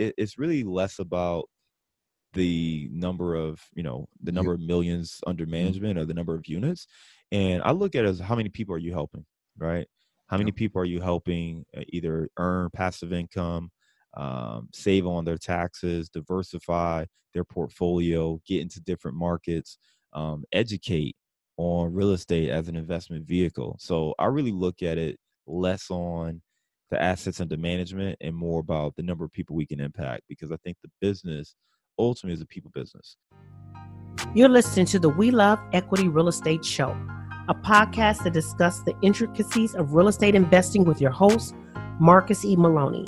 it, 0.00 0.14
it's 0.18 0.38
really 0.38 0.64
less 0.64 0.98
about 0.98 1.48
the 2.32 2.88
number 2.92 3.34
of 3.34 3.60
you 3.74 3.82
know 3.82 4.06
the 4.22 4.32
number 4.32 4.52
of 4.52 4.60
millions 4.60 5.20
under 5.26 5.44
mm-hmm. 5.44 5.52
management 5.52 5.98
or 5.98 6.04
the 6.04 6.14
number 6.14 6.34
of 6.34 6.46
units. 6.46 6.86
And 7.32 7.62
i 7.62 7.70
look 7.70 7.94
at 7.94 8.04
it 8.04 8.08
as 8.08 8.18
how 8.18 8.34
many 8.34 8.48
people 8.48 8.74
are 8.74 8.78
you 8.78 8.92
helping 8.92 9.24
right? 9.60 9.86
How 10.28 10.38
many 10.38 10.52
people 10.52 10.80
are 10.80 10.86
you 10.86 11.00
helping 11.00 11.64
uh, 11.76 11.82
either 11.88 12.28
earn 12.38 12.70
passive 12.70 13.12
income 13.12 13.70
um, 14.16 14.68
save 14.74 15.06
on 15.06 15.24
their 15.24 15.38
taxes 15.38 16.08
diversify 16.08 17.04
their 17.32 17.44
portfolio 17.44 18.40
get 18.44 18.60
into 18.60 18.80
different 18.80 19.16
markets 19.16 19.78
um, 20.12 20.42
educate 20.52 21.14
on 21.56 21.92
real 21.92 22.10
estate 22.10 22.50
as 22.50 22.68
an 22.68 22.76
investment 22.76 23.26
vehicle? 23.26 23.76
So 23.78 24.14
i 24.18 24.26
really 24.26 24.52
look 24.52 24.82
at 24.82 24.98
it 24.98 25.18
less 25.46 25.90
on 25.90 26.42
the 26.90 27.00
assets 27.00 27.40
under 27.40 27.56
management 27.56 28.18
and 28.20 28.34
more 28.34 28.60
about 28.60 28.96
the 28.96 29.02
number 29.02 29.24
of 29.24 29.32
people 29.32 29.56
we 29.56 29.66
can 29.66 29.80
impact 29.80 30.22
because 30.28 30.50
i 30.50 30.56
think 30.64 30.76
the 30.82 30.90
business 31.00 31.54
ultimately 32.00 32.34
is 32.34 32.40
a 32.40 32.46
people 32.46 32.70
business. 32.74 33.16
You're 34.34 34.48
listening 34.48 34.86
to 34.86 34.98
the 34.98 35.08
We 35.08 35.30
Love 35.30 35.58
Equity 35.72 36.08
Real 36.08 36.28
Estate 36.28 36.64
Show, 36.64 36.96
a 37.48 37.54
podcast 37.54 38.24
that 38.24 38.32
discusses 38.32 38.84
the 38.84 38.94
intricacies 39.02 39.74
of 39.74 39.94
real 39.94 40.08
estate 40.08 40.34
investing 40.34 40.84
with 40.84 41.00
your 41.00 41.10
host, 41.10 41.54
Marcus 42.00 42.44
E. 42.44 42.56
Maloney. 42.56 43.04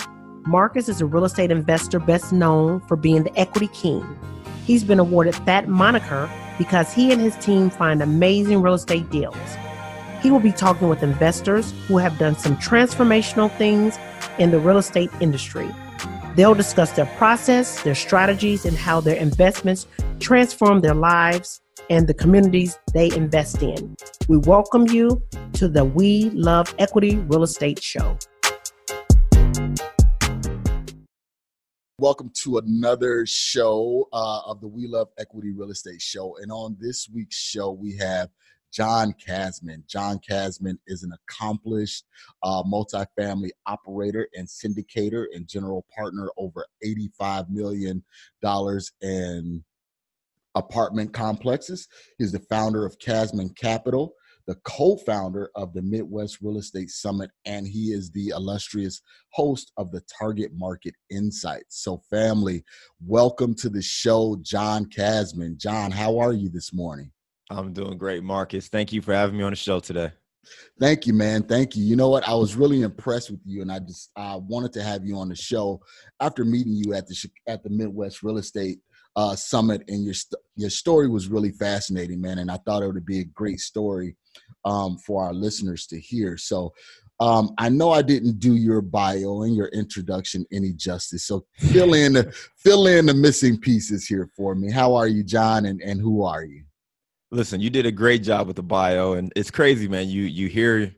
Marcus 0.46 0.88
is 0.88 1.00
a 1.00 1.06
real 1.06 1.24
estate 1.24 1.50
investor 1.50 1.98
best 1.98 2.32
known 2.32 2.80
for 2.80 2.96
being 2.96 3.22
the 3.22 3.38
equity 3.38 3.68
king. 3.68 4.04
He's 4.64 4.84
been 4.84 4.98
awarded 4.98 5.34
that 5.46 5.68
moniker 5.68 6.30
because 6.58 6.92
he 6.92 7.12
and 7.12 7.20
his 7.20 7.36
team 7.36 7.70
find 7.70 8.02
amazing 8.02 8.62
real 8.62 8.74
estate 8.74 9.08
deals. 9.10 9.36
He 10.22 10.30
will 10.30 10.40
be 10.40 10.52
talking 10.52 10.88
with 10.88 11.02
investors 11.02 11.74
who 11.88 11.98
have 11.98 12.16
done 12.18 12.36
some 12.36 12.56
transformational 12.56 13.50
things 13.58 13.98
in 14.38 14.50
the 14.50 14.58
real 14.58 14.78
estate 14.78 15.10
industry 15.20 15.68
They'll 16.34 16.54
discuss 16.54 16.92
their 16.92 17.06
process, 17.18 17.82
their 17.82 17.94
strategies, 17.94 18.64
and 18.64 18.74
how 18.74 19.02
their 19.02 19.16
investments 19.16 19.86
transform 20.18 20.80
their 20.80 20.94
lives 20.94 21.60
and 21.90 22.06
the 22.06 22.14
communities 22.14 22.78
they 22.94 23.14
invest 23.14 23.62
in. 23.62 23.94
We 24.28 24.38
welcome 24.38 24.88
you 24.88 25.22
to 25.54 25.68
the 25.68 25.84
We 25.84 26.30
Love 26.30 26.74
Equity 26.78 27.16
Real 27.16 27.42
Estate 27.42 27.82
Show. 27.82 28.16
Welcome 31.98 32.30
to 32.42 32.56
another 32.56 33.26
show 33.26 34.08
uh, 34.10 34.40
of 34.46 34.62
the 34.62 34.68
We 34.68 34.86
Love 34.86 35.08
Equity 35.18 35.52
Real 35.52 35.70
Estate 35.70 36.00
Show. 36.00 36.38
And 36.38 36.50
on 36.50 36.78
this 36.80 37.10
week's 37.12 37.36
show, 37.36 37.72
we 37.72 37.94
have 37.98 38.30
John 38.72 39.14
Casmon. 39.24 39.84
John 39.86 40.18
Casmon 40.18 40.78
is 40.86 41.02
an 41.02 41.12
accomplished 41.12 42.04
uh, 42.42 42.62
multifamily 42.62 43.50
operator 43.66 44.28
and 44.34 44.48
syndicator 44.48 45.26
and 45.34 45.46
general 45.46 45.84
partner 45.94 46.30
over 46.36 46.66
$85 46.84 47.50
million 47.50 48.02
in 49.02 49.64
apartment 50.54 51.12
complexes. 51.12 51.88
He's 52.18 52.32
the 52.32 52.40
founder 52.40 52.86
of 52.86 52.98
Casmon 52.98 53.50
Capital, 53.54 54.14
the 54.46 54.56
co 54.64 54.96
founder 54.96 55.50
of 55.54 55.72
the 55.72 55.82
Midwest 55.82 56.38
Real 56.40 56.58
Estate 56.58 56.90
Summit, 56.90 57.30
and 57.44 57.66
he 57.66 57.92
is 57.92 58.10
the 58.10 58.28
illustrious 58.28 59.00
host 59.30 59.72
of 59.76 59.90
the 59.92 60.02
Target 60.18 60.52
Market 60.54 60.94
Insights. 61.10 61.82
So, 61.82 62.02
family, 62.10 62.64
welcome 63.00 63.54
to 63.56 63.68
the 63.68 63.82
show, 63.82 64.38
John 64.42 64.86
Casmon. 64.86 65.58
John, 65.58 65.90
how 65.90 66.18
are 66.18 66.32
you 66.32 66.48
this 66.48 66.72
morning? 66.72 67.12
I'm 67.58 67.72
doing 67.72 67.98
great, 67.98 68.22
Marcus. 68.22 68.68
Thank 68.68 68.92
you 68.92 69.02
for 69.02 69.14
having 69.14 69.36
me 69.36 69.44
on 69.44 69.52
the 69.52 69.56
show 69.56 69.80
today. 69.80 70.12
Thank 70.80 71.06
you, 71.06 71.12
man. 71.12 71.42
Thank 71.44 71.76
you. 71.76 71.84
You 71.84 71.96
know 71.96 72.08
what? 72.08 72.26
I 72.26 72.34
was 72.34 72.56
really 72.56 72.82
impressed 72.82 73.30
with 73.30 73.40
you, 73.44 73.62
and 73.62 73.70
I 73.70 73.78
just 73.78 74.10
I 74.16 74.36
wanted 74.36 74.72
to 74.74 74.82
have 74.82 75.04
you 75.04 75.16
on 75.16 75.28
the 75.28 75.36
show 75.36 75.80
after 76.20 76.44
meeting 76.44 76.74
you 76.74 76.94
at 76.94 77.06
the 77.06 77.30
at 77.46 77.62
the 77.62 77.70
Midwest 77.70 78.22
Real 78.22 78.38
Estate 78.38 78.78
uh, 79.14 79.36
Summit, 79.36 79.84
and 79.88 80.04
your 80.04 80.14
your 80.56 80.70
story 80.70 81.08
was 81.08 81.28
really 81.28 81.52
fascinating, 81.52 82.20
man. 82.20 82.38
And 82.38 82.50
I 82.50 82.58
thought 82.66 82.82
it 82.82 82.92
would 82.92 83.06
be 83.06 83.20
a 83.20 83.24
great 83.24 83.60
story 83.60 84.16
um, 84.64 84.98
for 84.98 85.24
our 85.24 85.34
listeners 85.34 85.86
to 85.88 86.00
hear. 86.00 86.36
So. 86.36 86.72
Um, 87.20 87.54
I 87.56 87.68
know 87.68 87.92
I 87.92 88.02
didn't 88.02 88.40
do 88.40 88.56
your 88.56 88.80
bio 88.80 89.42
and 89.42 89.54
your 89.54 89.68
introduction 89.68 90.44
any 90.50 90.72
justice, 90.72 91.24
so 91.24 91.44
fill 91.56 91.94
in 91.94 92.32
fill 92.56 92.88
in 92.88 93.06
the 93.06 93.14
missing 93.14 93.60
pieces 93.60 94.08
here 94.08 94.28
for 94.36 94.56
me. 94.56 94.72
How 94.72 94.96
are 94.96 95.06
you, 95.06 95.22
John, 95.22 95.66
and, 95.66 95.80
and 95.82 96.00
who 96.00 96.24
are 96.24 96.42
you? 96.42 96.64
Listen, 97.32 97.62
you 97.62 97.70
did 97.70 97.86
a 97.86 97.92
great 97.92 98.22
job 98.22 98.46
with 98.46 98.56
the 98.56 98.62
bio, 98.62 99.14
and 99.14 99.32
it's 99.34 99.50
crazy, 99.50 99.88
man. 99.88 100.06
You 100.10 100.24
you 100.24 100.48
hear 100.48 100.94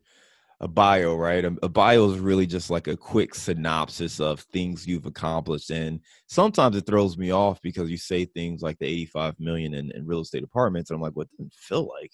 a 0.59 0.67
bio, 0.67 1.15
right? 1.15 1.45
A, 1.45 1.57
a, 1.63 1.69
bio 1.69 2.11
is 2.11 2.19
really 2.19 2.45
just 2.47 2.71
like 2.71 2.89
a 2.89 2.97
quick 2.97 3.37
synopsis 3.37 4.19
of 4.19 4.41
things 4.53 4.85
you've 4.85 5.07
accomplished, 5.07 5.71
and 5.71 6.01
sometimes 6.27 6.77
it 6.77 6.87
throws 6.87 7.17
me 7.17 7.31
off 7.33 7.63
because 7.63 7.89
you 7.89 7.97
say 7.97 8.25
things 8.25 8.63
like 8.63 8.79
the 8.81 8.87
85 8.87 9.39
million 9.39 9.75
in, 9.75 9.93
in 9.93 10.07
real 10.07 10.23
estate 10.23 10.43
apartments, 10.43 10.91
and 10.91 10.97
I'm 10.97 11.03
like, 11.03 11.15
what 11.15 11.29
does 11.39 11.47
it 11.47 11.53
feel 11.55 11.89
like? 11.89 12.13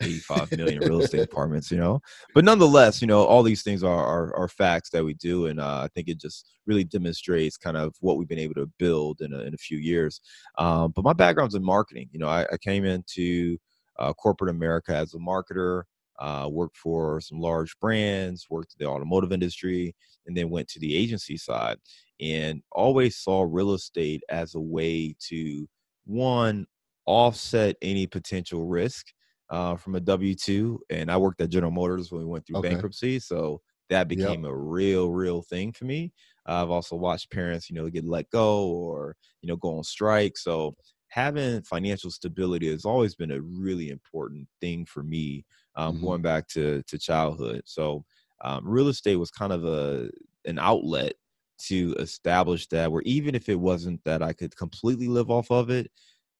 85 0.00 0.56
million 0.56 0.80
real 0.80 1.00
estate 1.00 1.22
apartments, 1.22 1.70
you 1.70 1.78
know. 1.78 2.00
But 2.34 2.44
nonetheless, 2.44 3.00
you 3.00 3.06
know, 3.06 3.24
all 3.24 3.42
these 3.42 3.62
things 3.62 3.82
are 3.82 4.04
are, 4.04 4.36
are 4.36 4.48
facts 4.48 4.90
that 4.90 5.04
we 5.04 5.14
do, 5.14 5.46
and 5.46 5.60
uh, 5.60 5.82
I 5.84 5.88
think 5.94 6.08
it 6.08 6.20
just 6.20 6.48
really 6.66 6.84
demonstrates 6.84 7.56
kind 7.56 7.76
of 7.76 7.94
what 8.00 8.18
we've 8.18 8.28
been 8.28 8.38
able 8.38 8.54
to 8.54 8.70
build 8.78 9.20
in 9.20 9.32
a, 9.32 9.40
in 9.40 9.54
a 9.54 9.58
few 9.58 9.78
years. 9.78 10.20
Um, 10.58 10.92
but 10.94 11.04
my 11.04 11.12
background's 11.12 11.54
in 11.54 11.64
marketing. 11.64 12.08
You 12.12 12.20
know, 12.20 12.28
I, 12.28 12.46
I 12.52 12.56
came 12.58 12.84
into 12.84 13.56
uh, 13.98 14.12
corporate 14.12 14.50
America 14.50 14.94
as 14.94 15.14
a 15.14 15.18
marketer. 15.18 15.82
Uh, 16.18 16.48
worked 16.50 16.78
for 16.78 17.20
some 17.20 17.38
large 17.38 17.78
brands, 17.78 18.46
worked 18.48 18.74
in 18.78 18.82
the 18.82 18.90
automotive 18.90 19.32
industry, 19.32 19.94
and 20.26 20.34
then 20.34 20.48
went 20.48 20.66
to 20.66 20.80
the 20.80 20.96
agency 20.96 21.36
side. 21.36 21.76
And 22.22 22.62
always 22.72 23.18
saw 23.18 23.46
real 23.46 23.74
estate 23.74 24.22
as 24.30 24.54
a 24.54 24.60
way 24.60 25.14
to 25.28 25.68
one 26.06 26.66
offset 27.04 27.76
any 27.82 28.06
potential 28.06 28.66
risk 28.66 29.06
uh, 29.50 29.76
from 29.76 29.94
a 29.94 30.00
W 30.00 30.34
two, 30.34 30.80
and 30.90 31.10
I 31.10 31.16
worked 31.16 31.40
at 31.40 31.50
General 31.50 31.72
Motors 31.72 32.10
when 32.10 32.20
we 32.20 32.26
went 32.26 32.46
through 32.46 32.58
okay. 32.58 32.70
bankruptcy, 32.70 33.18
so 33.18 33.60
that 33.88 34.08
became 34.08 34.42
yep. 34.42 34.52
a 34.52 34.56
real, 34.56 35.10
real 35.10 35.42
thing 35.42 35.72
for 35.72 35.84
me. 35.84 36.12
I've 36.44 36.70
also 36.70 36.96
watched 36.96 37.30
parents, 37.30 37.68
you 37.70 37.76
know, 37.76 37.88
get 37.88 38.04
let 38.04 38.30
go 38.30 38.66
or 38.68 39.16
you 39.42 39.48
know 39.48 39.56
go 39.56 39.78
on 39.78 39.84
strike. 39.84 40.36
So 40.36 40.76
having 41.08 41.62
financial 41.62 42.10
stability 42.10 42.70
has 42.70 42.84
always 42.84 43.14
been 43.14 43.30
a 43.30 43.40
really 43.40 43.90
important 43.90 44.48
thing 44.60 44.84
for 44.84 45.02
me, 45.02 45.44
um, 45.76 45.96
mm-hmm. 45.96 46.04
going 46.04 46.22
back 46.22 46.48
to 46.48 46.82
to 46.82 46.98
childhood. 46.98 47.62
So 47.64 48.04
um, 48.42 48.62
real 48.64 48.88
estate 48.88 49.16
was 49.16 49.30
kind 49.30 49.52
of 49.52 49.64
a 49.64 50.10
an 50.44 50.58
outlet 50.58 51.14
to 51.58 51.94
establish 51.98 52.66
that 52.68 52.92
where 52.92 53.02
even 53.02 53.34
if 53.34 53.48
it 53.48 53.58
wasn't 53.58 54.02
that 54.04 54.22
I 54.22 54.32
could 54.32 54.54
completely 54.56 55.08
live 55.08 55.30
off 55.30 55.50
of 55.50 55.70
it, 55.70 55.90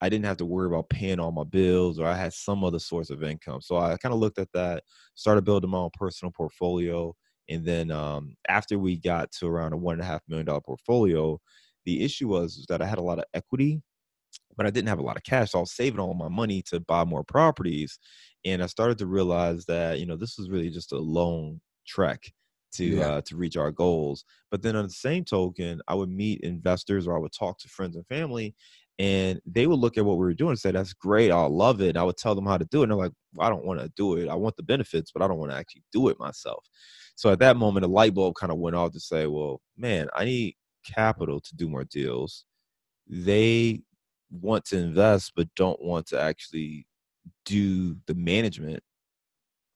I 0.01 0.09
didn't 0.09 0.27
have 0.27 0.37
to 0.39 0.47
worry 0.47 0.67
about 0.67 0.91
paying 0.91 1.19
all 1.19 1.33
my 1.33 1.45
bills 1.45 1.99
or 1.99 2.07
I 2.07 2.17
had 2.17 2.33
some 2.33 2.65
other 2.65 2.79
source 2.79 3.11
of 3.11 3.23
income. 3.23 3.61
So 3.63 3.77
I 3.77 3.97
kind 3.97 4.13
of 4.13 4.21
looked 4.21 4.39
at 4.39 4.53
that, 4.53 4.85
started 5.15 5.45
building 5.45 5.71
my 5.71 5.79
own 5.79 5.91
personal 5.95 6.33
portfolio. 6.33 7.15
And 7.49 7.65
then 7.65 7.91
um, 7.91 8.37
after 8.49 8.79
we 8.79 8.99
got 8.99 9.33
to 9.33 9.47
around 9.47 9.73
a 9.73 9.77
one 9.77 9.95
and 9.95 10.03
a 10.03 10.07
half 10.07 10.23
million 10.29 10.47
dollar 10.47 10.61
portfolio, 10.61 11.41
the 11.85 12.05
issue 12.05 12.29
was 12.29 12.67
that 12.69 12.83
I 12.83 12.87
had 12.87 12.99
a 12.99 13.03
lot 13.03 13.19
of 13.19 13.25
equity, 13.33 13.81
but 14.57 14.67
I 14.67 14.71
didn't 14.71 14.89
have 14.89 14.99
a 14.99 15.03
lot 15.03 15.17
of 15.17 15.23
cash. 15.23 15.53
So 15.53 15.59
I 15.59 15.63
was 15.63 15.73
saving 15.73 16.01
all 16.01 16.15
my 16.15 16.29
money 16.29 16.63
to 16.69 16.81
buy 16.81 17.05
more 17.05 17.25
properties. 17.25 17.99
And 18.45 18.63
I 18.63 18.67
started 18.67 18.99
to 18.99 19.07
realize 19.07 19.65
that, 19.67 19.99
you 19.99 20.07
know, 20.07 20.17
this 20.17 20.37
was 20.39 20.51
really 20.51 20.71
just 20.71 20.93
a 20.93 20.99
long 20.99 21.61
trek 21.87 22.33
to 22.75 22.85
yeah. 22.85 23.07
uh, 23.07 23.21
to 23.23 23.37
reach 23.37 23.57
our 23.57 23.71
goals. 23.71 24.25
But 24.51 24.63
then 24.63 24.77
on 24.77 24.85
the 24.85 24.91
same 24.91 25.25
token, 25.25 25.81
I 25.89 25.95
would 25.95 26.11
meet 26.11 26.41
investors 26.41 27.07
or 27.07 27.17
I 27.17 27.21
would 27.21 27.33
talk 27.33 27.59
to 27.61 27.69
friends 27.69 27.97
and 27.97 28.07
family, 28.07 28.55
and 28.99 29.41
they 29.47 29.67
would 29.67 29.79
look 29.79 29.99
at 29.99 30.05
what 30.05 30.17
we 30.19 30.25
were 30.25 30.35
doing 30.35 30.51
and 30.51 30.59
say, 30.59 30.71
"That's 30.71 30.93
great, 30.95 31.31
I 31.31 31.47
love 31.47 31.81
it." 31.81 31.91
And 31.91 31.99
I 31.99 32.05
would 32.05 32.17
tell 32.17 32.35
them 32.35 32.47
how 32.47 32.59
to 32.59 32.65
do 32.67 32.81
it, 32.81 32.85
and 32.85 32.93
they're 32.93 32.99
like, 32.99 33.13
"I 33.39 33.49
don't 33.51 33.65
want 33.65 33.81
to 33.81 33.91
do 33.97 34.17
it. 34.17 34.29
I 34.29 34.35
want 34.35 34.57
the 34.57 34.63
benefits, 34.63 35.11
but 35.13 35.23
I 35.23 35.29
don't 35.29 35.39
want 35.39 35.53
to 35.53 35.57
actually 35.59 35.85
do 35.93 36.09
it 36.09 36.19
myself." 36.19 36.65
So 37.17 37.31
at 37.31 37.39
that 37.41 37.57
moment, 37.57 37.85
a 37.85 37.89
light 37.89 38.15
bulb 38.15 38.35
kind 38.37 38.53
of 38.53 38.59
went 38.59 38.77
off 38.77 38.93
to 38.93 39.01
say, 39.01 39.27
"Well, 39.27 39.61
man, 39.77 40.09
I 40.15 40.25
need 40.25 40.57
capital 40.85 41.41
to 41.41 41.57
do 41.57 41.69
more 41.69 41.85
deals." 41.85 42.45
They 43.09 43.83
want 44.31 44.65
to 44.67 44.79
invest, 44.79 45.33
but 45.37 45.55
don't 45.57 45.81
want 45.83 46.07
to 46.09 46.21
actually 46.21 46.87
do 47.45 47.97
the 48.07 48.15
management. 48.15 48.83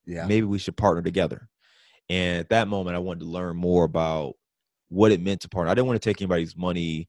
Yeah, 0.07 0.27
maybe 0.27 0.47
we 0.47 0.59
should 0.59 0.77
partner 0.77 1.03
together. 1.03 1.49
And 2.09 2.41
at 2.41 2.49
that 2.51 2.69
moment, 2.69 2.97
I 2.97 3.01
wanted 3.01 3.21
to 3.21 3.27
learn 3.27 3.57
more 3.57 3.85
about 3.85 4.35
what 4.89 5.13
it 5.13 5.21
meant 5.21 5.43
to 5.43 5.49
partner. 5.49 5.71
I 5.71 5.75
didn't 5.75 5.87
want 5.89 6.03
to 6.03 6.09
take 6.09 6.21
anybody's 6.21 6.57
money 6.57 7.09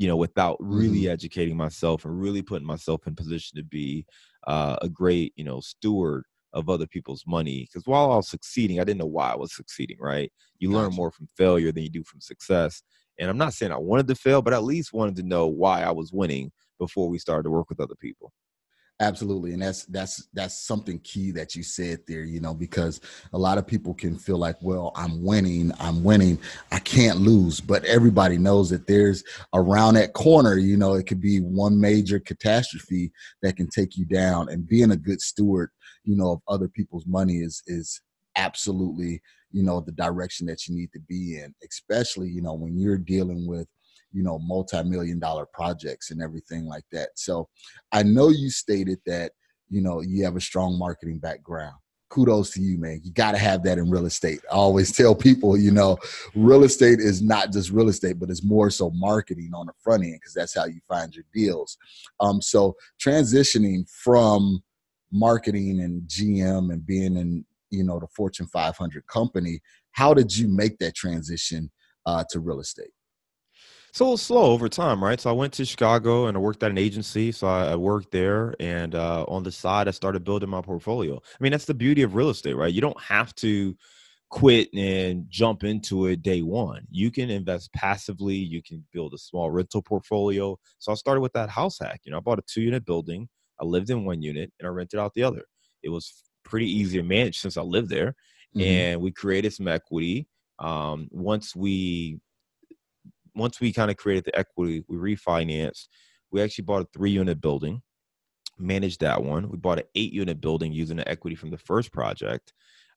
you 0.00 0.06
know, 0.06 0.16
without 0.16 0.56
really 0.60 1.02
mm-hmm. 1.02 1.12
educating 1.12 1.54
myself 1.54 2.06
and 2.06 2.18
really 2.18 2.40
putting 2.40 2.66
myself 2.66 3.06
in 3.06 3.14
position 3.14 3.58
to 3.58 3.62
be 3.62 4.06
uh, 4.46 4.76
a 4.80 4.88
great, 4.88 5.34
you 5.36 5.44
know, 5.44 5.60
steward 5.60 6.24
of 6.54 6.70
other 6.70 6.86
people's 6.86 7.22
money. 7.26 7.68
Because 7.68 7.86
while 7.86 8.10
I 8.10 8.16
was 8.16 8.30
succeeding, 8.30 8.80
I 8.80 8.84
didn't 8.84 9.00
know 9.00 9.04
why 9.04 9.30
I 9.30 9.36
was 9.36 9.54
succeeding. 9.54 9.98
Right? 10.00 10.32
You 10.58 10.70
gotcha. 10.70 10.78
learn 10.78 10.94
more 10.94 11.10
from 11.10 11.28
failure 11.36 11.70
than 11.70 11.82
you 11.82 11.90
do 11.90 12.02
from 12.02 12.22
success. 12.22 12.82
And 13.18 13.28
I'm 13.28 13.36
not 13.36 13.52
saying 13.52 13.72
I 13.72 13.76
wanted 13.76 14.08
to 14.08 14.14
fail, 14.14 14.40
but 14.40 14.54
at 14.54 14.64
least 14.64 14.94
wanted 14.94 15.16
to 15.16 15.22
know 15.22 15.46
why 15.48 15.82
I 15.82 15.90
was 15.90 16.14
winning 16.14 16.50
before 16.78 17.10
we 17.10 17.18
started 17.18 17.42
to 17.42 17.50
work 17.50 17.68
with 17.68 17.78
other 17.78 17.94
people. 17.94 18.32
Absolutely, 19.02 19.54
and 19.54 19.62
that's 19.62 19.86
that's 19.86 20.28
that's 20.34 20.66
something 20.66 20.98
key 20.98 21.30
that 21.30 21.54
you 21.56 21.62
said 21.62 22.00
there. 22.06 22.22
You 22.22 22.38
know, 22.38 22.52
because 22.52 23.00
a 23.32 23.38
lot 23.38 23.56
of 23.56 23.66
people 23.66 23.94
can 23.94 24.18
feel 24.18 24.36
like, 24.36 24.56
well, 24.60 24.92
I'm 24.94 25.22
winning, 25.24 25.72
I'm 25.80 26.04
winning, 26.04 26.38
I 26.70 26.80
can't 26.80 27.16
lose. 27.18 27.60
But 27.62 27.82
everybody 27.86 28.36
knows 28.36 28.68
that 28.70 28.86
there's 28.86 29.24
around 29.54 29.94
that 29.94 30.12
corner. 30.12 30.56
You 30.58 30.76
know, 30.76 30.94
it 30.94 31.06
could 31.06 31.20
be 31.20 31.38
one 31.40 31.80
major 31.80 32.20
catastrophe 32.20 33.10
that 33.40 33.56
can 33.56 33.68
take 33.70 33.96
you 33.96 34.04
down. 34.04 34.50
And 34.50 34.68
being 34.68 34.90
a 34.90 34.96
good 34.98 35.22
steward, 35.22 35.70
you 36.04 36.14
know, 36.14 36.32
of 36.32 36.40
other 36.46 36.68
people's 36.68 37.06
money 37.06 37.36
is 37.38 37.62
is 37.66 38.02
absolutely 38.36 39.22
you 39.50 39.62
know 39.62 39.80
the 39.80 39.92
direction 39.92 40.46
that 40.46 40.68
you 40.68 40.76
need 40.76 40.92
to 40.92 41.00
be 41.08 41.36
in 41.38 41.52
especially 41.64 42.28
you 42.28 42.40
know 42.40 42.54
when 42.54 42.78
you're 42.78 42.96
dealing 42.96 43.44
with 43.44 43.66
you 44.12 44.22
know 44.22 44.38
multi-million 44.38 45.18
dollar 45.18 45.46
projects 45.52 46.10
and 46.10 46.22
everything 46.22 46.66
like 46.66 46.84
that. 46.92 47.10
So 47.14 47.48
i 47.92 48.02
know 48.02 48.28
you 48.28 48.50
stated 48.50 48.98
that 49.06 49.32
you 49.68 49.80
know 49.80 50.00
you 50.00 50.24
have 50.24 50.36
a 50.36 50.40
strong 50.40 50.78
marketing 50.78 51.18
background. 51.18 51.74
Kudos 52.08 52.50
to 52.50 52.60
you 52.60 52.78
man. 52.78 53.00
You 53.04 53.12
got 53.12 53.32
to 53.32 53.38
have 53.38 53.62
that 53.64 53.78
in 53.78 53.88
real 53.88 54.06
estate. 54.06 54.40
I 54.50 54.54
always 54.54 54.92
tell 54.96 55.14
people 55.14 55.56
you 55.56 55.70
know 55.70 55.98
real 56.34 56.64
estate 56.64 57.00
is 57.00 57.22
not 57.22 57.52
just 57.52 57.70
real 57.70 57.88
estate 57.88 58.18
but 58.18 58.30
it's 58.30 58.44
more 58.44 58.70
so 58.70 58.90
marketing 58.94 59.50
on 59.54 59.66
the 59.66 59.72
front 59.82 60.04
end 60.04 60.14
because 60.14 60.34
that's 60.34 60.54
how 60.54 60.66
you 60.66 60.80
find 60.88 61.14
your 61.14 61.24
deals. 61.32 61.78
Um 62.18 62.40
so 62.40 62.74
transitioning 63.00 63.88
from 63.90 64.62
marketing 65.12 65.80
and 65.80 66.02
gm 66.02 66.72
and 66.72 66.86
being 66.86 67.16
in 67.16 67.44
you 67.70 67.84
know 67.84 67.98
the 67.98 68.06
fortune 68.14 68.46
500 68.46 69.06
company 69.06 69.60
how 69.92 70.14
did 70.14 70.36
you 70.36 70.48
make 70.48 70.78
that 70.78 70.94
transition 70.94 71.70
uh, 72.06 72.24
to 72.30 72.40
real 72.40 72.60
estate 72.60 72.92
so 73.92 74.08
it 74.08 74.10
was 74.12 74.22
slow 74.22 74.52
over 74.52 74.68
time, 74.68 75.02
right? 75.02 75.20
So 75.20 75.30
I 75.30 75.32
went 75.32 75.52
to 75.54 75.64
Chicago 75.64 76.26
and 76.26 76.36
I 76.36 76.40
worked 76.40 76.62
at 76.62 76.70
an 76.70 76.78
agency. 76.78 77.32
So 77.32 77.46
I, 77.46 77.72
I 77.72 77.76
worked 77.76 78.12
there, 78.12 78.54
and 78.60 78.94
uh, 78.94 79.24
on 79.28 79.42
the 79.42 79.52
side, 79.52 79.88
I 79.88 79.90
started 79.90 80.24
building 80.24 80.48
my 80.48 80.62
portfolio. 80.62 81.16
I 81.16 81.42
mean, 81.42 81.52
that's 81.52 81.64
the 81.64 81.74
beauty 81.74 82.02
of 82.02 82.14
real 82.14 82.30
estate, 82.30 82.56
right? 82.56 82.72
You 82.72 82.80
don't 82.80 83.00
have 83.00 83.34
to 83.36 83.76
quit 84.30 84.72
and 84.74 85.26
jump 85.28 85.64
into 85.64 86.06
it 86.06 86.22
day 86.22 86.40
one. 86.40 86.86
You 86.90 87.10
can 87.10 87.30
invest 87.30 87.72
passively. 87.72 88.36
You 88.36 88.62
can 88.62 88.84
build 88.92 89.12
a 89.12 89.18
small 89.18 89.50
rental 89.50 89.82
portfolio. 89.82 90.56
So 90.78 90.92
I 90.92 90.94
started 90.94 91.20
with 91.20 91.32
that 91.32 91.50
house 91.50 91.78
hack. 91.80 92.00
You 92.04 92.12
know, 92.12 92.18
I 92.18 92.20
bought 92.20 92.38
a 92.38 92.44
two-unit 92.46 92.84
building. 92.84 93.28
I 93.60 93.64
lived 93.64 93.90
in 93.90 94.04
one 94.04 94.22
unit 94.22 94.52
and 94.58 94.66
I 94.66 94.70
rented 94.70 95.00
out 95.00 95.14
the 95.14 95.24
other. 95.24 95.42
It 95.82 95.88
was 95.88 96.22
pretty 96.44 96.70
easy 96.70 96.98
to 96.98 97.02
manage 97.02 97.38
since 97.38 97.56
I 97.56 97.62
lived 97.62 97.90
there, 97.90 98.14
mm-hmm. 98.56 98.60
and 98.60 99.00
we 99.00 99.10
created 99.10 99.52
some 99.52 99.68
equity. 99.68 100.28
Um, 100.58 101.08
once 101.10 101.56
we 101.56 102.20
once 103.40 103.60
we 103.60 103.72
kind 103.72 103.90
of 103.90 103.96
created 103.96 104.24
the 104.26 104.38
equity, 104.38 104.84
we 104.88 104.96
refinanced. 104.96 105.88
We 106.30 106.42
actually 106.42 106.64
bought 106.64 106.82
a 106.82 106.88
three 106.92 107.10
unit 107.10 107.40
building, 107.40 107.82
managed 108.58 109.00
that 109.00 109.24
one. 109.24 109.48
We 109.48 109.56
bought 109.56 109.78
an 109.78 109.86
eight 109.94 110.12
unit 110.12 110.40
building 110.40 110.72
using 110.72 110.98
the 110.98 111.08
equity 111.08 111.34
from 111.34 111.50
the 111.50 111.58
first 111.58 111.92
project. 111.92 112.52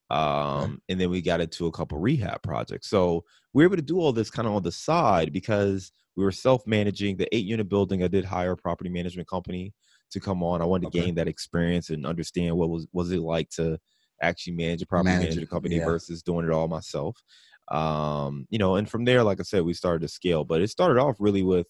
Um, 0.10 0.82
and 0.90 1.00
then 1.00 1.10
we 1.10 1.22
got 1.22 1.42
into 1.42 1.66
a 1.66 1.72
couple 1.72 1.98
rehab 1.98 2.44
projects. 2.44 2.90
So 2.90 3.24
we 3.54 3.64
were 3.64 3.70
able 3.70 3.78
to 3.78 3.82
do 3.82 4.00
all 4.00 4.12
this 4.12 4.30
kind 4.30 4.48
of 4.48 4.54
on 4.54 4.64
the 4.64 4.72
side 4.72 5.34
because 5.34 5.92
we 6.16 6.24
were 6.24 6.32
self 6.32 6.68
managing 6.68 7.18
the 7.18 7.34
eight 7.36 7.46
unit 7.46 7.70
building. 7.70 8.04
I 8.04 8.08
did 8.08 8.26
hire 8.26 8.52
a 8.52 8.58
property 8.58 8.90
management 8.90 9.28
company 9.28 9.74
to 10.12 10.20
come 10.20 10.44
on. 10.44 10.62
I 10.62 10.66
wanted 10.66 10.92
to 10.92 11.00
okay. 11.00 11.06
gain 11.06 11.16
that 11.16 11.28
experience 11.28 11.90
and 11.90 12.06
understand 12.06 12.56
what 12.56 12.70
was 12.70 12.86
was 12.92 13.12
it 13.12 13.22
like 13.22 13.50
to 13.52 13.80
actually 14.22 14.54
manage 14.54 14.82
a 14.82 14.86
property 14.86 15.10
manage 15.10 15.24
management 15.24 15.50
company 15.50 15.78
yeah. 15.78 15.86
versus 15.86 16.22
doing 16.22 16.46
it 16.46 16.52
all 16.52 16.68
myself 16.68 17.18
um 17.72 18.46
you 18.50 18.60
know 18.60 18.76
and 18.76 18.90
from 18.90 19.06
there 19.06 19.24
like 19.24 19.40
i 19.40 19.44
said 19.44 19.64
we 19.64 19.74
started 19.74 20.02
to 20.02 20.08
scale 20.08 20.44
but 20.44 20.62
it 20.62 20.70
started 20.70 21.00
off 21.00 21.16
really 21.20 21.44
with 21.44 21.66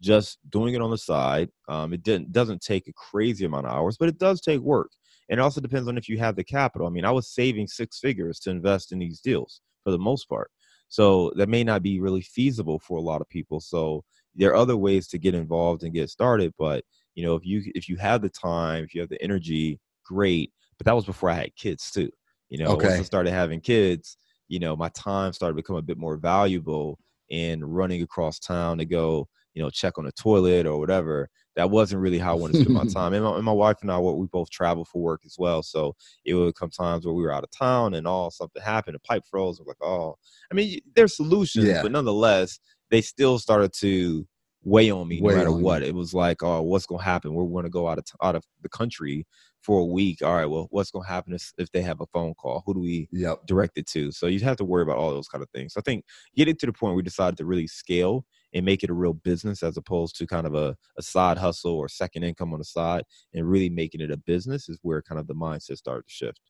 just 0.00 0.38
doing 0.50 0.74
it 0.74 0.82
on 0.82 0.90
the 0.90 0.98
side. 0.98 1.48
Um 1.68 1.92
it 1.92 2.02
didn't 2.02 2.32
doesn't 2.32 2.60
take 2.60 2.88
a 2.88 2.92
crazy 2.92 3.44
amount 3.44 3.66
of 3.66 3.72
hours 3.72 3.96
but 3.98 4.08
it 4.08 4.18
does 4.18 4.40
take 4.40 4.60
work. 4.60 4.90
And 5.28 5.40
it 5.40 5.42
also 5.42 5.60
depends 5.60 5.88
on 5.88 5.98
if 5.98 6.08
you 6.08 6.18
have 6.18 6.36
the 6.36 6.44
capital. 6.44 6.86
I 6.86 6.90
mean 6.90 7.04
i 7.04 7.10
was 7.10 7.28
saving 7.28 7.66
six 7.66 7.98
figures 7.98 8.38
to 8.40 8.50
invest 8.50 8.92
in 8.92 8.98
these 8.98 9.20
deals 9.20 9.60
for 9.84 9.90
the 9.90 9.98
most 9.98 10.28
part. 10.28 10.50
So 10.88 11.32
that 11.36 11.48
may 11.48 11.64
not 11.64 11.82
be 11.82 12.00
really 12.00 12.20
feasible 12.20 12.78
for 12.78 12.98
a 12.98 13.02
lot 13.02 13.20
of 13.20 13.28
people. 13.28 13.60
So 13.60 14.04
there 14.34 14.50
are 14.50 14.56
other 14.56 14.76
ways 14.76 15.08
to 15.08 15.18
get 15.18 15.34
involved 15.34 15.82
and 15.82 15.94
get 15.94 16.10
started 16.10 16.52
but 16.58 16.84
you 17.14 17.24
know 17.24 17.34
if 17.34 17.46
you 17.46 17.62
if 17.74 17.88
you 17.88 17.96
have 17.96 18.20
the 18.20 18.28
time 18.28 18.84
if 18.84 18.94
you 18.94 19.00
have 19.00 19.10
the 19.10 19.22
energy 19.22 19.80
great. 20.04 20.52
But 20.78 20.84
that 20.84 20.94
was 20.94 21.06
before 21.06 21.30
i 21.30 21.34
had 21.34 21.56
kids 21.56 21.90
too 21.90 22.10
you 22.50 22.58
know 22.58 22.72
okay. 22.72 22.88
once 22.88 23.00
i 23.00 23.02
started 23.02 23.32
having 23.32 23.60
kids 23.60 24.18
you 24.48 24.58
know, 24.58 24.76
my 24.76 24.88
time 24.90 25.32
started 25.32 25.54
to 25.54 25.62
become 25.62 25.76
a 25.76 25.82
bit 25.82 25.98
more 25.98 26.16
valuable 26.16 26.98
in 27.28 27.64
running 27.64 28.02
across 28.02 28.38
town 28.38 28.78
to 28.78 28.84
go, 28.84 29.28
you 29.54 29.62
know, 29.62 29.70
check 29.70 29.98
on 29.98 30.04
the 30.04 30.12
toilet 30.12 30.66
or 30.66 30.78
whatever. 30.78 31.28
That 31.56 31.70
wasn't 31.70 32.02
really 32.02 32.18
how 32.18 32.32
I 32.32 32.38
wanted 32.38 32.54
to 32.54 32.60
spend 32.60 32.74
my 32.74 32.84
time. 32.92 33.14
And 33.14 33.24
my, 33.24 33.36
and 33.36 33.44
my 33.44 33.52
wife 33.52 33.78
and 33.80 33.90
I, 33.90 33.98
we 33.98 34.26
both 34.26 34.50
travel 34.50 34.84
for 34.84 35.00
work 35.00 35.22
as 35.24 35.36
well. 35.38 35.62
So 35.62 35.96
it 36.24 36.34
would 36.34 36.54
come 36.54 36.70
times 36.70 37.06
where 37.06 37.14
we 37.14 37.22
were 37.22 37.32
out 37.32 37.44
of 37.44 37.50
town 37.50 37.94
and 37.94 38.06
all 38.06 38.30
something 38.30 38.62
happened, 38.62 38.96
a 38.96 39.00
pipe 39.00 39.22
froze. 39.28 39.58
I'm 39.58 39.66
like, 39.66 39.82
oh, 39.82 40.16
I 40.50 40.54
mean, 40.54 40.80
there's 40.94 41.16
solutions, 41.16 41.66
yeah. 41.66 41.82
but 41.82 41.92
nonetheless, 41.92 42.58
they 42.90 43.00
still 43.00 43.38
started 43.38 43.72
to 43.80 44.26
weigh 44.62 44.90
on 44.90 45.08
me 45.08 45.20
no 45.20 45.34
matter 45.34 45.52
what. 45.52 45.82
You. 45.82 45.88
It 45.88 45.94
was 45.94 46.12
like, 46.12 46.42
oh, 46.42 46.60
what's 46.62 46.86
gonna 46.86 47.02
happen? 47.02 47.32
We're 47.32 47.46
gonna 47.46 47.70
go 47.70 47.88
out 47.88 47.98
of 47.98 48.04
out 48.22 48.34
of 48.34 48.44
the 48.62 48.68
country 48.68 49.26
for 49.66 49.80
a 49.80 49.84
week. 49.84 50.22
All 50.22 50.32
right, 50.32 50.46
well, 50.46 50.68
what's 50.70 50.92
gonna 50.92 51.08
happen 51.08 51.34
if, 51.34 51.52
if 51.58 51.72
they 51.72 51.82
have 51.82 52.00
a 52.00 52.06
phone 52.06 52.34
call? 52.34 52.62
Who 52.64 52.74
do 52.74 52.80
we 52.80 53.08
yep. 53.10 53.44
direct 53.46 53.76
it 53.76 53.86
to? 53.88 54.12
So 54.12 54.28
you 54.28 54.38
have 54.40 54.56
to 54.58 54.64
worry 54.64 54.84
about 54.84 54.96
all 54.96 55.10
those 55.10 55.26
kind 55.26 55.42
of 55.42 55.50
things. 55.50 55.74
So 55.74 55.80
I 55.80 55.82
think 55.82 56.04
getting 56.36 56.54
to 56.56 56.66
the 56.66 56.72
point 56.72 56.90
where 56.90 56.96
we 56.96 57.02
decided 57.02 57.36
to 57.38 57.44
really 57.44 57.66
scale 57.66 58.24
and 58.54 58.64
make 58.64 58.84
it 58.84 58.90
a 58.90 58.94
real 58.94 59.12
business 59.12 59.64
as 59.64 59.76
opposed 59.76 60.16
to 60.18 60.26
kind 60.26 60.46
of 60.46 60.54
a, 60.54 60.76
a 60.96 61.02
side 61.02 61.36
hustle 61.36 61.74
or 61.74 61.88
second 61.88 62.22
income 62.22 62.52
on 62.52 62.60
the 62.60 62.64
side 62.64 63.02
and 63.34 63.50
really 63.50 63.68
making 63.68 64.00
it 64.00 64.12
a 64.12 64.16
business 64.16 64.68
is 64.68 64.78
where 64.82 65.02
kind 65.02 65.18
of 65.18 65.26
the 65.26 65.34
mindset 65.34 65.76
started 65.76 66.06
to 66.06 66.12
shift. 66.12 66.40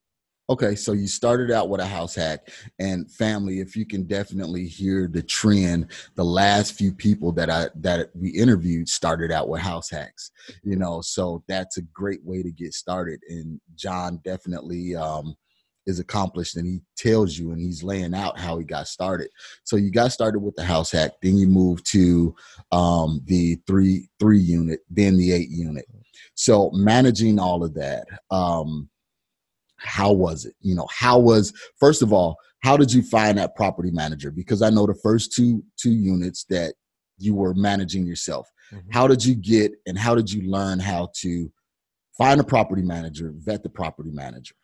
Okay, 0.49 0.77
so 0.77 0.93
you 0.93 1.09
started 1.09 1.51
out 1.51 1.69
with 1.69 1.81
a 1.81 1.87
house 1.87 2.15
hack 2.15 2.51
and 2.79 3.11
family. 3.11 3.59
If 3.59 3.75
you 3.75 3.85
can 3.85 4.05
definitely 4.05 4.67
hear 4.67 5.09
the 5.09 5.23
trend, 5.23 5.89
the 6.15 6.25
last 6.25 6.75
few 6.75 6.93
people 6.93 7.33
that 7.33 7.51
I 7.51 7.69
that 7.81 8.11
we 8.15 8.31
interviewed 8.31 8.89
started 8.89 9.33
out 9.33 9.49
with 9.49 9.61
house 9.61 9.91
hacks. 9.91 10.31
You 10.63 10.77
know, 10.77 11.01
so 11.01 11.43
that's 11.49 11.79
a 11.79 11.83
great 11.83 12.25
way 12.25 12.45
to 12.45 12.53
get 12.53 12.75
started. 12.75 13.21
And 13.29 13.61
John 13.75 14.21
definitely 14.25 14.95
um, 14.95 15.35
is 15.85 15.99
accomplished, 15.99 16.55
and 16.55 16.65
he 16.65 16.81
tells 16.97 17.37
you 17.37 17.51
and 17.51 17.61
he's 17.61 17.83
laying 17.83 18.15
out 18.15 18.39
how 18.39 18.57
he 18.57 18.65
got 18.65 18.87
started. 18.87 19.31
So 19.65 19.75
you 19.75 19.91
got 19.91 20.13
started 20.13 20.39
with 20.39 20.55
the 20.55 20.65
house 20.65 20.93
hack, 20.93 21.11
then 21.23 21.37
you 21.37 21.49
moved 21.49 21.91
to 21.91 22.37
um, 22.71 23.21
the 23.25 23.59
three 23.67 24.11
three 24.21 24.39
unit, 24.39 24.79
then 24.91 25.17
the 25.17 25.33
eight 25.33 25.51
unit. 25.51 25.87
So 26.35 26.71
managing 26.73 27.41
all 27.41 27.65
of 27.65 27.75
that. 27.75 28.07
Um, 28.31 28.89
how 29.79 30.13
was 30.13 30.45
it? 30.45 30.55
You 30.61 30.75
know, 30.75 30.87
how 30.91 31.19
was 31.19 31.53
first 31.79 32.03
of 32.03 32.13
all, 32.13 32.37
how 32.63 32.77
did 32.77 32.93
you 32.93 33.03
find 33.03 33.39
that 33.39 33.55
property 33.55 33.91
manager? 33.91 34.31
Because 34.31 34.63
I 34.63 34.71
know 34.71 34.87
the 34.87 34.99
first 35.03 35.33
two 35.33 35.63
two 35.79 35.93
units 35.93 36.45
that 36.51 36.75
you 37.19 37.35
were 37.35 37.55
managing 37.55 38.07
yourself. 38.07 38.49
Mm-hmm. 38.73 38.91
How 38.91 39.07
did 39.07 39.25
you 39.25 39.35
get 39.35 39.73
and 39.87 39.99
how 39.99 40.15
did 40.15 40.31
you 40.31 40.51
learn 40.51 40.79
how 40.79 41.11
to 41.21 41.51
find 42.19 42.41
a 42.41 42.45
property 42.45 42.83
manager, 42.83 43.33
vet 43.37 43.63
the 43.63 43.69
property 43.69 44.11
manager? 44.11 44.55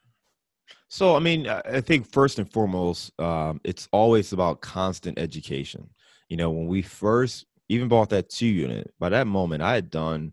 So, 0.88 1.16
I 1.16 1.21
mean, 1.21 1.49
I 1.49 1.81
think 1.81 2.11
first 2.11 2.38
and 2.38 2.50
foremost, 2.50 3.19
um, 3.19 3.61
it's 3.64 3.88
always 3.92 4.33
about 4.33 4.61
constant 4.61 5.19
education. 5.19 5.88
You 6.28 6.37
know, 6.37 6.50
when 6.50 6.66
we 6.66 6.83
first 6.83 7.47
even 7.69 7.88
bought 7.88 8.11
that 8.11 8.28
two 8.28 8.47
unit, 8.47 8.92
by 8.99 9.09
that 9.11 9.26
moment, 9.26 9.62
I 9.62 9.75
had 9.75 9.90
done 9.90 10.33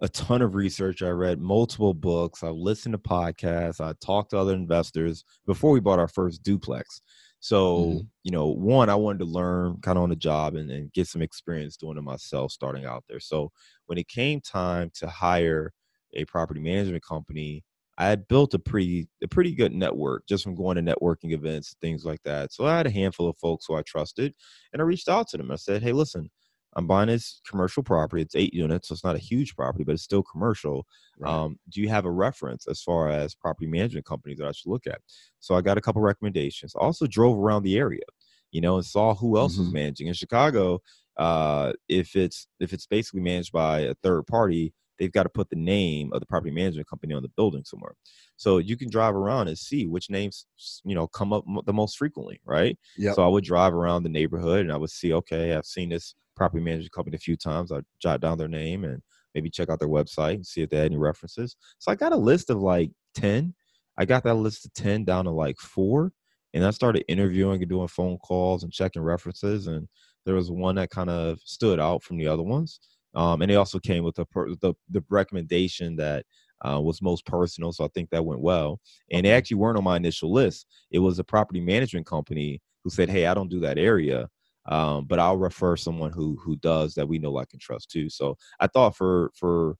a 0.00 0.08
ton 0.08 0.42
of 0.42 0.54
research. 0.54 1.02
I 1.02 1.10
read 1.10 1.40
multiple 1.40 1.94
books. 1.94 2.42
I've 2.42 2.54
listened 2.54 2.94
to 2.94 2.98
podcasts. 2.98 3.80
I 3.80 3.94
talked 4.04 4.30
to 4.30 4.38
other 4.38 4.54
investors 4.54 5.24
before 5.46 5.70
we 5.72 5.80
bought 5.80 5.98
our 5.98 6.08
first 6.08 6.42
duplex. 6.42 7.02
So, 7.40 7.76
mm-hmm. 7.76 7.98
you 8.22 8.32
know, 8.32 8.48
one, 8.48 8.90
I 8.90 8.94
wanted 8.94 9.20
to 9.20 9.24
learn 9.24 9.78
kind 9.82 9.96
of 9.96 10.04
on 10.04 10.10
the 10.10 10.16
job 10.16 10.56
and, 10.56 10.70
and 10.70 10.92
get 10.92 11.06
some 11.06 11.22
experience 11.22 11.76
doing 11.76 11.96
it 11.96 12.02
myself 12.02 12.52
starting 12.52 12.84
out 12.84 13.04
there. 13.08 13.20
So, 13.20 13.50
when 13.86 13.98
it 13.98 14.08
came 14.08 14.40
time 14.40 14.90
to 14.94 15.06
hire 15.06 15.72
a 16.14 16.24
property 16.26 16.60
management 16.60 17.04
company, 17.04 17.64
I 18.00 18.06
had 18.06 18.28
built 18.28 18.54
a 18.54 18.58
pretty 18.58 19.08
a 19.22 19.28
pretty 19.28 19.54
good 19.54 19.74
network 19.74 20.26
just 20.26 20.42
from 20.44 20.54
going 20.54 20.76
to 20.76 20.82
networking 20.82 21.32
events, 21.32 21.76
things 21.82 22.04
like 22.04 22.22
that. 22.24 22.50
So 22.50 22.64
I 22.64 22.76
had 22.76 22.86
a 22.86 22.90
handful 22.90 23.28
of 23.28 23.36
folks 23.36 23.66
who 23.68 23.74
I 23.74 23.82
trusted, 23.82 24.32
and 24.72 24.80
I 24.80 24.86
reached 24.86 25.08
out 25.08 25.28
to 25.28 25.36
them. 25.36 25.50
I 25.50 25.56
said, 25.56 25.82
"Hey, 25.82 25.92
listen, 25.92 26.30
I'm 26.76 26.86
buying 26.86 27.08
this 27.08 27.40
commercial 27.48 27.82
property. 27.82 28.22
It's 28.22 28.36
eight 28.36 28.54
units, 28.54 28.88
so 28.88 28.92
it's 28.92 29.04
not 29.04 29.16
a 29.16 29.20
huge 29.20 29.56
property, 29.56 29.84
but 29.84 29.92
it's 29.92 30.02
still 30.02 30.22
commercial. 30.22 30.86
Right. 31.18 31.32
Um, 31.32 31.58
do 31.68 31.80
you 31.80 31.88
have 31.88 32.04
a 32.04 32.10
reference 32.10 32.66
as 32.68 32.80
far 32.82 33.08
as 33.08 33.34
property 33.34 33.66
management 33.66 34.06
companies 34.06 34.38
that 34.38 34.46
I 34.46 34.52
should 34.52 34.70
look 34.70 34.86
at? 34.86 35.00
So 35.40 35.54
I 35.54 35.62
got 35.62 35.78
a 35.78 35.80
couple 35.80 36.02
recommendations. 36.02 36.74
I 36.76 36.84
also 36.84 37.06
drove 37.06 37.36
around 37.38 37.64
the 37.64 37.76
area, 37.76 38.04
you 38.52 38.60
know, 38.60 38.76
and 38.76 38.86
saw 38.86 39.14
who 39.14 39.36
else 39.36 39.54
mm-hmm. 39.54 39.64
was 39.64 39.72
managing. 39.72 40.06
In 40.06 40.14
Chicago, 40.14 40.80
uh, 41.16 41.72
if 41.88 42.14
it's 42.14 42.46
if 42.60 42.72
it's 42.72 42.86
basically 42.86 43.20
managed 43.20 43.52
by 43.52 43.80
a 43.80 43.94
third 44.02 44.26
party, 44.26 44.72
they've 45.00 45.10
got 45.10 45.24
to 45.24 45.28
put 45.28 45.50
the 45.50 45.56
name 45.56 46.12
of 46.12 46.20
the 46.20 46.26
property 46.26 46.52
management 46.52 46.88
company 46.88 47.14
on 47.14 47.22
the 47.22 47.28
building 47.30 47.64
somewhere. 47.64 47.94
So 48.36 48.58
you 48.58 48.76
can 48.76 48.90
drive 48.90 49.16
around 49.16 49.48
and 49.48 49.58
see 49.58 49.86
which 49.86 50.08
names 50.08 50.46
you 50.84 50.94
know 50.94 51.08
come 51.08 51.32
up 51.32 51.44
the 51.66 51.72
most 51.72 51.98
frequently, 51.98 52.40
right? 52.44 52.78
Yep. 52.96 53.16
So 53.16 53.24
I 53.24 53.28
would 53.28 53.44
drive 53.44 53.74
around 53.74 54.04
the 54.04 54.08
neighborhood 54.08 54.60
and 54.60 54.72
I 54.72 54.76
would 54.76 54.90
see, 54.90 55.12
okay, 55.14 55.54
I've 55.54 55.66
seen 55.66 55.88
this 55.88 56.14
property 56.40 56.64
management 56.64 56.92
company 56.92 57.16
a 57.16 57.20
few 57.20 57.36
times. 57.36 57.70
I 57.70 57.82
jot 58.00 58.22
down 58.22 58.38
their 58.38 58.48
name 58.48 58.84
and 58.84 59.02
maybe 59.34 59.50
check 59.50 59.68
out 59.68 59.78
their 59.78 59.90
website 59.90 60.36
and 60.36 60.46
see 60.46 60.62
if 60.62 60.70
they 60.70 60.78
had 60.78 60.86
any 60.86 60.96
references. 60.96 61.54
So 61.78 61.92
I 61.92 61.96
got 61.96 62.14
a 62.14 62.16
list 62.16 62.48
of 62.48 62.62
like 62.62 62.90
10. 63.14 63.52
I 63.98 64.06
got 64.06 64.24
that 64.24 64.36
list 64.36 64.64
of 64.64 64.72
10 64.72 65.04
down 65.04 65.26
to 65.26 65.32
like 65.32 65.58
four. 65.58 66.12
And 66.54 66.64
I 66.64 66.70
started 66.70 67.04
interviewing 67.08 67.60
and 67.60 67.68
doing 67.68 67.88
phone 67.88 68.16
calls 68.16 68.62
and 68.62 68.72
checking 68.72 69.02
references. 69.02 69.66
And 69.66 69.86
there 70.24 70.34
was 70.34 70.50
one 70.50 70.76
that 70.76 70.88
kind 70.88 71.10
of 71.10 71.38
stood 71.44 71.78
out 71.78 72.02
from 72.02 72.16
the 72.16 72.26
other 72.26 72.42
ones. 72.42 72.80
Um, 73.14 73.42
and 73.42 73.50
they 73.50 73.56
also 73.56 73.78
came 73.78 74.02
with 74.02 74.14
the, 74.14 74.24
the, 74.62 74.72
the 74.88 75.04
recommendation 75.10 75.94
that 75.96 76.24
uh, 76.66 76.80
was 76.80 77.02
most 77.02 77.26
personal. 77.26 77.70
So 77.72 77.84
I 77.84 77.88
think 77.88 78.08
that 78.10 78.24
went 78.24 78.40
well. 78.40 78.80
And 79.12 79.26
they 79.26 79.32
actually 79.32 79.58
weren't 79.58 79.76
on 79.76 79.84
my 79.84 79.98
initial 79.98 80.32
list. 80.32 80.66
It 80.90 81.00
was 81.00 81.18
a 81.18 81.24
property 81.24 81.60
management 81.60 82.06
company 82.06 82.62
who 82.82 82.88
said, 82.88 83.10
"Hey, 83.10 83.26
I 83.26 83.34
don't 83.34 83.50
do 83.50 83.60
that 83.60 83.76
area, 83.76 84.26
um, 84.66 85.06
but 85.06 85.18
I'll 85.18 85.38
refer 85.38 85.76
someone 85.76 86.12
who 86.12 86.36
who 86.42 86.56
does 86.56 86.94
that 86.94 87.08
we 87.08 87.18
know, 87.18 87.32
like, 87.32 87.48
and 87.52 87.60
trust 87.60 87.90
too." 87.90 88.08
So 88.10 88.36
I 88.60 88.66
thought 88.68 88.96
for 88.96 89.30
for 89.34 89.76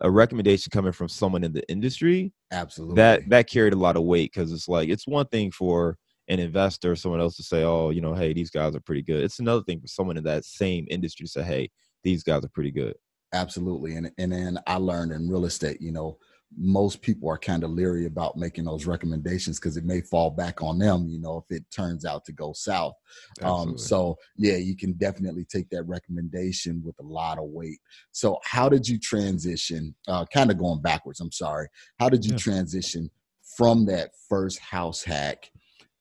a 0.00 0.10
recommendation 0.10 0.70
coming 0.70 0.92
from 0.92 1.08
someone 1.08 1.44
in 1.44 1.52
the 1.52 1.68
industry, 1.70 2.32
absolutely, 2.52 2.96
that 2.96 3.28
that 3.30 3.48
carried 3.50 3.72
a 3.74 3.76
lot 3.78 3.96
of 3.96 4.04
weight 4.04 4.32
because 4.32 4.52
it's 4.52 4.68
like 4.68 4.88
it's 4.88 5.06
one 5.06 5.26
thing 5.26 5.50
for 5.50 5.98
an 6.28 6.40
investor, 6.40 6.96
someone 6.96 7.20
else 7.20 7.36
to 7.36 7.42
say, 7.42 7.64
"Oh, 7.64 7.90
you 7.90 8.00
know, 8.00 8.14
hey, 8.14 8.32
these 8.32 8.50
guys 8.50 8.74
are 8.76 8.80
pretty 8.80 9.02
good." 9.02 9.22
It's 9.24 9.40
another 9.40 9.62
thing 9.64 9.80
for 9.80 9.88
someone 9.88 10.16
in 10.16 10.24
that 10.24 10.44
same 10.44 10.86
industry 10.90 11.26
to 11.26 11.32
say, 11.32 11.42
"Hey, 11.42 11.70
these 12.04 12.22
guys 12.22 12.44
are 12.44 12.50
pretty 12.50 12.70
good." 12.72 12.96
Absolutely. 13.32 13.94
And 13.96 14.10
and 14.18 14.32
then 14.32 14.58
I 14.66 14.76
learned 14.76 15.12
in 15.12 15.28
real 15.28 15.44
estate, 15.44 15.80
you 15.80 15.92
know, 15.92 16.18
most 16.56 17.00
people 17.00 17.28
are 17.30 17.38
kind 17.38 17.62
of 17.62 17.70
leery 17.70 18.06
about 18.06 18.36
making 18.36 18.64
those 18.64 18.86
recommendations 18.86 19.58
because 19.58 19.76
it 19.76 19.84
may 19.84 20.00
fall 20.00 20.30
back 20.30 20.62
on 20.62 20.78
them, 20.78 21.08
you 21.08 21.20
know, 21.20 21.38
if 21.38 21.56
it 21.56 21.64
turns 21.70 22.04
out 22.04 22.24
to 22.24 22.32
go 22.32 22.52
south. 22.52 22.94
Um, 23.42 23.78
so 23.78 24.16
yeah, 24.36 24.56
you 24.56 24.76
can 24.76 24.92
definitely 24.94 25.44
take 25.44 25.70
that 25.70 25.84
recommendation 25.84 26.82
with 26.84 26.96
a 27.00 27.04
lot 27.04 27.38
of 27.38 27.44
weight. 27.44 27.78
So 28.12 28.38
how 28.44 28.68
did 28.68 28.88
you 28.88 28.98
transition? 28.98 29.94
Uh, 30.08 30.24
kind 30.32 30.50
of 30.50 30.58
going 30.58 30.82
backwards. 30.82 31.20
I'm 31.20 31.32
sorry. 31.32 31.68
How 31.98 32.08
did 32.08 32.24
you 32.24 32.32
yeah. 32.32 32.38
transition 32.38 33.10
from 33.56 33.86
that 33.86 34.10
first 34.28 34.58
house 34.58 35.02
hack 35.02 35.50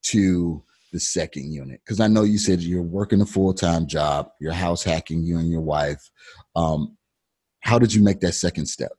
to 0.04 0.64
the 0.92 1.00
second 1.00 1.52
unit? 1.54 1.82
Because 1.86 2.00
I 2.00 2.08
know 2.08 2.24
you 2.24 2.40
said 2.40 2.62
you're 2.62 2.82
working 2.82 3.22
a 3.22 3.26
full 3.26 3.54
time 3.54 3.86
job, 3.88 4.30
you're 4.42 4.52
house 4.54 4.84
hacking 4.84 5.24
you 5.24 5.38
and 5.38 5.50
your 5.50 5.62
wife. 5.62 6.10
Um, 6.56 6.98
how 7.62 7.78
did 7.78 7.94
you 7.94 8.04
make 8.04 8.20
that 8.22 8.34
second 8.34 8.66
step? 8.66 8.92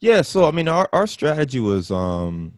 Yeah, 0.00 0.22
so 0.22 0.46
I 0.46 0.50
mean, 0.50 0.68
our 0.68 0.88
our 0.92 1.06
strategy 1.06 1.60
was, 1.60 1.90
um, 1.90 2.54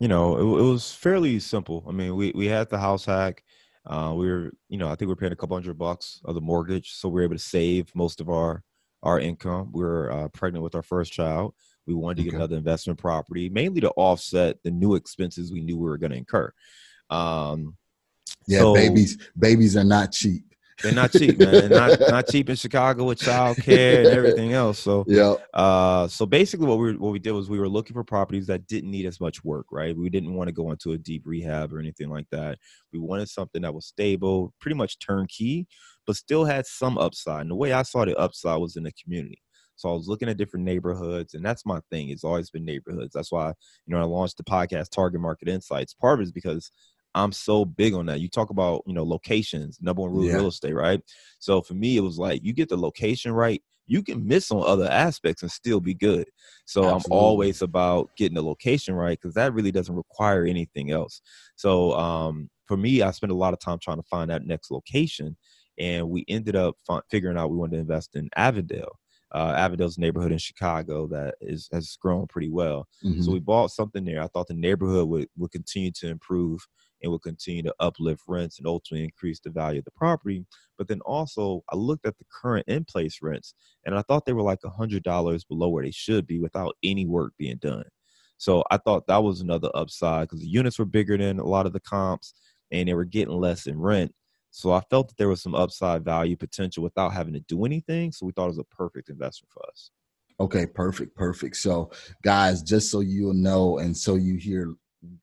you 0.00 0.08
know, 0.08 0.36
it, 0.36 0.60
it 0.60 0.70
was 0.70 0.92
fairly 0.92 1.38
simple. 1.38 1.84
I 1.88 1.92
mean, 1.92 2.16
we 2.16 2.32
we 2.34 2.46
had 2.46 2.68
the 2.68 2.78
house 2.78 3.04
hack. 3.04 3.44
Uh, 3.86 4.12
we 4.14 4.28
were, 4.28 4.52
you 4.68 4.76
know, 4.76 4.88
I 4.88 4.94
think 4.94 5.08
we 5.08 5.12
are 5.12 5.16
paying 5.16 5.32
a 5.32 5.36
couple 5.36 5.56
hundred 5.56 5.78
bucks 5.78 6.20
of 6.24 6.34
the 6.34 6.40
mortgage, 6.40 6.92
so 6.92 7.08
we 7.08 7.20
are 7.20 7.24
able 7.24 7.36
to 7.36 7.40
save 7.40 7.94
most 7.94 8.20
of 8.20 8.28
our 8.28 8.62
our 9.02 9.20
income. 9.20 9.70
We 9.72 9.84
are 9.84 10.10
uh, 10.10 10.28
pregnant 10.28 10.62
with 10.62 10.74
our 10.74 10.82
first 10.82 11.12
child. 11.12 11.54
We 11.86 11.94
wanted 11.94 12.18
to 12.18 12.22
get 12.24 12.28
okay. 12.30 12.36
another 12.36 12.56
investment 12.56 12.98
property, 12.98 13.48
mainly 13.48 13.80
to 13.80 13.90
offset 13.90 14.62
the 14.62 14.70
new 14.70 14.94
expenses 14.94 15.52
we 15.52 15.62
knew 15.62 15.78
we 15.78 15.88
were 15.88 15.96
going 15.96 16.10
to 16.10 16.18
incur. 16.18 16.52
Um, 17.08 17.76
yeah, 18.46 18.58
so, 18.58 18.74
babies 18.74 19.18
babies 19.38 19.76
are 19.76 19.84
not 19.84 20.12
cheap. 20.12 20.47
They're 20.82 20.92
not 20.92 21.12
cheap, 21.12 21.38
man. 21.38 21.70
not 21.70 21.98
not 22.00 22.28
cheap 22.28 22.48
in 22.48 22.56
Chicago 22.56 23.04
with 23.04 23.18
childcare 23.18 23.98
and 23.98 24.06
everything 24.06 24.52
else. 24.52 24.78
So 24.78 25.04
yeah. 25.08 25.34
Uh, 25.52 26.06
so 26.08 26.26
basically, 26.26 26.66
what 26.66 26.78
we 26.78 26.96
what 26.96 27.12
we 27.12 27.18
did 27.18 27.32
was 27.32 27.50
we 27.50 27.58
were 27.58 27.68
looking 27.68 27.94
for 27.94 28.04
properties 28.04 28.46
that 28.46 28.66
didn't 28.66 28.90
need 28.90 29.06
as 29.06 29.20
much 29.20 29.42
work, 29.44 29.66
right? 29.72 29.96
We 29.96 30.08
didn't 30.08 30.34
want 30.34 30.48
to 30.48 30.52
go 30.52 30.70
into 30.70 30.92
a 30.92 30.98
deep 30.98 31.22
rehab 31.24 31.72
or 31.72 31.80
anything 31.80 32.08
like 32.08 32.26
that. 32.30 32.58
We 32.92 32.98
wanted 32.98 33.28
something 33.28 33.62
that 33.62 33.74
was 33.74 33.86
stable, 33.86 34.52
pretty 34.60 34.76
much 34.76 34.98
turnkey, 34.98 35.66
but 36.06 36.16
still 36.16 36.44
had 36.44 36.66
some 36.66 36.96
upside. 36.98 37.42
And 37.42 37.50
the 37.50 37.56
way 37.56 37.72
I 37.72 37.82
saw 37.82 38.04
the 38.04 38.16
upside 38.16 38.60
was 38.60 38.76
in 38.76 38.84
the 38.84 38.92
community. 38.92 39.42
So 39.78 39.88
I 39.88 39.92
was 39.92 40.08
looking 40.08 40.28
at 40.28 40.36
different 40.36 40.66
neighborhoods, 40.66 41.34
and 41.34 41.44
that's 41.44 41.64
my 41.64 41.80
thing. 41.88 42.08
It's 42.08 42.24
always 42.24 42.50
been 42.50 42.64
neighborhoods. 42.64 43.12
That's 43.14 43.30
why 43.30 43.48
you 43.86 43.94
know 43.94 44.00
I 44.00 44.04
launched 44.04 44.36
the 44.36 44.44
podcast 44.44 44.90
Target 44.90 45.20
Market 45.20 45.48
Insights. 45.48 45.94
Part 45.94 46.14
of 46.14 46.20
it 46.20 46.24
is 46.24 46.32
because 46.32 46.72
I'm 47.18 47.32
so 47.32 47.64
big 47.64 47.94
on 47.94 48.06
that. 48.06 48.20
You 48.20 48.28
talk 48.28 48.50
about, 48.50 48.82
you 48.86 48.94
know, 48.94 49.04
locations, 49.04 49.78
number 49.80 50.02
one 50.02 50.12
rule 50.12 50.24
yeah. 50.24 50.34
of 50.34 50.36
real 50.40 50.48
estate, 50.48 50.74
right? 50.74 51.00
So 51.38 51.60
for 51.60 51.74
me, 51.74 51.96
it 51.96 52.00
was 52.00 52.18
like 52.18 52.44
you 52.44 52.52
get 52.52 52.68
the 52.68 52.76
location 52.76 53.32
right, 53.32 53.62
you 53.88 54.02
can 54.02 54.26
miss 54.26 54.50
on 54.50 54.62
other 54.64 54.88
aspects 54.88 55.42
and 55.42 55.50
still 55.50 55.80
be 55.80 55.94
good. 55.94 56.28
So 56.66 56.84
Absolutely. 56.84 57.16
I'm 57.16 57.24
always 57.24 57.62
about 57.62 58.10
getting 58.16 58.36
the 58.36 58.42
location 58.42 58.94
right 58.94 59.18
because 59.20 59.34
that 59.34 59.54
really 59.54 59.72
doesn't 59.72 59.94
require 59.94 60.44
anything 60.44 60.90
else. 60.90 61.20
So 61.56 61.92
um, 61.94 62.50
for 62.66 62.76
me, 62.76 63.02
I 63.02 63.10
spent 63.10 63.32
a 63.32 63.36
lot 63.36 63.54
of 63.54 63.60
time 63.60 63.78
trying 63.82 63.96
to 63.96 64.08
find 64.08 64.30
that 64.30 64.44
next 64.44 64.70
location, 64.70 65.36
and 65.78 66.08
we 66.08 66.24
ended 66.28 66.54
up 66.54 66.76
f- 66.88 67.02
figuring 67.10 67.38
out 67.38 67.50
we 67.50 67.56
wanted 67.56 67.76
to 67.76 67.80
invest 67.80 68.14
in 68.14 68.28
Avondale. 68.36 68.98
Uh, 69.34 69.54
Avondale's 69.56 69.98
neighborhood 69.98 70.32
in 70.32 70.38
Chicago 70.38 71.06
that 71.08 71.34
is 71.40 71.68
has 71.72 71.98
grown 72.00 72.26
pretty 72.26 72.48
well. 72.48 72.86
Mm-hmm. 73.04 73.22
So 73.22 73.32
we 73.32 73.40
bought 73.40 73.70
something 73.70 74.04
there. 74.04 74.22
I 74.22 74.26
thought 74.28 74.48
the 74.48 74.54
neighborhood 74.54 75.08
would 75.08 75.28
would 75.36 75.50
continue 75.50 75.92
to 75.96 76.08
improve 76.08 76.66
and 77.02 77.10
will 77.10 77.18
continue 77.18 77.62
to 77.62 77.74
uplift 77.80 78.22
rents 78.26 78.58
and 78.58 78.66
ultimately 78.66 79.04
increase 79.04 79.40
the 79.40 79.50
value 79.50 79.78
of 79.78 79.84
the 79.84 79.90
property. 79.92 80.44
But 80.76 80.88
then 80.88 81.00
also, 81.02 81.62
I 81.70 81.76
looked 81.76 82.06
at 82.06 82.18
the 82.18 82.24
current 82.30 82.66
in 82.68 82.84
place 82.84 83.18
rents 83.22 83.54
and 83.84 83.94
I 83.94 84.02
thought 84.02 84.26
they 84.26 84.32
were 84.32 84.42
like 84.42 84.60
$100 84.62 85.48
below 85.48 85.68
where 85.68 85.84
they 85.84 85.90
should 85.90 86.26
be 86.26 86.38
without 86.38 86.76
any 86.82 87.06
work 87.06 87.32
being 87.38 87.58
done. 87.58 87.84
So 88.38 88.64
I 88.70 88.76
thought 88.76 89.06
that 89.08 89.22
was 89.22 89.40
another 89.40 89.70
upside 89.74 90.28
because 90.28 90.40
the 90.40 90.48
units 90.48 90.78
were 90.78 90.84
bigger 90.84 91.18
than 91.18 91.40
a 91.40 91.46
lot 91.46 91.66
of 91.66 91.72
the 91.72 91.80
comps 91.80 92.34
and 92.70 92.88
they 92.88 92.94
were 92.94 93.04
getting 93.04 93.34
less 93.34 93.66
in 93.66 93.78
rent. 93.78 94.14
So 94.50 94.72
I 94.72 94.80
felt 94.88 95.08
that 95.08 95.16
there 95.18 95.28
was 95.28 95.42
some 95.42 95.54
upside 95.54 96.04
value 96.04 96.36
potential 96.36 96.82
without 96.82 97.12
having 97.12 97.34
to 97.34 97.40
do 97.40 97.64
anything. 97.64 98.12
So 98.12 98.26
we 98.26 98.32
thought 98.32 98.46
it 98.46 98.56
was 98.56 98.58
a 98.58 98.64
perfect 98.64 99.08
investment 99.08 99.52
for 99.52 99.62
us. 99.68 99.90
Okay, 100.40 100.66
perfect, 100.66 101.16
perfect. 101.16 101.56
So, 101.56 101.90
guys, 102.22 102.62
just 102.62 102.90
so 102.90 103.00
you'll 103.00 103.34
know, 103.34 103.78
and 103.78 103.96
so 103.96 104.14
you 104.14 104.36
hear 104.36 104.74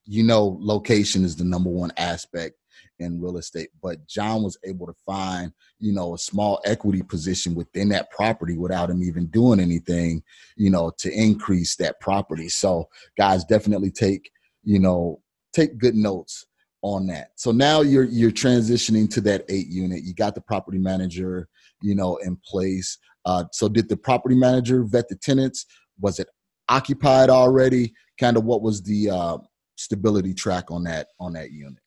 you 0.05 0.23
know 0.23 0.57
location 0.61 1.23
is 1.23 1.35
the 1.35 1.43
number 1.43 1.69
one 1.69 1.91
aspect 1.97 2.55
in 2.99 3.21
real 3.21 3.37
estate 3.37 3.69
but 3.81 4.05
john 4.07 4.41
was 4.41 4.57
able 4.63 4.85
to 4.85 4.93
find 5.05 5.51
you 5.79 5.91
know 5.93 6.13
a 6.13 6.17
small 6.17 6.61
equity 6.65 7.01
position 7.01 7.53
within 7.53 7.89
that 7.89 8.09
property 8.11 8.57
without 8.57 8.89
him 8.89 9.03
even 9.03 9.27
doing 9.27 9.59
anything 9.59 10.23
you 10.55 10.69
know 10.69 10.91
to 10.97 11.11
increase 11.11 11.75
that 11.75 11.99
property. 11.99 12.49
So 12.49 12.89
guys 13.17 13.43
definitely 13.45 13.91
take 13.91 14.29
you 14.63 14.79
know 14.79 15.21
take 15.53 15.77
good 15.77 15.95
notes 15.95 16.45
on 16.81 17.07
that. 17.07 17.29
So 17.35 17.51
now 17.51 17.81
you're 17.81 18.03
you're 18.03 18.31
transitioning 18.31 19.09
to 19.11 19.21
that 19.21 19.45
eight 19.49 19.67
unit. 19.67 20.03
You 20.03 20.13
got 20.13 20.35
the 20.35 20.41
property 20.41 20.77
manager 20.77 21.47
you 21.81 21.95
know 21.95 22.17
in 22.17 22.37
place. 22.45 22.97
Uh, 23.25 23.45
so 23.51 23.67
did 23.67 23.89
the 23.89 23.97
property 23.97 24.35
manager 24.35 24.83
vet 24.83 25.09
the 25.09 25.15
tenants? 25.15 25.65
Was 25.99 26.19
it 26.19 26.27
occupied 26.69 27.29
already? 27.29 27.93
Kind 28.19 28.37
of 28.37 28.45
what 28.45 28.61
was 28.61 28.83
the 28.83 29.09
uh, 29.09 29.37
stability 29.75 30.33
track 30.33 30.71
on 30.71 30.83
that 30.83 31.07
on 31.19 31.33
that 31.33 31.51
unit. 31.51 31.79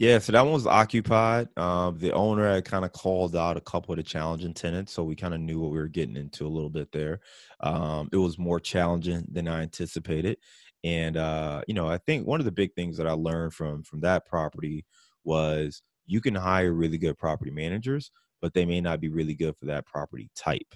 Yeah, 0.00 0.18
so 0.18 0.32
that 0.32 0.42
one 0.42 0.52
was 0.52 0.66
occupied. 0.66 1.48
Um, 1.56 1.98
the 1.98 2.12
owner 2.12 2.52
had 2.52 2.64
kind 2.64 2.84
of 2.84 2.92
called 2.92 3.36
out 3.36 3.56
a 3.56 3.60
couple 3.60 3.92
of 3.92 3.98
the 3.98 4.02
challenging 4.02 4.52
tenants, 4.52 4.92
so 4.92 5.04
we 5.04 5.14
kind 5.14 5.34
of 5.34 5.40
knew 5.40 5.60
what 5.60 5.70
we 5.70 5.78
were 5.78 5.86
getting 5.86 6.16
into 6.16 6.46
a 6.46 6.48
little 6.48 6.70
bit 6.70 6.90
there. 6.90 7.20
Um, 7.60 8.08
it 8.12 8.16
was 8.16 8.36
more 8.36 8.58
challenging 8.58 9.24
than 9.30 9.46
I 9.46 9.62
anticipated, 9.62 10.38
and 10.82 11.16
uh, 11.16 11.62
you 11.68 11.74
know, 11.74 11.88
I 11.88 11.98
think 11.98 12.26
one 12.26 12.40
of 12.40 12.44
the 12.44 12.52
big 12.52 12.74
things 12.74 12.96
that 12.96 13.06
I 13.06 13.12
learned 13.12 13.54
from 13.54 13.84
from 13.84 14.00
that 14.00 14.26
property 14.26 14.84
was 15.22 15.80
you 16.06 16.20
can 16.20 16.34
hire 16.34 16.72
really 16.72 16.98
good 16.98 17.16
property 17.16 17.52
managers, 17.52 18.10
but 18.42 18.52
they 18.52 18.66
may 18.66 18.80
not 18.80 19.00
be 19.00 19.08
really 19.08 19.34
good 19.34 19.56
for 19.56 19.66
that 19.66 19.86
property 19.86 20.28
type. 20.34 20.74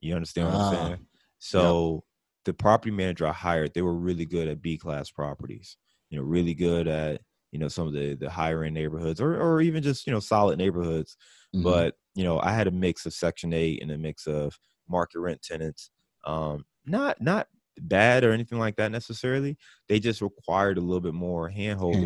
You 0.00 0.16
understand 0.16 0.48
what 0.48 0.56
I'm 0.56 0.60
ah, 0.60 0.70
saying? 0.70 1.06
So 1.38 2.04
the 2.44 2.52
property 2.52 2.90
manager 2.90 3.26
I 3.26 3.32
hired, 3.32 3.74
they 3.74 3.82
were 3.82 3.94
really 3.94 4.26
good 4.26 4.48
at 4.48 4.60
B 4.60 4.76
class 4.76 5.10
properties 5.10 5.76
you 6.10 6.18
know, 6.18 6.24
really 6.24 6.54
good 6.54 6.88
at, 6.88 7.20
you 7.52 7.58
know, 7.58 7.68
some 7.68 7.86
of 7.86 7.92
the 7.92 8.14
the 8.14 8.30
higher 8.30 8.64
end 8.64 8.74
neighborhoods 8.74 9.20
or 9.20 9.40
or 9.40 9.60
even 9.60 9.82
just, 9.82 10.06
you 10.06 10.12
know, 10.12 10.20
solid 10.20 10.58
neighborhoods. 10.58 11.16
Mm-hmm. 11.54 11.64
But, 11.64 11.94
you 12.14 12.24
know, 12.24 12.40
I 12.40 12.52
had 12.52 12.66
a 12.66 12.72
mix 12.72 13.06
of 13.06 13.14
section 13.14 13.52
eight 13.52 13.82
and 13.82 13.90
a 13.90 13.98
mix 13.98 14.26
of 14.26 14.58
market 14.88 15.20
rent 15.20 15.42
tenants. 15.42 15.90
Um, 16.24 16.64
not 16.84 17.20
not 17.20 17.48
bad 17.78 18.24
or 18.24 18.32
anything 18.32 18.58
like 18.58 18.76
that 18.76 18.90
necessarily. 18.90 19.56
They 19.88 20.00
just 20.00 20.22
required 20.22 20.78
a 20.78 20.80
little 20.80 21.00
bit 21.00 21.14
more 21.14 21.48
hand 21.48 21.78
holding 21.78 22.04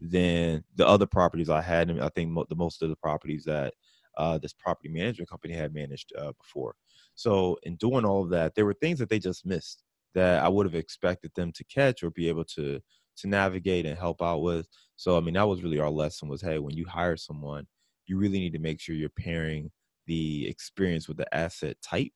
than 0.00 0.64
the 0.76 0.86
other 0.86 1.06
properties 1.06 1.50
I 1.50 1.60
had. 1.60 1.90
And 1.90 2.02
I 2.02 2.08
think 2.08 2.30
mo- 2.30 2.46
the 2.48 2.56
most 2.56 2.82
of 2.82 2.88
the 2.88 2.96
properties 2.96 3.44
that 3.44 3.74
uh, 4.16 4.38
this 4.38 4.52
property 4.52 4.88
management 4.88 5.28
company 5.28 5.54
had 5.54 5.74
managed 5.74 6.12
uh, 6.18 6.32
before. 6.32 6.74
So 7.14 7.58
in 7.64 7.76
doing 7.76 8.04
all 8.04 8.22
of 8.22 8.30
that, 8.30 8.54
there 8.54 8.64
were 8.64 8.74
things 8.74 8.98
that 8.98 9.08
they 9.08 9.18
just 9.18 9.44
missed 9.44 9.82
that 10.14 10.42
I 10.42 10.48
would 10.48 10.66
have 10.66 10.74
expected 10.74 11.32
them 11.34 11.52
to 11.52 11.64
catch 11.64 12.02
or 12.02 12.10
be 12.10 12.28
able 12.28 12.44
to 12.56 12.80
to 13.18 13.28
navigate 13.28 13.86
and 13.86 13.98
help 13.98 14.22
out 14.22 14.42
with. 14.42 14.66
So 14.96 15.16
I 15.16 15.20
mean 15.20 15.34
that 15.34 15.48
was 15.48 15.62
really 15.62 15.78
our 15.78 15.90
lesson 15.90 16.28
was 16.28 16.42
hey, 16.42 16.58
when 16.58 16.76
you 16.76 16.86
hire 16.86 17.16
someone, 17.16 17.66
you 18.06 18.18
really 18.18 18.38
need 18.38 18.52
to 18.52 18.58
make 18.58 18.80
sure 18.80 18.94
you're 18.94 19.08
pairing 19.10 19.70
the 20.06 20.48
experience 20.48 21.08
with 21.08 21.16
the 21.16 21.34
asset 21.34 21.76
type 21.82 22.12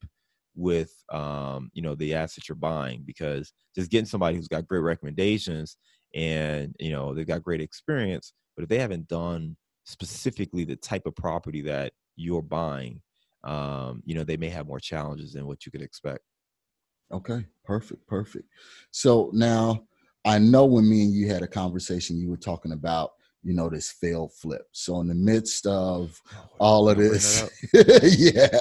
with 0.57 0.93
um, 1.13 1.71
you 1.73 1.83
know 1.83 1.95
the 1.95 2.15
asset 2.15 2.49
you're 2.49 2.57
buying 2.57 3.03
because 3.07 3.53
just 3.75 3.91
getting 3.91 4.07
somebody 4.07 4.37
who's 4.37 4.49
got 4.49 4.69
great 4.69 4.81
recommendations 4.81 5.77
and 6.15 6.75
you 6.79 6.93
know 6.93 7.13
they've 7.13 7.27
got 7.27 7.43
great 7.43 7.61
experience 7.61 8.33
but 8.57 8.63
if 8.63 8.69
they 8.69 8.79
haven't 8.79 9.09
done 9.09 9.57
specifically 9.85 10.65
the 10.65 10.77
type 10.77 11.07
of 11.07 11.17
property 11.17 11.61
that 11.61 11.93
you're 12.17 12.43
buying 12.43 13.01
um, 13.45 14.03
you 14.05 14.15
know, 14.15 14.25
they 14.25 14.37
may 14.37 14.49
have 14.49 14.67
more 14.67 14.81
challenges 14.81 15.33
than 15.35 15.47
what 15.47 15.65
you 15.65 15.73
could 15.73 15.83
expect. 15.83 16.21
Okay, 17.13 17.47
perfect, 17.65 18.07
perfect. 18.07 18.49
So 18.91 19.31
now 19.33 19.85
I 20.25 20.39
know 20.39 20.65
when 20.65 20.89
me 20.89 21.03
and 21.05 21.13
you 21.13 21.29
had 21.29 21.43
a 21.43 21.49
conversation, 21.49 22.19
you 22.19 22.31
were 22.31 22.37
talking 22.37 22.73
about 22.73 23.13
you 23.43 23.53
know 23.53 23.69
this 23.69 23.91
failed 23.91 24.33
flip. 24.33 24.67
So 24.73 25.01
in 25.01 25.09
the 25.09 25.15
midst 25.15 25.67
of 25.67 26.19
oh, 26.35 26.49
all 26.59 26.89
of 26.89 26.97
this, 26.97 27.43
yeah, 27.75 28.59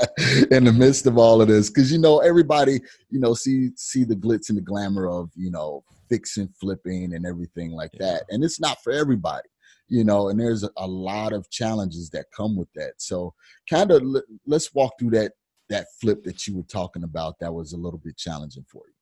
in 0.51 0.65
the 0.65 0.75
midst 0.75 1.07
of 1.07 1.17
all 1.17 1.41
of 1.41 1.47
this, 1.47 1.69
because 1.69 1.91
you 1.91 1.99
know 1.99 2.19
everybody, 2.19 2.81
you 3.09 3.19
know, 3.19 3.33
see 3.33 3.69
see 3.75 4.03
the 4.03 4.15
glitz 4.15 4.49
and 4.49 4.57
the 4.57 4.61
glamour 4.61 5.07
of 5.07 5.31
you 5.35 5.51
know 5.51 5.83
fixing, 6.09 6.49
flipping, 6.59 7.13
and 7.15 7.25
everything 7.25 7.71
like 7.71 7.91
yeah. 7.93 8.05
that, 8.05 8.23
and 8.29 8.43
it's 8.43 8.59
not 8.59 8.83
for 8.83 8.91
everybody 8.91 9.47
you 9.89 10.03
know 10.03 10.29
and 10.29 10.39
there's 10.39 10.63
a 10.77 10.87
lot 10.87 11.33
of 11.33 11.49
challenges 11.49 12.09
that 12.09 12.25
come 12.35 12.55
with 12.55 12.71
that 12.73 12.93
so 12.97 13.33
kind 13.69 13.91
of 13.91 14.01
let's 14.47 14.73
walk 14.73 14.93
through 14.97 15.09
that 15.09 15.33
that 15.69 15.87
flip 15.99 16.23
that 16.23 16.47
you 16.47 16.55
were 16.55 16.63
talking 16.63 17.03
about 17.03 17.35
that 17.39 17.53
was 17.53 17.73
a 17.73 17.77
little 17.77 17.99
bit 17.99 18.17
challenging 18.17 18.65
for 18.69 18.83
you 18.87 18.92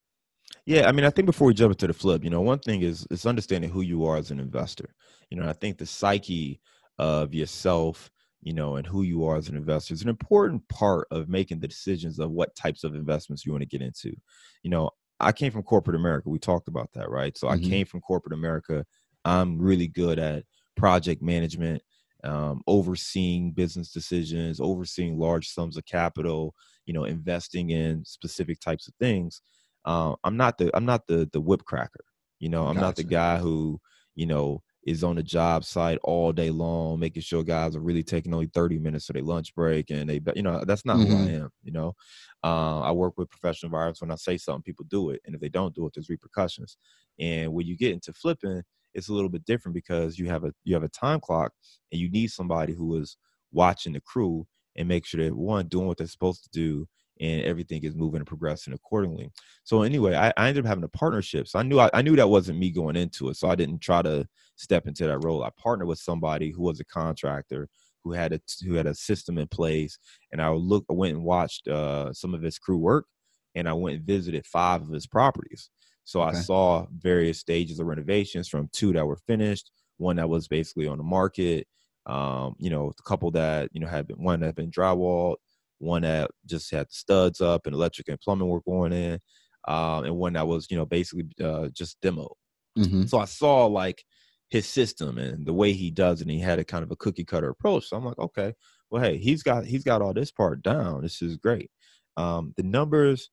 yeah 0.71 0.87
i 0.87 0.91
mean 0.91 1.05
i 1.05 1.09
think 1.09 1.25
before 1.25 1.47
we 1.47 1.53
jump 1.53 1.71
into 1.71 1.87
the 1.87 1.93
flip 1.93 2.23
you 2.23 2.29
know 2.29 2.41
one 2.41 2.59
thing 2.59 2.81
is 2.81 3.07
is 3.11 3.25
understanding 3.25 3.69
who 3.69 3.81
you 3.81 4.05
are 4.05 4.17
as 4.17 4.31
an 4.31 4.39
investor 4.39 4.93
you 5.29 5.37
know 5.37 5.47
i 5.47 5.53
think 5.53 5.77
the 5.77 5.85
psyche 5.85 6.59
of 6.97 7.33
yourself 7.33 8.09
you 8.41 8.53
know 8.53 8.75
and 8.75 8.87
who 8.87 9.03
you 9.03 9.23
are 9.25 9.37
as 9.37 9.49
an 9.49 9.55
investor 9.55 9.93
is 9.93 10.01
an 10.01 10.09
important 10.09 10.67
part 10.69 11.07
of 11.11 11.29
making 11.29 11.59
the 11.59 11.67
decisions 11.67 12.19
of 12.19 12.31
what 12.31 12.55
types 12.55 12.83
of 12.83 12.95
investments 12.95 13.45
you 13.45 13.51
want 13.51 13.61
to 13.61 13.67
get 13.67 13.81
into 13.81 14.15
you 14.63 14.69
know 14.69 14.89
i 15.19 15.31
came 15.31 15.51
from 15.51 15.63
corporate 15.63 15.95
america 15.95 16.29
we 16.29 16.39
talked 16.39 16.67
about 16.67 16.89
that 16.93 17.09
right 17.09 17.37
so 17.37 17.47
mm-hmm. 17.47 17.65
i 17.65 17.69
came 17.69 17.85
from 17.85 18.01
corporate 18.01 18.33
america 18.33 18.85
i'm 19.25 19.59
really 19.59 19.87
good 19.87 20.19
at 20.19 20.43
project 20.75 21.21
management, 21.21 21.81
um, 22.23 22.61
overseeing 22.67 23.51
business 23.51 23.91
decisions, 23.91 24.59
overseeing 24.59 25.17
large 25.17 25.47
sums 25.47 25.77
of 25.77 25.85
capital, 25.85 26.55
you 26.85 26.93
know, 26.93 27.03
investing 27.03 27.69
in 27.71 28.03
specific 28.05 28.59
types 28.59 28.87
of 28.87 28.93
things. 28.95 29.41
Uh, 29.85 30.15
I'm 30.23 30.38
not 30.38 30.57
the 30.57 30.75
I'm 30.75 30.85
not 30.85 31.07
the 31.07 31.29
the 31.31 31.41
whip 31.41 31.65
cracker. 31.65 32.05
You 32.39 32.50
know, 32.50 32.65
I'm 32.65 32.75
gotcha. 32.75 32.85
not 32.85 32.95
the 32.95 33.03
guy 33.03 33.38
who 33.38 33.79
you 34.15 34.25
know 34.25 34.61
is 34.83 35.03
on 35.03 35.15
the 35.15 35.23
job 35.23 35.63
site 35.63 36.00
all 36.03 36.31
day 36.31 36.50
long, 36.50 37.00
making 37.00 37.21
sure 37.21 37.43
guys 37.43 37.75
are 37.75 37.81
really 37.81 38.03
taking 38.03 38.33
only 38.33 38.47
30 38.47 38.79
minutes 38.79 39.09
of 39.09 39.13
their 39.13 39.23
lunch 39.23 39.53
break. 39.53 39.91
And 39.91 40.09
they, 40.09 40.19
you 40.35 40.41
know, 40.41 40.63
that's 40.65 40.85
not 40.85 40.97
mm-hmm. 40.97 41.11
who 41.11 41.17
I 41.17 41.27
mm-hmm. 41.27 41.43
am. 41.43 41.50
You 41.63 41.71
know, 41.71 41.95
uh, 42.43 42.79
I 42.79 42.91
work 42.91 43.13
with 43.17 43.29
professional 43.29 43.67
environments. 43.67 44.01
When 44.01 44.11
I 44.11 44.15
say 44.15 44.38
something, 44.38 44.63
people 44.63 44.85
do 44.89 45.11
it. 45.11 45.21
And 45.25 45.35
if 45.35 45.41
they 45.41 45.50
don't 45.50 45.75
do 45.75 45.85
it, 45.85 45.93
there's 45.93 46.09
repercussions. 46.09 46.77
And 47.19 47.53
when 47.53 47.67
you 47.67 47.77
get 47.77 47.91
into 47.91 48.11
flipping, 48.13 48.63
it's 48.93 49.09
a 49.09 49.13
little 49.13 49.29
bit 49.29 49.45
different 49.45 49.75
because 49.75 50.17
you 50.17 50.27
have 50.29 50.43
a 50.43 50.51
you 50.63 50.73
have 50.73 50.83
a 50.83 50.89
time 50.89 51.19
clock 51.19 51.53
and 51.91 52.01
you 52.01 52.09
need 52.09 52.27
somebody 52.27 52.73
who 52.73 52.97
is 52.97 53.17
watching 53.51 53.93
the 53.93 54.01
crew 54.01 54.45
and 54.75 54.88
make 54.88 55.05
sure 55.05 55.23
that 55.23 55.35
one 55.35 55.67
doing 55.67 55.88
what 55.88 55.97
they're 55.97 56.07
supposed 56.07 56.43
to 56.43 56.50
do 56.51 56.88
and 57.21 57.43
everything 57.43 57.83
is 57.83 57.95
moving 57.95 58.19
and 58.19 58.27
progressing 58.27 58.73
accordingly. 58.73 59.29
So 59.63 59.83
anyway, 59.83 60.15
I, 60.15 60.33
I 60.35 60.49
ended 60.49 60.65
up 60.65 60.69
having 60.69 60.83
a 60.83 60.89
partnership. 60.89 61.47
So 61.47 61.59
I 61.59 61.63
knew 61.63 61.79
I, 61.79 61.89
I, 61.93 62.01
knew 62.01 62.15
that 62.15 62.27
wasn't 62.27 62.59
me 62.59 62.71
going 62.71 62.95
into 62.95 63.29
it. 63.29 63.37
So 63.37 63.47
I 63.47 63.55
didn't 63.55 63.79
try 63.79 64.01
to 64.01 64.27
step 64.55 64.87
into 64.87 65.05
that 65.07 65.23
role. 65.23 65.43
I 65.43 65.51
partnered 65.57 65.87
with 65.87 65.99
somebody 65.99 66.49
who 66.51 66.63
was 66.63 66.79
a 66.79 66.85
contractor 66.85 67.69
who 68.03 68.11
had 68.13 68.33
a 68.33 68.41
who 68.65 68.73
had 68.73 68.87
a 68.87 68.95
system 68.95 69.37
in 69.37 69.47
place, 69.47 69.97
and 70.31 70.41
I 70.41 70.49
look 70.49 70.85
I 70.89 70.93
went 70.93 71.15
and 71.15 71.23
watched 71.23 71.67
uh, 71.67 72.11
some 72.13 72.33
of 72.33 72.41
his 72.41 72.57
crew 72.57 72.79
work, 72.79 73.05
and 73.53 73.69
I 73.69 73.73
went 73.73 73.97
and 73.97 74.05
visited 74.05 74.45
five 74.47 74.81
of 74.81 74.89
his 74.89 75.05
properties. 75.05 75.69
So 76.03 76.21
okay. 76.21 76.37
I 76.37 76.41
saw 76.41 76.87
various 76.97 77.39
stages 77.39 77.79
of 77.79 77.85
renovations 77.85 78.47
from 78.47 78.69
two 78.73 78.91
that 78.93 79.05
were 79.05 79.19
finished, 79.27 79.69
one 79.97 80.15
that 80.15 80.29
was 80.29 80.47
basically 80.47 80.87
on 80.87 80.97
the 80.97 81.03
market, 81.03 81.67
um, 82.05 82.55
you 82.57 82.69
know, 82.69 82.91
a 82.97 83.03
couple 83.03 83.31
that, 83.31 83.69
you 83.71 83.79
know, 83.79 83.87
had 83.87 84.07
been 84.07 84.23
one 84.23 84.39
that 84.39 84.47
had 84.47 84.55
been 84.55 84.71
drywalled, 84.71 85.35
one 85.81 86.03
that 86.03 86.31
just 86.45 86.71
had 86.71 86.88
the 86.88 86.93
studs 86.93 87.41
up 87.41 87.65
and 87.65 87.73
electric 87.73 88.07
and 88.09 88.19
plumbing 88.19 88.47
work 88.47 88.63
going 88.65 88.93
in, 88.93 89.19
um, 89.67 90.05
and 90.05 90.15
one 90.15 90.33
that 90.33 90.47
was, 90.47 90.67
you 90.69 90.77
know, 90.77 90.85
basically 90.85 91.25
uh, 91.43 91.69
just 91.73 92.00
demo. 92.01 92.29
Mm-hmm. 92.77 93.05
So 93.05 93.19
I 93.19 93.25
saw 93.25 93.65
like 93.65 94.03
his 94.50 94.65
system 94.65 95.17
and 95.17 95.45
the 95.45 95.53
way 95.53 95.73
he 95.73 95.91
does 95.91 96.21
it. 96.21 96.25
And 96.25 96.31
he 96.31 96.39
had 96.39 96.59
a 96.59 96.63
kind 96.63 96.83
of 96.83 96.91
a 96.91 96.95
cookie 96.95 97.25
cutter 97.25 97.50
approach. 97.50 97.88
So 97.88 97.97
I'm 97.97 98.05
like, 98.05 98.19
okay, 98.19 98.53
well, 98.89 99.01
hey, 99.01 99.17
he's 99.17 99.43
got 99.43 99.65
he's 99.65 99.83
got 99.83 100.01
all 100.01 100.13
this 100.13 100.31
part 100.31 100.61
down. 100.61 101.01
This 101.01 101.21
is 101.21 101.38
great. 101.38 101.71
Um, 102.17 102.53
the 102.57 102.63
numbers 102.63 103.29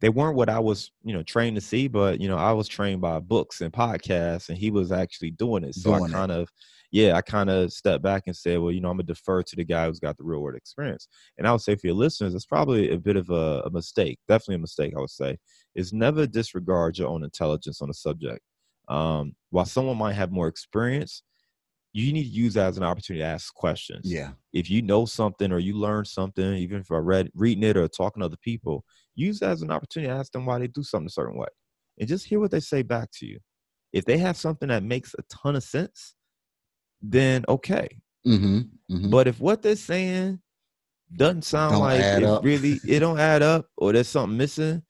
they 0.00 0.08
weren't 0.10 0.36
what 0.36 0.50
I 0.50 0.58
was, 0.58 0.90
you 1.02 1.14
know, 1.14 1.22
trained 1.22 1.56
to 1.56 1.62
see, 1.62 1.88
but 1.88 2.20
you 2.20 2.28
know, 2.28 2.36
I 2.36 2.52
was 2.52 2.68
trained 2.68 3.00
by 3.00 3.20
books 3.20 3.60
and 3.60 3.72
podcasts, 3.72 4.48
and 4.50 4.58
he 4.58 4.70
was 4.70 4.92
actually 4.92 5.30
doing 5.30 5.64
it. 5.64 5.74
So 5.74 5.96
doing 5.96 6.14
I 6.14 6.18
kind 6.18 6.32
of, 6.32 6.50
yeah, 6.94 7.16
I 7.16 7.22
kind 7.22 7.50
of 7.50 7.72
stepped 7.72 8.04
back 8.04 8.22
and 8.26 8.36
said, 8.36 8.60
well, 8.60 8.70
you 8.70 8.80
know, 8.80 8.88
I'm 8.88 8.96
gonna 8.96 9.08
defer 9.08 9.42
to 9.42 9.56
the 9.56 9.64
guy 9.64 9.88
who's 9.88 9.98
got 9.98 10.16
the 10.16 10.22
real 10.22 10.38
world 10.38 10.54
experience. 10.54 11.08
And 11.36 11.44
I 11.44 11.50
would 11.50 11.60
say 11.60 11.74
for 11.74 11.88
your 11.88 11.96
listeners, 11.96 12.36
it's 12.36 12.46
probably 12.46 12.92
a 12.92 12.96
bit 12.96 13.16
of 13.16 13.30
a, 13.30 13.62
a 13.66 13.70
mistake, 13.70 14.20
definitely 14.28 14.54
a 14.54 14.60
mistake. 14.60 14.94
I 14.96 15.00
would 15.00 15.10
say 15.10 15.36
is 15.74 15.92
never 15.92 16.24
disregard 16.24 16.96
your 16.96 17.08
own 17.08 17.24
intelligence 17.24 17.82
on 17.82 17.90
a 17.90 17.94
subject. 17.94 18.38
Um, 18.86 19.34
while 19.50 19.64
someone 19.64 19.98
might 19.98 20.12
have 20.12 20.30
more 20.30 20.46
experience, 20.46 21.24
you 21.92 22.12
need 22.12 22.22
to 22.22 22.28
use 22.28 22.54
that 22.54 22.68
as 22.68 22.76
an 22.76 22.84
opportunity 22.84 23.24
to 23.24 23.28
ask 23.28 23.52
questions. 23.52 24.02
Yeah. 24.04 24.30
If 24.52 24.70
you 24.70 24.80
know 24.80 25.04
something 25.04 25.50
or 25.50 25.58
you 25.58 25.76
learn 25.76 26.04
something, 26.04 26.54
even 26.54 26.78
if 26.78 26.92
I 26.92 26.98
read 26.98 27.28
reading 27.34 27.64
it 27.64 27.76
or 27.76 27.88
talking 27.88 28.20
to 28.20 28.26
other 28.26 28.36
people, 28.40 28.84
use 29.16 29.40
that 29.40 29.50
as 29.50 29.62
an 29.62 29.72
opportunity 29.72 30.12
to 30.12 30.16
ask 30.16 30.30
them 30.30 30.46
why 30.46 30.60
they 30.60 30.68
do 30.68 30.84
something 30.84 31.08
a 31.08 31.10
certain 31.10 31.36
way. 31.36 31.48
And 31.98 32.08
just 32.08 32.26
hear 32.26 32.38
what 32.38 32.52
they 32.52 32.60
say 32.60 32.82
back 32.82 33.08
to 33.14 33.26
you. 33.26 33.40
If 33.92 34.04
they 34.04 34.18
have 34.18 34.36
something 34.36 34.68
that 34.68 34.84
makes 34.84 35.12
a 35.18 35.22
ton 35.24 35.56
of 35.56 35.64
sense, 35.64 36.14
then 37.10 37.44
okay. 37.48 37.88
Mm-hmm, 38.26 38.58
mm-hmm. 38.94 39.10
But 39.10 39.28
if 39.28 39.40
what 39.40 39.62
they're 39.62 39.76
saying 39.76 40.40
doesn't 41.14 41.42
sound 41.42 41.72
don't 41.72 41.82
like 41.82 42.00
it 42.00 42.22
up. 42.22 42.44
really, 42.44 42.80
it 42.86 43.00
don't 43.00 43.18
add 43.18 43.42
up, 43.42 43.66
or 43.76 43.92
there's 43.92 44.08
something 44.08 44.36
missing, 44.36 44.82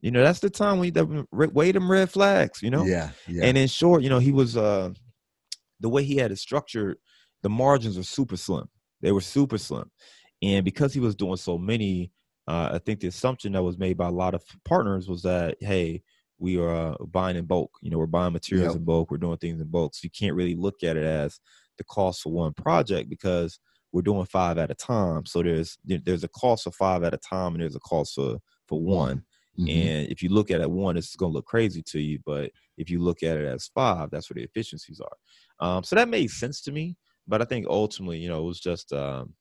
you 0.00 0.10
know, 0.10 0.22
that's 0.22 0.40
the 0.40 0.50
time 0.50 0.78
when 0.78 0.92
you 0.92 1.26
weigh 1.32 1.72
them 1.72 1.90
red 1.90 2.10
flags, 2.10 2.60
you 2.60 2.70
know? 2.70 2.84
Yeah, 2.84 3.10
yeah. 3.28 3.44
And 3.44 3.56
in 3.56 3.68
short, 3.68 4.02
you 4.02 4.10
know, 4.10 4.18
he 4.18 4.32
was 4.32 4.56
uh 4.56 4.90
the 5.80 5.88
way 5.88 6.04
he 6.04 6.16
had 6.16 6.32
it 6.32 6.38
structured, 6.38 6.96
the 7.42 7.48
margins 7.48 7.96
were 7.96 8.02
super 8.02 8.36
slim. 8.36 8.68
They 9.00 9.12
were 9.12 9.20
super 9.20 9.58
slim. 9.58 9.90
And 10.42 10.64
because 10.64 10.92
he 10.92 11.00
was 11.00 11.14
doing 11.14 11.36
so 11.36 11.56
many, 11.58 12.12
uh, 12.48 12.70
I 12.72 12.78
think 12.78 13.00
the 13.00 13.08
assumption 13.08 13.52
that 13.52 13.62
was 13.62 13.78
made 13.78 13.96
by 13.96 14.08
a 14.08 14.12
lot 14.12 14.34
of 14.34 14.42
partners 14.64 15.08
was 15.08 15.22
that, 15.22 15.56
hey, 15.60 16.02
we 16.42 16.58
are 16.58 16.74
uh, 16.74 16.96
buying 17.06 17.36
in 17.36 17.44
bulk. 17.44 17.70
You 17.82 17.90
know, 17.90 17.98
we're 17.98 18.06
buying 18.06 18.32
materials 18.32 18.74
yep. 18.74 18.78
in 18.78 18.84
bulk. 18.84 19.10
We're 19.10 19.18
doing 19.18 19.38
things 19.38 19.60
in 19.60 19.68
bulk. 19.68 19.94
So 19.94 20.00
you 20.02 20.10
can't 20.10 20.34
really 20.34 20.56
look 20.56 20.82
at 20.82 20.96
it 20.96 21.04
as 21.04 21.38
the 21.78 21.84
cost 21.84 22.20
for 22.20 22.32
one 22.32 22.52
project 22.52 23.08
because 23.08 23.60
we're 23.92 24.02
doing 24.02 24.26
five 24.26 24.58
at 24.58 24.70
a 24.70 24.74
time. 24.74 25.24
So 25.24 25.40
there's 25.42 25.78
there's 25.84 26.24
a 26.24 26.28
cost 26.28 26.64
for 26.64 26.72
five 26.72 27.04
at 27.04 27.14
a 27.14 27.18
time, 27.18 27.54
and 27.54 27.62
there's 27.62 27.76
a 27.76 27.80
cost 27.80 28.14
for 28.16 28.38
for 28.66 28.80
one. 28.80 29.22
Mm-hmm. 29.58 29.68
And 29.68 30.08
if 30.10 30.20
you 30.20 30.30
look 30.30 30.50
at 30.50 30.60
it 30.60 30.70
one, 30.70 30.96
it's 30.96 31.14
going 31.14 31.30
to 31.30 31.34
look 31.34 31.46
crazy 31.46 31.82
to 31.82 32.00
you. 32.00 32.18
But 32.26 32.50
if 32.76 32.90
you 32.90 33.00
look 33.00 33.22
at 33.22 33.36
it 33.36 33.44
as 33.44 33.70
five, 33.72 34.10
that's 34.10 34.28
where 34.28 34.34
the 34.34 34.44
efficiencies 34.44 35.00
are. 35.00 35.66
Um, 35.66 35.84
so 35.84 35.94
that 35.94 36.08
made 36.08 36.30
sense 36.30 36.60
to 36.62 36.72
me. 36.72 36.96
But 37.28 37.40
I 37.40 37.44
think 37.44 37.66
ultimately, 37.68 38.18
you 38.18 38.28
know, 38.28 38.40
it 38.40 38.46
was 38.46 38.58
just 38.58 38.92
um, 38.92 39.34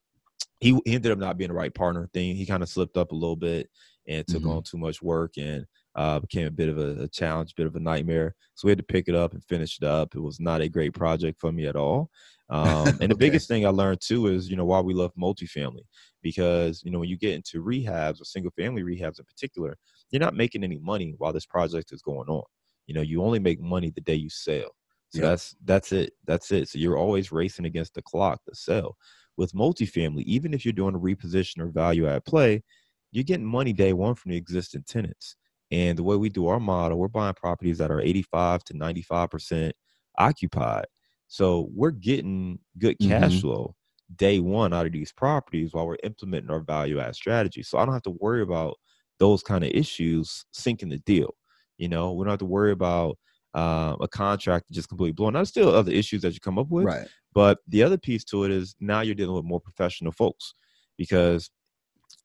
he, 0.60 0.80
he 0.86 0.94
ended 0.94 1.14
up 1.14 1.18
not 1.18 1.38
being 1.38 1.48
the 1.48 1.56
right 1.56 1.74
partner 1.74 2.08
thing. 2.14 2.36
He 2.36 2.46
kind 2.46 2.62
of 2.62 2.70
slipped 2.70 2.98
up 2.98 3.12
a 3.12 3.16
little 3.16 3.38
bit 3.38 3.70
and 4.08 4.28
took 4.28 4.42
mm-hmm. 4.42 4.52
on 4.52 4.64
too 4.64 4.78
much 4.78 5.02
work 5.02 5.34
and 5.38 5.66
uh, 5.96 6.20
became 6.20 6.48
a 6.48 6.52
bit 6.52 6.70
of 6.70 6.78
a, 6.78 7.04
a, 7.04 7.08
challenge, 7.08 7.56
bit 7.56 7.68
of 7.68 7.76
a 7.76 7.80
nightmare. 7.80 8.36
So 8.56 8.66
we 8.66 8.72
had 8.72 8.78
to 8.78 8.84
pick 8.84 9.08
it 9.08 9.16
up 9.16 9.34
and 9.34 9.44
finish 9.44 9.78
it 9.82 9.86
up. 9.86 10.16
It 10.16 10.22
was 10.22 10.40
not 10.40 10.62
a 10.62 10.70
great 10.70 10.94
project 10.94 11.40
for 11.40 11.52
me 11.52 11.68
at 11.68 11.76
all. 11.76 12.10
Um, 12.50 12.88
and 12.88 13.00
the 13.00 13.06
okay. 13.06 13.14
biggest 13.16 13.48
thing 13.48 13.66
I 13.66 13.70
learned 13.70 14.02
too 14.02 14.28
is, 14.28 14.50
you 14.50 14.56
know, 14.56 14.66
why 14.66 14.80
we 14.80 14.94
love 14.94 15.12
multifamily 15.16 15.84
because, 16.22 16.82
you 16.84 16.92
know, 16.92 17.00
when 17.00 17.10
you 17.10 17.18
get 17.18 17.34
into 17.34 17.64
rehabs 17.64 18.22
or 18.22 18.26
single 18.26 18.52
family 18.52 18.84
rehabs 18.84 19.20
in 19.20 19.26
particular, 19.26 19.78
you're 20.12 20.20
not 20.20 20.36
making 20.36 20.64
any 20.64 20.78
money 20.78 21.16
while 21.18 21.34
this 21.34 21.46
project 21.46 21.92
is 21.92 22.02
going 22.02 22.30
on. 22.30 22.44
You 22.88 22.96
know, 22.96 23.02
you 23.02 23.24
only 23.24 23.40
make 23.40 23.62
money 23.62 23.90
the 23.90 24.02
day 24.02 24.16
you 24.16 24.30
sell. 24.30 24.76
So 25.14 25.22
that's 25.22 25.56
that's 25.66 25.92
it. 25.92 26.14
That's 26.26 26.52
it. 26.52 26.70
So 26.70 26.80
you're 26.80 26.98
always 26.98 27.34
racing 27.34 27.66
against 27.66 27.96
the 27.96 28.02
clock 28.02 28.40
to 28.46 28.56
sell. 28.56 28.96
With 29.36 29.52
multifamily, 29.54 30.24
even 30.24 30.54
if 30.54 30.66
you're 30.66 30.72
doing 30.72 30.96
a 30.96 31.00
reposition 31.00 31.60
or 31.60 31.68
value 31.68 32.08
add 32.08 32.24
play, 32.24 32.64
you're 33.12 33.26
getting 33.26 33.46
money 33.46 33.74
day 33.74 33.92
one 33.92 34.16
from 34.16 34.32
the 34.32 34.38
existing 34.38 34.84
tenants. 34.88 35.36
And 35.72 35.98
the 35.98 36.04
way 36.04 36.18
we 36.18 36.30
do 36.30 36.48
our 36.48 36.60
model, 36.60 36.98
we're 36.98 37.08
buying 37.08 37.34
properties 37.34 37.78
that 37.78 37.92
are 37.92 38.02
85 38.02 38.64
to 38.66 38.74
95% 38.74 39.72
occupied. 40.18 40.86
So 41.28 41.70
we're 41.74 41.92
getting 41.92 42.60
good 42.78 42.98
cash 43.00 43.32
mm-hmm. 43.32 43.40
flow 43.40 43.76
day 44.18 44.40
one 44.40 44.74
out 44.74 44.86
of 44.86 44.92
these 44.92 45.12
properties 45.14 45.74
while 45.74 45.88
we're 45.88 45.98
implementing 46.04 46.52
our 46.52 46.60
value 46.60 47.00
add 47.00 47.16
strategy. 47.16 47.64
So 47.64 47.78
I 47.78 47.86
don't 47.86 47.94
have 47.94 48.04
to 48.04 48.18
worry 48.20 48.42
about 48.42 48.78
those 49.20 49.44
kind 49.44 49.64
of 49.64 49.72
issues 49.72 50.46
sinking 50.52 50.90
the 50.90 50.98
deal. 51.00 51.34
You 51.78 51.88
know, 51.88 52.12
we 52.14 52.24
don't 52.24 52.32
have 52.32 52.40
to 52.40 52.46
worry 52.46 52.72
about 52.72 53.18
uh, 53.54 53.96
a 54.02 54.08
contract 54.08 54.66
just 54.72 54.90
completely 54.90 55.14
blown. 55.14 55.34
There's 55.34 55.50
still 55.50 55.74
other 55.74 55.92
issues 55.92 56.22
that 56.22 56.34
you 56.34 56.40
come 56.40 56.60
up 56.60 56.70
with, 56.70 56.86
right? 56.86 57.08
But 57.34 57.60
the 57.68 57.84
other 57.84 57.98
piece 57.98 58.24
to 58.26 58.44
it 58.44 58.52
is 58.52 58.76
now 58.80 59.02
you're 59.02 59.16
dealing 59.16 59.36
with 59.36 59.46
more 59.46 59.60
professional 59.60 60.12
folks 60.12 60.54
because 60.98 61.50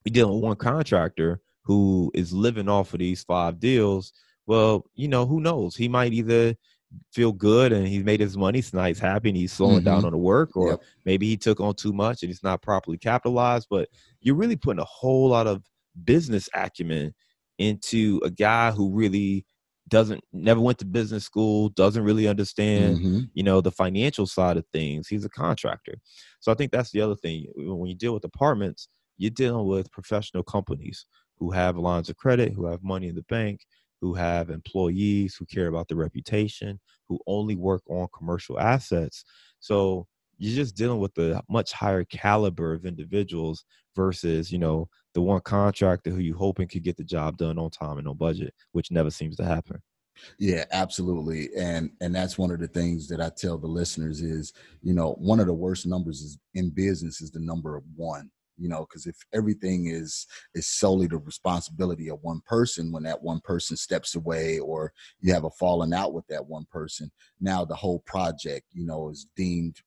you're 0.05 0.13
dealing 0.13 0.35
with 0.35 0.45
one 0.45 0.57
contractor 0.57 1.41
who 1.67 2.11
is 2.15 2.33
living 2.33 2.69
off 2.69 2.93
of 2.93 3.01
these 3.01 3.25
five 3.25 3.59
deals. 3.59 4.13
Well, 4.47 4.87
you 4.95 5.09
know, 5.09 5.27
who 5.27 5.41
knows? 5.41 5.75
He 5.75 5.89
might 5.89 6.13
either 6.13 6.55
feel 7.13 7.33
good 7.33 7.73
and 7.73 7.87
he's 7.87 8.05
made 8.05 8.21
his 8.21 8.37
money, 8.37 8.63
so 8.63 8.79
now 8.79 8.85
he's 8.85 9.01
happy 9.01 9.31
and 9.31 9.37
he's 9.37 9.53
slowing 9.53 9.79
mm-hmm. 9.79 9.85
down 9.85 10.05
on 10.05 10.13
the 10.13 10.19
work, 10.19 10.57
or 10.57 10.71
yep. 10.71 10.83
maybe 11.05 11.27
he 11.27 11.37
took 11.37 11.61
on 11.61 11.75
too 11.75 11.93
much 11.93 12.23
and 12.23 12.31
he's 12.31 12.45
not 12.45 12.63
properly 12.63 12.97
capitalized. 12.97 13.67
But 13.69 13.89
you're 14.21 14.37
really 14.37 14.57
putting 14.57 14.81
a 14.81 14.87
whole 14.87 15.29
lot 15.29 15.49
of 15.49 15.63
business 16.05 16.49
acumen 16.55 17.13
into 17.59 18.21
a 18.25 18.31
guy 18.31 18.71
who 18.71 18.91
really 18.91 19.45
doesn't 19.89 20.23
never 20.33 20.61
went 20.61 20.79
to 20.79 20.85
business 20.85 21.25
school 21.25 21.69
doesn't 21.71 22.03
really 22.03 22.27
understand 22.27 22.99
mm-hmm. 22.99 23.21
you 23.35 23.43
know 23.43 23.61
the 23.61 23.71
financial 23.71 24.27
side 24.27 24.57
of 24.57 24.65
things 24.73 25.07
he's 25.07 25.25
a 25.25 25.31
contractor 25.31 25.95
so 26.41 26.51
i 26.51 26.55
think 26.55 26.73
that's 26.73 26.91
the 26.91 27.01
other 27.01 27.15
thing 27.15 27.47
when 27.55 27.89
you 27.89 27.95
deal 27.95 28.13
with 28.13 28.25
apartments 28.25 28.89
you're 29.17 29.31
dealing 29.31 29.67
with 29.67 29.91
professional 29.93 30.43
companies 30.43 31.07
who 31.39 31.51
have 31.51 31.77
lines 31.77 32.09
of 32.09 32.17
credit 32.17 32.53
who 32.53 32.67
have 32.67 32.83
money 32.83 33.09
in 33.09 33.15
the 33.15 33.23
bank 33.23 33.61
who 34.01 34.15
have 34.15 34.51
employees 34.51 35.37
who 35.37 35.47
care 35.47 35.69
about 35.69 35.89
the 35.89 35.97
reputation 35.97 36.79
who 37.09 37.19
only 37.27 37.55
work 37.55 37.83
on 37.89 38.09
commercial 38.17 38.59
assets. 38.59 39.25
So 39.61 40.07
you're 40.39 40.57
just 40.57 40.77
dealing 40.77 41.01
with 41.01 41.17
a 41.19 41.43
much 41.49 41.73
higher 41.73 42.05
caliber 42.05 42.75
of 42.75 42.85
individuals 42.85 43.65
versus 43.95 44.53
you 44.53 44.59
know 44.59 44.89
the 45.15 45.21
one 45.21 45.41
contractor 45.41 46.11
who 46.11 46.21
you 46.21 46.35
hoping 46.35 46.69
could 46.69 46.83
get 46.83 46.97
the 46.97 47.05
job 47.05 47.39
done 47.39 47.59
on 47.59 47.71
time 47.71 47.99
and 47.99 48.07
on 48.07 48.17
budget 48.17 48.53
which 48.73 48.91
never 48.91 49.11
seems 49.11 49.37
to 49.37 49.45
happen. 49.45 49.81
Yeah 50.39 50.65
absolutely. 50.73 51.49
And 51.57 51.91
and 52.01 52.15
that's 52.15 52.37
one 52.39 52.51
of 52.51 52.61
the 52.61 52.69
things 52.69 53.09
that 53.09 53.21
i 53.21 53.31
tell 53.31 53.59
the 53.59 53.67
listeners 53.67 54.21
is 54.21 54.53
you 54.83 54.95
know 54.95 55.13
one 55.19 55.41
of 55.41 55.47
the 55.47 55.55
worst 55.55 55.87
numbers 55.87 56.21
is 56.21 56.39
in 56.55 56.71
business 56.71 57.21
is 57.21 57.31
the 57.31 57.41
number 57.41 57.77
of 57.77 57.85
one 57.95 58.31
you 58.57 58.69
know 58.69 58.87
because 58.89 59.07
if 59.07 59.17
everything 59.33 59.87
is 59.87 60.27
is 60.55 60.67
solely 60.67 61.07
the 61.07 61.19
responsibility 61.19 62.09
of 62.09 62.19
one 62.23 62.41
person 62.47 62.93
when 62.93 63.03
that 63.03 63.23
one 63.23 63.41
person 63.41 63.77
steps 63.77 64.15
away 64.15 64.59
or 64.59 64.93
you 65.21 65.33
have 65.33 65.45
a 65.45 65.51
falling 65.51 65.93
out 65.93 66.13
with 66.13 66.27
that 66.29 66.47
one 66.47 66.67
person 66.71 67.11
now 67.41 67.65
the 67.65 67.75
whole 67.75 68.01
project 68.01 68.67
you 68.73 68.87
know 68.87 69.09
is 69.11 69.27
deemed 69.37 69.81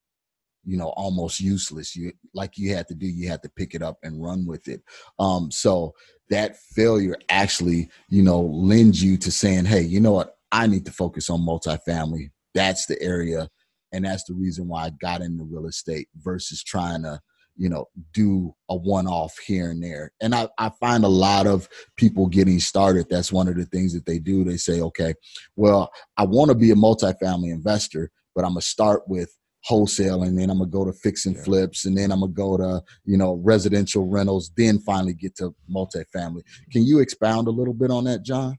you 0.65 0.77
know 0.77 0.89
almost 0.89 1.39
useless. 1.39 1.95
You 1.95 2.11
like 2.33 2.57
you 2.57 2.75
had 2.75 2.87
to 2.89 2.95
do 2.95 3.07
you 3.07 3.27
had 3.27 3.41
to 3.43 3.49
pick 3.49 3.73
it 3.73 3.81
up 3.81 3.97
and 4.03 4.21
run 4.21 4.45
with 4.45 4.67
it. 4.67 4.81
Um 5.17 5.51
so 5.51 5.93
that 6.29 6.57
failure 6.57 7.15
actually 7.29 7.89
you 8.09 8.21
know 8.21 8.41
lends 8.41 9.01
you 9.01 9.17
to 9.17 9.31
saying 9.31 9.65
hey 9.65 9.81
you 9.81 9.99
know 9.99 10.11
what? 10.11 10.35
I 10.51 10.67
need 10.67 10.85
to 10.85 10.91
focus 10.91 11.29
on 11.29 11.41
multifamily. 11.41 12.31
That's 12.53 12.85
the 12.85 13.01
area 13.01 13.49
and 13.91 14.05
that's 14.05 14.23
the 14.25 14.33
reason 14.33 14.67
why 14.67 14.85
i 14.85 14.89
got 15.01 15.21
into 15.21 15.43
real 15.43 15.67
estate 15.67 16.07
versus 16.15 16.63
trying 16.63 17.03
to 17.03 17.19
you 17.59 17.69
know 17.69 17.85
do 18.13 18.55
a 18.69 18.75
one-off 18.75 19.37
here 19.45 19.69
and 19.69 19.83
there 19.83 20.11
and 20.21 20.33
I, 20.33 20.47
I 20.57 20.69
find 20.79 21.03
a 21.03 21.09
lot 21.09 21.45
of 21.45 21.67
people 21.97 22.25
getting 22.27 22.59
started 22.59 23.07
that's 23.09 23.31
one 23.31 23.47
of 23.47 23.55
the 23.55 23.65
things 23.65 23.93
that 23.93 24.05
they 24.05 24.17
do 24.17 24.43
they 24.43 24.57
say 24.57 24.81
okay 24.81 25.13
well 25.55 25.91
i 26.17 26.23
want 26.23 26.49
to 26.49 26.55
be 26.55 26.71
a 26.71 26.75
multifamily 26.75 27.51
investor 27.51 28.09
but 28.33 28.45
i'm 28.45 28.51
gonna 28.51 28.61
start 28.61 29.07
with 29.07 29.29
wholesale 29.63 30.23
and 30.23 30.37
then 30.37 30.49
I'm 30.49 30.59
gonna 30.59 30.69
go 30.69 30.85
to 30.85 30.93
fix 30.93 31.25
and 31.25 31.35
yeah. 31.35 31.43
flips 31.43 31.85
and 31.85 31.97
then 31.97 32.11
I'm 32.11 32.21
gonna 32.21 32.31
go 32.31 32.57
to 32.57 32.81
you 33.05 33.17
know 33.17 33.39
residential 33.43 34.07
rentals 34.07 34.51
then 34.55 34.79
finally 34.79 35.13
get 35.13 35.35
to 35.37 35.53
multifamily. 35.73 36.43
Can 36.71 36.85
you 36.85 36.99
expound 36.99 37.47
a 37.47 37.51
little 37.51 37.73
bit 37.73 37.91
on 37.91 38.05
that, 38.05 38.23
John? 38.23 38.57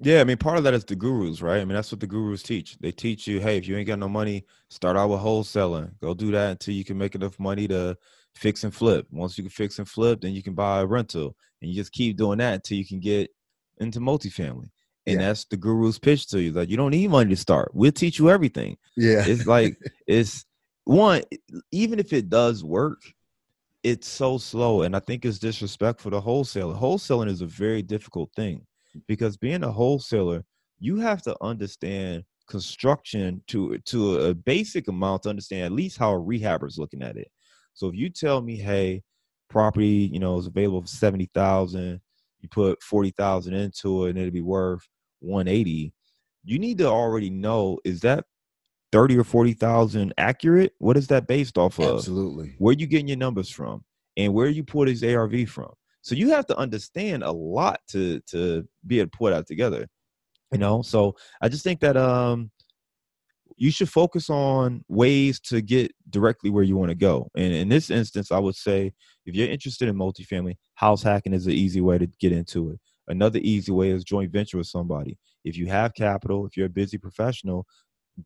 Yeah, 0.00 0.20
I 0.20 0.24
mean 0.24 0.38
part 0.38 0.58
of 0.58 0.64
that 0.64 0.74
is 0.74 0.84
the 0.84 0.96
gurus, 0.96 1.42
right? 1.42 1.60
I 1.60 1.64
mean 1.64 1.74
that's 1.74 1.92
what 1.92 2.00
the 2.00 2.06
gurus 2.06 2.42
teach. 2.42 2.76
They 2.78 2.90
teach 2.90 3.26
you, 3.26 3.38
hey, 3.38 3.58
if 3.58 3.68
you 3.68 3.76
ain't 3.76 3.86
got 3.86 3.98
no 3.98 4.08
money, 4.08 4.44
start 4.70 4.96
out 4.96 5.10
with 5.10 5.20
wholesaling. 5.20 5.92
Go 6.00 6.14
do 6.14 6.30
that 6.32 6.50
until 6.52 6.74
you 6.74 6.84
can 6.84 6.98
make 6.98 7.14
enough 7.14 7.38
money 7.38 7.68
to 7.68 7.96
fix 8.34 8.64
and 8.64 8.74
flip. 8.74 9.06
Once 9.10 9.36
you 9.36 9.44
can 9.44 9.50
fix 9.50 9.78
and 9.78 9.88
flip, 9.88 10.20
then 10.20 10.32
you 10.32 10.42
can 10.42 10.54
buy 10.54 10.80
a 10.80 10.86
rental, 10.86 11.34
and 11.60 11.70
you 11.70 11.76
just 11.76 11.92
keep 11.92 12.16
doing 12.16 12.38
that 12.38 12.54
until 12.54 12.78
you 12.78 12.86
can 12.86 13.00
get 13.00 13.30
into 13.78 14.00
multifamily. 14.00 14.70
And 15.06 15.20
yeah. 15.20 15.28
that's 15.28 15.44
the 15.46 15.56
guru's 15.56 15.98
pitch 15.98 16.28
to 16.28 16.40
you. 16.40 16.52
Like 16.52 16.68
you 16.68 16.76
don't 16.76 16.90
need 16.90 17.10
money 17.10 17.30
to 17.30 17.36
start. 17.36 17.70
We'll 17.74 17.92
teach 17.92 18.18
you 18.18 18.30
everything. 18.30 18.76
Yeah. 18.96 19.24
It's 19.26 19.46
like 19.46 19.76
it's 20.06 20.44
one, 20.84 21.22
even 21.72 21.98
if 21.98 22.12
it 22.12 22.28
does 22.28 22.62
work, 22.62 23.00
it's 23.82 24.06
so 24.06 24.38
slow. 24.38 24.82
And 24.82 24.94
I 24.94 25.00
think 25.00 25.24
it's 25.24 25.38
disrespectful 25.38 26.10
to 26.10 26.20
wholesaler. 26.20 26.74
Wholesaling 26.74 27.28
is 27.28 27.40
a 27.40 27.46
very 27.46 27.82
difficult 27.82 28.30
thing 28.36 28.66
because 29.06 29.36
being 29.36 29.64
a 29.64 29.72
wholesaler, 29.72 30.44
you 30.78 30.98
have 30.98 31.22
to 31.22 31.36
understand 31.40 32.24
construction 32.48 33.40
to 33.46 33.78
to 33.78 34.18
a 34.18 34.34
basic 34.34 34.88
amount 34.88 35.22
to 35.22 35.30
understand 35.30 35.64
at 35.64 35.72
least 35.72 35.96
how 35.96 36.12
a 36.12 36.18
rehabber 36.18 36.66
is 36.66 36.78
looking 36.78 37.02
at 37.02 37.16
it. 37.16 37.30
So 37.74 37.88
if 37.88 37.94
you 37.94 38.10
tell 38.10 38.40
me, 38.40 38.56
hey, 38.56 39.02
property, 39.48 40.10
you 40.12 40.18
know, 40.18 40.38
is 40.38 40.46
available 40.46 40.82
for 40.82 40.88
seventy 40.88 41.30
thousand, 41.34 42.00
you 42.40 42.48
put 42.48 42.82
forty 42.82 43.10
thousand 43.10 43.54
into 43.54 44.06
it 44.06 44.10
and 44.10 44.18
it'll 44.18 44.30
be 44.30 44.40
worth 44.40 44.86
180 45.20 45.92
you 46.44 46.58
need 46.58 46.78
to 46.78 46.86
already 46.86 47.30
know 47.30 47.78
is 47.84 48.00
that 48.00 48.24
30 48.92 49.18
or 49.18 49.24
40,000 49.24 50.12
accurate? 50.18 50.72
What 50.78 50.96
is 50.96 51.06
that 51.08 51.26
based 51.26 51.58
off 51.58 51.78
of? 51.78 51.98
Absolutely. 51.98 52.54
Where 52.58 52.74
you 52.74 52.86
getting 52.86 53.08
your 53.08 53.18
numbers 53.18 53.50
from 53.50 53.84
and 54.16 54.34
where 54.34 54.48
you 54.48 54.64
pull 54.64 54.86
his 54.86 55.04
ARV 55.04 55.48
from? 55.48 55.72
So 56.02 56.14
you 56.14 56.30
have 56.30 56.46
to 56.46 56.56
understand 56.56 57.22
a 57.22 57.30
lot 57.30 57.80
to 57.88 58.20
to 58.30 58.66
be 58.86 59.00
able 59.00 59.10
to 59.10 59.18
put 59.18 59.30
that 59.30 59.46
together. 59.46 59.86
You 60.50 60.58
know, 60.58 60.82
so 60.82 61.14
I 61.40 61.48
just 61.48 61.62
think 61.62 61.80
that 61.80 61.96
um 61.96 62.50
you 63.60 63.70
should 63.70 63.90
focus 63.90 64.30
on 64.30 64.82
ways 64.88 65.38
to 65.38 65.60
get 65.60 65.92
directly 66.08 66.48
where 66.48 66.64
you 66.64 66.78
want 66.78 66.88
to 66.88 66.94
go. 66.94 67.30
And 67.36 67.52
in 67.52 67.68
this 67.68 67.90
instance, 67.90 68.32
I 68.32 68.38
would 68.38 68.56
say 68.56 68.94
if 69.26 69.34
you're 69.34 69.50
interested 69.50 69.86
in 69.86 69.96
multifamily, 69.96 70.54
house 70.76 71.02
hacking 71.02 71.34
is 71.34 71.44
an 71.44 71.52
easy 71.52 71.82
way 71.82 71.98
to 71.98 72.06
get 72.18 72.32
into 72.32 72.70
it. 72.70 72.80
Another 73.06 73.38
easy 73.42 73.70
way 73.70 73.90
is 73.90 74.02
joint 74.02 74.32
venture 74.32 74.56
with 74.56 74.66
somebody. 74.66 75.18
If 75.44 75.58
you 75.58 75.66
have 75.66 75.92
capital, 75.92 76.46
if 76.46 76.56
you're 76.56 76.68
a 76.68 76.70
busy 76.70 76.96
professional, 76.96 77.66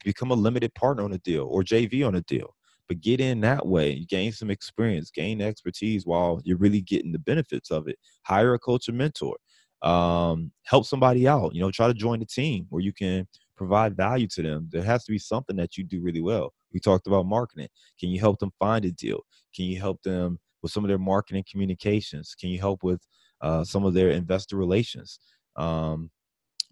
become 0.04 0.30
a 0.30 0.34
limited 0.34 0.72
partner 0.74 1.02
on 1.02 1.12
a 1.12 1.18
deal 1.18 1.48
or 1.50 1.64
JV 1.64 2.06
on 2.06 2.14
a 2.14 2.20
deal. 2.20 2.54
But 2.86 3.00
get 3.00 3.18
in 3.18 3.40
that 3.40 3.66
way, 3.66 4.06
gain 4.08 4.30
some 4.30 4.52
experience, 4.52 5.10
gain 5.10 5.42
expertise 5.42 6.06
while 6.06 6.42
you're 6.44 6.58
really 6.58 6.80
getting 6.80 7.10
the 7.10 7.18
benefits 7.18 7.72
of 7.72 7.88
it. 7.88 7.96
Hire 8.22 8.54
a 8.54 8.58
coach 8.60 8.88
or 8.88 8.92
mentor. 8.92 9.36
Um, 9.82 10.52
help 10.62 10.86
somebody 10.86 11.26
out. 11.26 11.56
You 11.56 11.60
know, 11.62 11.72
try 11.72 11.88
to 11.88 11.94
join 11.94 12.22
a 12.22 12.24
team 12.24 12.66
where 12.70 12.82
you 12.82 12.92
can 12.92 13.26
provide 13.56 13.96
value 13.96 14.26
to 14.28 14.42
them. 14.42 14.68
There 14.70 14.82
has 14.82 15.04
to 15.04 15.12
be 15.12 15.18
something 15.18 15.56
that 15.56 15.76
you 15.76 15.84
do 15.84 16.00
really 16.00 16.20
well. 16.20 16.52
We 16.72 16.80
talked 16.80 17.06
about 17.06 17.26
marketing. 17.26 17.68
Can 17.98 18.10
you 18.10 18.20
help 18.20 18.38
them 18.38 18.52
find 18.58 18.84
a 18.84 18.90
deal? 18.90 19.20
Can 19.54 19.66
you 19.66 19.78
help 19.78 20.02
them 20.02 20.38
with 20.62 20.72
some 20.72 20.84
of 20.84 20.88
their 20.88 20.98
marketing 20.98 21.44
communications? 21.50 22.34
Can 22.38 22.50
you 22.50 22.58
help 22.58 22.82
with 22.82 23.00
uh, 23.44 23.62
some 23.62 23.84
of 23.84 23.94
their 23.94 24.08
investor 24.08 24.56
relations. 24.56 25.20
Um, 25.56 26.10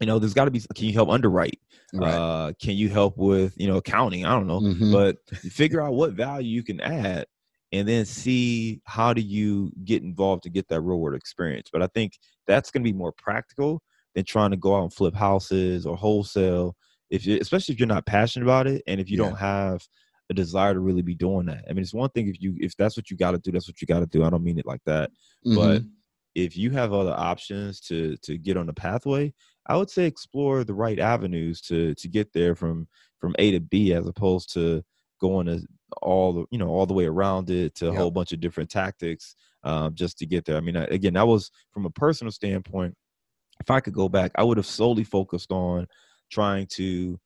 you 0.00 0.06
know, 0.06 0.18
there's 0.18 0.34
got 0.34 0.46
to 0.46 0.50
be. 0.50 0.60
Can 0.74 0.86
you 0.86 0.94
help 0.94 1.10
underwrite? 1.10 1.60
Right. 1.92 2.14
Uh, 2.14 2.52
can 2.60 2.74
you 2.76 2.88
help 2.88 3.16
with 3.18 3.54
you 3.56 3.68
know 3.68 3.76
accounting? 3.76 4.24
I 4.24 4.32
don't 4.32 4.46
know, 4.46 4.60
mm-hmm. 4.60 4.90
but 4.90 5.16
figure 5.36 5.80
out 5.80 5.92
what 5.92 6.14
value 6.14 6.48
you 6.48 6.64
can 6.64 6.80
add, 6.80 7.26
and 7.72 7.86
then 7.86 8.04
see 8.04 8.80
how 8.84 9.12
do 9.12 9.20
you 9.20 9.70
get 9.84 10.02
involved 10.02 10.42
to 10.44 10.50
get 10.50 10.66
that 10.68 10.80
real 10.80 10.98
world 10.98 11.14
experience. 11.14 11.68
But 11.70 11.82
I 11.82 11.88
think 11.88 12.14
that's 12.46 12.70
going 12.70 12.82
to 12.82 12.90
be 12.90 12.96
more 12.96 13.12
practical 13.12 13.82
than 14.14 14.24
trying 14.24 14.50
to 14.50 14.56
go 14.56 14.76
out 14.76 14.82
and 14.82 14.92
flip 14.92 15.14
houses 15.14 15.86
or 15.86 15.96
wholesale. 15.96 16.76
If 17.10 17.26
you, 17.26 17.38
especially 17.40 17.74
if 17.74 17.78
you're 17.80 17.86
not 17.86 18.06
passionate 18.06 18.44
about 18.44 18.66
it, 18.66 18.82
and 18.86 19.00
if 19.00 19.10
you 19.10 19.18
yeah. 19.18 19.28
don't 19.28 19.38
have 19.38 19.86
a 20.30 20.34
desire 20.34 20.74
to 20.74 20.80
really 20.80 21.02
be 21.02 21.14
doing 21.14 21.46
that. 21.46 21.64
I 21.68 21.72
mean, 21.72 21.82
it's 21.82 21.94
one 21.94 22.10
thing 22.10 22.28
if 22.28 22.40
you 22.40 22.56
if 22.58 22.76
that's 22.76 22.96
what 22.96 23.10
you 23.10 23.16
got 23.16 23.32
to 23.32 23.38
do, 23.38 23.52
that's 23.52 23.68
what 23.68 23.80
you 23.80 23.86
got 23.86 24.00
to 24.00 24.06
do. 24.06 24.24
I 24.24 24.30
don't 24.30 24.44
mean 24.44 24.58
it 24.58 24.66
like 24.66 24.82
that, 24.86 25.10
mm-hmm. 25.46 25.56
but 25.56 25.82
if 26.34 26.56
you 26.56 26.70
have 26.70 26.92
other 26.92 27.12
options 27.12 27.80
to 27.80 28.16
to 28.18 28.38
get 28.38 28.56
on 28.56 28.66
the 28.66 28.72
pathway, 28.72 29.32
I 29.66 29.76
would 29.76 29.90
say 29.90 30.06
explore 30.06 30.64
the 30.64 30.74
right 30.74 30.98
avenues 30.98 31.60
to 31.62 31.94
to 31.94 32.08
get 32.08 32.32
there 32.32 32.54
from 32.54 32.88
from 33.18 33.34
A 33.38 33.52
to 33.52 33.60
B 33.60 33.92
as 33.92 34.06
opposed 34.06 34.52
to 34.54 34.82
going 35.20 35.46
to 35.46 35.64
all 36.00 36.32
the 36.32 36.44
you 36.50 36.58
know 36.58 36.68
all 36.68 36.86
the 36.86 36.94
way 36.94 37.06
around 37.06 37.50
it 37.50 37.74
to 37.76 37.88
a 37.88 37.90
yep. 37.90 37.98
whole 37.98 38.10
bunch 38.10 38.32
of 38.32 38.40
different 38.40 38.70
tactics 38.70 39.36
um, 39.64 39.94
just 39.94 40.18
to 40.18 40.26
get 40.26 40.44
there. 40.44 40.56
I 40.56 40.60
mean, 40.60 40.76
again, 40.76 41.14
that 41.14 41.26
was 41.26 41.50
from 41.72 41.86
a 41.86 41.90
personal 41.90 42.32
standpoint. 42.32 42.94
If 43.62 43.70
I 43.70 43.78
could 43.78 43.94
go 43.94 44.08
back, 44.08 44.32
I 44.34 44.42
would 44.42 44.56
have 44.56 44.66
solely 44.66 45.04
focused 45.04 45.52
on 45.52 45.86
trying 46.32 46.66
to 46.72 47.16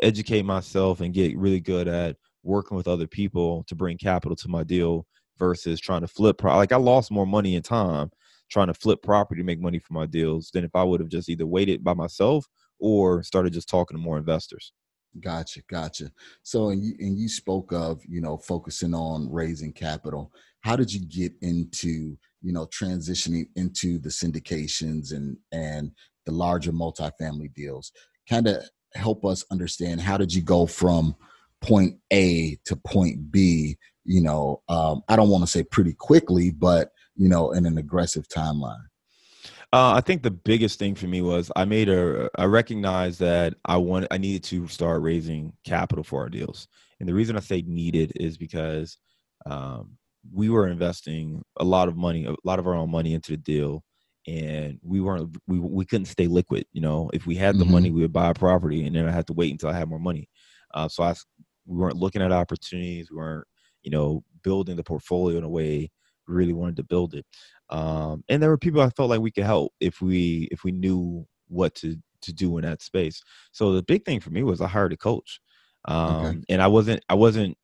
educate 0.00 0.44
myself 0.44 1.00
and 1.00 1.12
get 1.12 1.36
really 1.36 1.58
good 1.58 1.88
at 1.88 2.16
working 2.44 2.76
with 2.76 2.86
other 2.86 3.08
people 3.08 3.64
to 3.64 3.74
bring 3.74 3.98
capital 3.98 4.36
to 4.36 4.48
my 4.48 4.62
deal 4.62 5.06
versus 5.38 5.80
trying 5.80 6.02
to 6.02 6.06
flip. 6.06 6.38
Pro- 6.38 6.56
like 6.56 6.70
I 6.70 6.76
lost 6.76 7.10
more 7.10 7.26
money 7.26 7.56
and 7.56 7.64
time 7.64 8.12
trying 8.48 8.68
to 8.68 8.74
flip 8.74 9.02
property 9.02 9.40
to 9.40 9.44
make 9.44 9.60
money 9.60 9.80
for 9.80 9.92
my 9.92 10.06
deals 10.06 10.52
than 10.54 10.62
if 10.62 10.70
I 10.72 10.84
would 10.84 11.00
have 11.00 11.08
just 11.08 11.28
either 11.28 11.46
waited 11.46 11.82
by 11.82 11.94
myself 11.94 12.46
or 12.78 13.24
started 13.24 13.52
just 13.52 13.68
talking 13.68 13.96
to 13.96 14.02
more 14.02 14.18
investors. 14.18 14.72
Gotcha, 15.18 15.62
gotcha. 15.68 16.12
So, 16.44 16.70
and 16.70 16.80
you, 16.84 16.94
and 17.00 17.18
you 17.18 17.28
spoke 17.28 17.72
of 17.72 18.00
you 18.08 18.20
know 18.20 18.38
focusing 18.38 18.94
on 18.94 19.30
raising 19.32 19.72
capital. 19.72 20.32
How 20.60 20.76
did 20.76 20.92
you 20.94 21.04
get 21.04 21.32
into 21.42 22.16
you 22.42 22.52
know 22.52 22.66
transitioning 22.66 23.46
into 23.56 23.98
the 23.98 24.08
syndications 24.08 25.12
and 25.12 25.36
and 25.52 25.92
the 26.26 26.32
larger 26.32 26.72
multifamily 26.72 27.52
deals? 27.54 27.92
Kind 28.28 28.46
of 28.46 28.64
help 28.94 29.24
us 29.24 29.44
understand 29.50 30.00
how 30.00 30.16
did 30.16 30.34
you 30.34 30.42
go 30.42 30.66
from 30.66 31.16
point 31.60 31.96
A 32.12 32.58
to 32.66 32.76
point 32.76 33.30
B? 33.30 33.76
You 34.04 34.20
know, 34.20 34.62
um, 34.68 35.02
I 35.08 35.16
don't 35.16 35.30
want 35.30 35.44
to 35.44 35.50
say 35.50 35.62
pretty 35.62 35.94
quickly, 35.94 36.50
but 36.50 36.90
you 37.16 37.28
know, 37.28 37.52
in 37.52 37.66
an 37.66 37.78
aggressive 37.78 38.28
timeline? 38.28 38.84
Uh, 39.74 39.94
I 39.94 40.02
think 40.02 40.22
the 40.22 40.30
biggest 40.30 40.78
thing 40.78 40.94
for 40.94 41.06
me 41.06 41.22
was 41.22 41.50
I 41.56 41.64
made 41.64 41.88
a. 41.88 42.28
I 42.36 42.44
recognized 42.44 43.20
that 43.20 43.54
I 43.64 43.78
want. 43.78 44.06
I 44.10 44.18
needed 44.18 44.44
to 44.44 44.68
start 44.68 45.00
raising 45.00 45.54
capital 45.64 46.04
for 46.04 46.20
our 46.20 46.28
deals, 46.28 46.68
and 47.00 47.08
the 47.08 47.14
reason 47.14 47.36
I 47.36 47.40
say 47.40 47.62
needed 47.62 48.12
is 48.16 48.36
because 48.36 48.98
um, 49.46 49.96
we 50.30 50.48
were 50.48 50.68
investing 50.68 51.42
a 51.58 51.64
lot 51.64 51.88
of 51.88 51.96
money, 51.96 52.24
a 52.26 52.34
lot 52.44 52.58
of 52.58 52.66
our 52.66 52.74
own 52.74 52.90
money 52.90 53.14
into 53.14 53.32
the 53.32 53.36
deal, 53.36 53.84
and 54.26 54.78
we 54.82 55.00
weren't. 55.00 55.36
We 55.46 55.58
we 55.58 55.84
couldn't 55.84 56.06
stay 56.06 56.26
liquid. 56.28 56.66
You 56.72 56.80
know, 56.82 57.10
if 57.12 57.26
we 57.26 57.34
had 57.36 57.58
the 57.58 57.64
Mhm. 57.64 57.66
money, 57.66 57.90
we 57.90 58.02
would 58.02 58.12
buy 58.12 58.30
a 58.30 58.34
property, 58.34 58.86
and 58.86 58.94
then 58.94 59.06
I 59.08 59.12
had 59.12 59.26
to 59.28 59.32
wait 59.32 59.50
until 59.52 59.68
I 59.70 59.78
had 59.78 59.88
more 59.88 59.98
money. 59.98 60.28
Uh, 60.74 60.88
so 60.88 61.02
I, 61.02 61.14
we 61.66 61.76
weren't 61.76 61.96
looking 61.96 62.22
at 62.22 62.32
opportunities. 62.32 63.10
We 63.10 63.16
weren't, 63.16 63.46
you 63.82 63.90
know, 63.90 64.24
building 64.42 64.76
the 64.76 64.84
portfolio 64.84 65.38
in 65.38 65.44
a 65.44 65.48
way 65.48 65.90
we 66.28 66.34
really 66.34 66.52
wanted 66.52 66.76
to 66.76 66.84
build 66.84 67.14
it 67.14 67.26
um, 67.70 68.22
and 68.28 68.40
there 68.40 68.48
were 68.50 68.56
people 68.58 68.80
I 68.80 68.90
felt 68.90 69.10
like 69.10 69.20
we 69.20 69.32
could 69.32 69.42
help 69.44 69.72
if 69.80 70.00
we 70.00 70.48
if 70.52 70.62
we 70.62 70.70
knew 70.72 71.26
what 71.48 71.74
to 71.76 71.96
to 72.22 72.32
do 72.32 72.56
in 72.58 72.62
that 72.64 72.80
space. 72.82 73.20
So 73.52 73.72
the 73.72 73.82
big 73.82 74.04
thing 74.04 74.20
for 74.20 74.30
me 74.30 74.44
was 74.44 74.60
I 74.60 74.68
hired 74.68 74.92
a 74.92 74.96
coach, 74.96 75.40
um, 75.86 76.42
and 76.48 76.62
I 76.62 76.68
wasn't 76.68 77.04
I 77.08 77.14
wasn't 77.14 77.56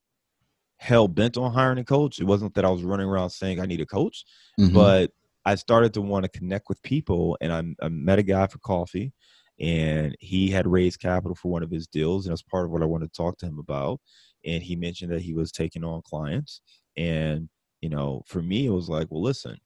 hell 0.78 1.08
bent 1.08 1.36
on 1.36 1.52
hiring 1.52 1.78
a 1.78 1.84
coach. 1.84 2.20
It 2.20 2.24
wasn't 2.24 2.54
that 2.54 2.64
I 2.64 2.70
was 2.70 2.82
running 2.82 3.06
around 3.06 3.30
saying 3.30 3.60
I 3.60 3.66
need 3.66 3.80
a 3.80 3.86
coach, 3.86 4.24
Mhm. 4.58 4.72
but 4.72 5.10
I 5.44 5.54
started 5.56 5.92
to 5.94 6.02
want 6.02 6.24
to 6.24 6.28
connect 6.28 6.68
with 6.68 6.82
people, 6.82 7.36
and 7.40 7.52
I, 7.52 7.62
I 7.84 7.88
met 7.88 8.18
a 8.18 8.22
guy 8.22 8.46
for 8.46 8.58
coffee, 8.58 9.12
and 9.60 10.14
he 10.20 10.50
had 10.50 10.66
raised 10.66 11.00
capital 11.00 11.34
for 11.34 11.50
one 11.50 11.62
of 11.62 11.70
his 11.70 11.86
deals, 11.86 12.26
and 12.26 12.32
that's 12.32 12.42
part 12.42 12.64
of 12.64 12.70
what 12.70 12.82
I 12.82 12.86
wanted 12.86 13.12
to 13.12 13.16
talk 13.16 13.38
to 13.38 13.46
him 13.46 13.58
about. 13.58 14.00
And 14.44 14.62
he 14.62 14.76
mentioned 14.76 15.10
that 15.12 15.22
he 15.22 15.34
was 15.34 15.50
taking 15.50 15.84
on 15.84 16.02
clients, 16.02 16.60
and 16.96 17.48
you 17.80 17.88
know, 17.88 18.22
for 18.26 18.42
me, 18.42 18.66
it 18.66 18.70
was 18.70 18.88
like, 18.88 19.06
well, 19.10 19.22
listen, 19.22 19.56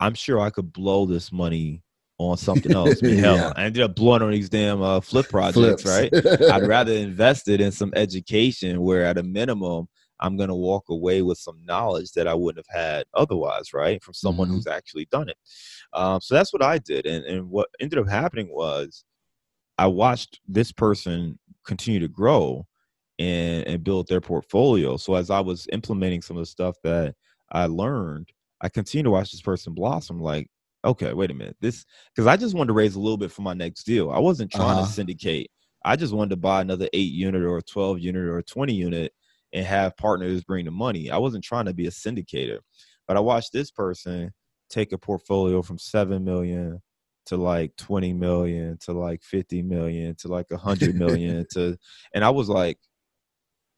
I'm 0.00 0.14
sure 0.14 0.38
I 0.40 0.50
could 0.50 0.72
blow 0.72 1.06
this 1.06 1.32
money 1.32 1.82
on 2.18 2.36
something 2.36 2.72
else. 2.74 3.02
I 3.02 3.06
mean, 3.06 3.18
hell, 3.18 3.36
Yeah. 3.36 3.52
I 3.56 3.64
ended 3.64 3.82
up 3.82 3.96
blowing 3.96 4.22
on 4.22 4.30
these 4.32 4.48
damn 4.50 4.82
uh, 4.82 5.00
flip 5.00 5.26
projects, 5.30 5.82
Flips. 5.82 5.84
right? 5.86 6.12
I'd 6.52 6.66
rather 6.66 6.92
invest 6.92 7.48
it 7.48 7.60
in 7.60 7.72
some 7.72 7.92
education 7.96 8.80
where 8.82 9.04
at 9.04 9.18
a 9.18 9.22
minimum 9.22 9.88
I'm 10.20 10.36
gonna 10.36 10.56
walk 10.56 10.88
away 10.88 11.22
with 11.22 11.38
some 11.38 11.64
knowledge 11.64 12.12
that 12.12 12.26
I 12.28 12.34
wouldn't 12.34 12.64
have 12.66 12.80
had 12.82 13.06
otherwise, 13.14 13.72
right? 13.72 14.02
From 14.02 14.14
someone 14.14 14.48
Mhm. 14.48 14.54
who's 14.54 14.66
actually 14.66 15.06
done 15.06 15.28
it. 15.28 15.36
Um, 15.92 16.20
so 16.20 16.34
that's 16.34 16.52
what 16.52 16.62
I 16.62 16.78
did. 16.78 17.06
And 17.06 17.24
and 17.24 17.50
what 17.50 17.68
ended 17.80 17.98
up 17.98 18.08
happening 18.08 18.48
was 18.50 19.04
I 19.78 19.86
watched 19.86 20.40
this 20.48 20.72
person 20.72 21.38
continue 21.64 22.00
to 22.00 22.08
grow 22.08 22.66
and, 23.18 23.66
and 23.66 23.84
build 23.84 24.08
their 24.08 24.20
portfolio. 24.20 24.96
So 24.96 25.14
as 25.14 25.30
I 25.30 25.40
was 25.40 25.66
implementing 25.72 26.22
some 26.22 26.36
of 26.36 26.42
the 26.42 26.46
stuff 26.46 26.76
that 26.84 27.14
I 27.52 27.66
learned, 27.66 28.30
I 28.60 28.68
continued 28.68 29.04
to 29.04 29.10
watch 29.10 29.30
this 29.32 29.40
person 29.42 29.74
blossom 29.74 30.20
like, 30.20 30.48
okay, 30.84 31.12
wait 31.12 31.30
a 31.30 31.34
minute. 31.34 31.56
This 31.60 31.84
because 32.14 32.26
I 32.26 32.36
just 32.36 32.54
wanted 32.54 32.68
to 32.68 32.72
raise 32.74 32.94
a 32.96 33.00
little 33.00 33.16
bit 33.16 33.32
for 33.32 33.42
my 33.42 33.54
next 33.54 33.84
deal. 33.84 34.10
I 34.10 34.18
wasn't 34.18 34.50
trying 34.50 34.72
Uh-huh. 34.78 34.86
to 34.86 34.92
syndicate. 34.92 35.50
I 35.84 35.94
just 35.96 36.12
wanted 36.12 36.30
to 36.30 36.36
buy 36.36 36.60
another 36.60 36.88
eight 36.92 37.12
unit 37.12 37.42
or 37.42 37.58
a 37.58 37.62
12 37.62 38.00
unit 38.00 38.22
or 38.22 38.38
a 38.38 38.42
20 38.42 38.74
unit 38.74 39.12
and 39.52 39.64
have 39.64 39.96
partners 39.96 40.44
bring 40.44 40.64
the 40.64 40.70
money. 40.70 41.10
I 41.10 41.18
wasn't 41.18 41.44
trying 41.44 41.66
to 41.66 41.74
be 41.74 41.86
a 41.86 41.90
syndicator. 41.90 42.58
But 43.06 43.16
I 43.16 43.20
watched 43.20 43.52
this 43.52 43.70
person 43.70 44.32
take 44.68 44.92
a 44.92 44.98
portfolio 44.98 45.62
from 45.62 45.78
seven 45.78 46.24
million 46.24 46.82
to 47.26 47.36
like 47.36 47.74
20 47.76 48.12
million 48.14 48.78
to 48.78 48.92
like 48.92 49.22
50 49.22 49.62
million 49.62 50.14
to 50.16 50.28
like 50.28 50.50
100 50.50 50.94
million 50.94 51.46
to 51.52 51.76
and 52.14 52.24
I 52.24 52.30
was 52.30 52.48
like, 52.48 52.78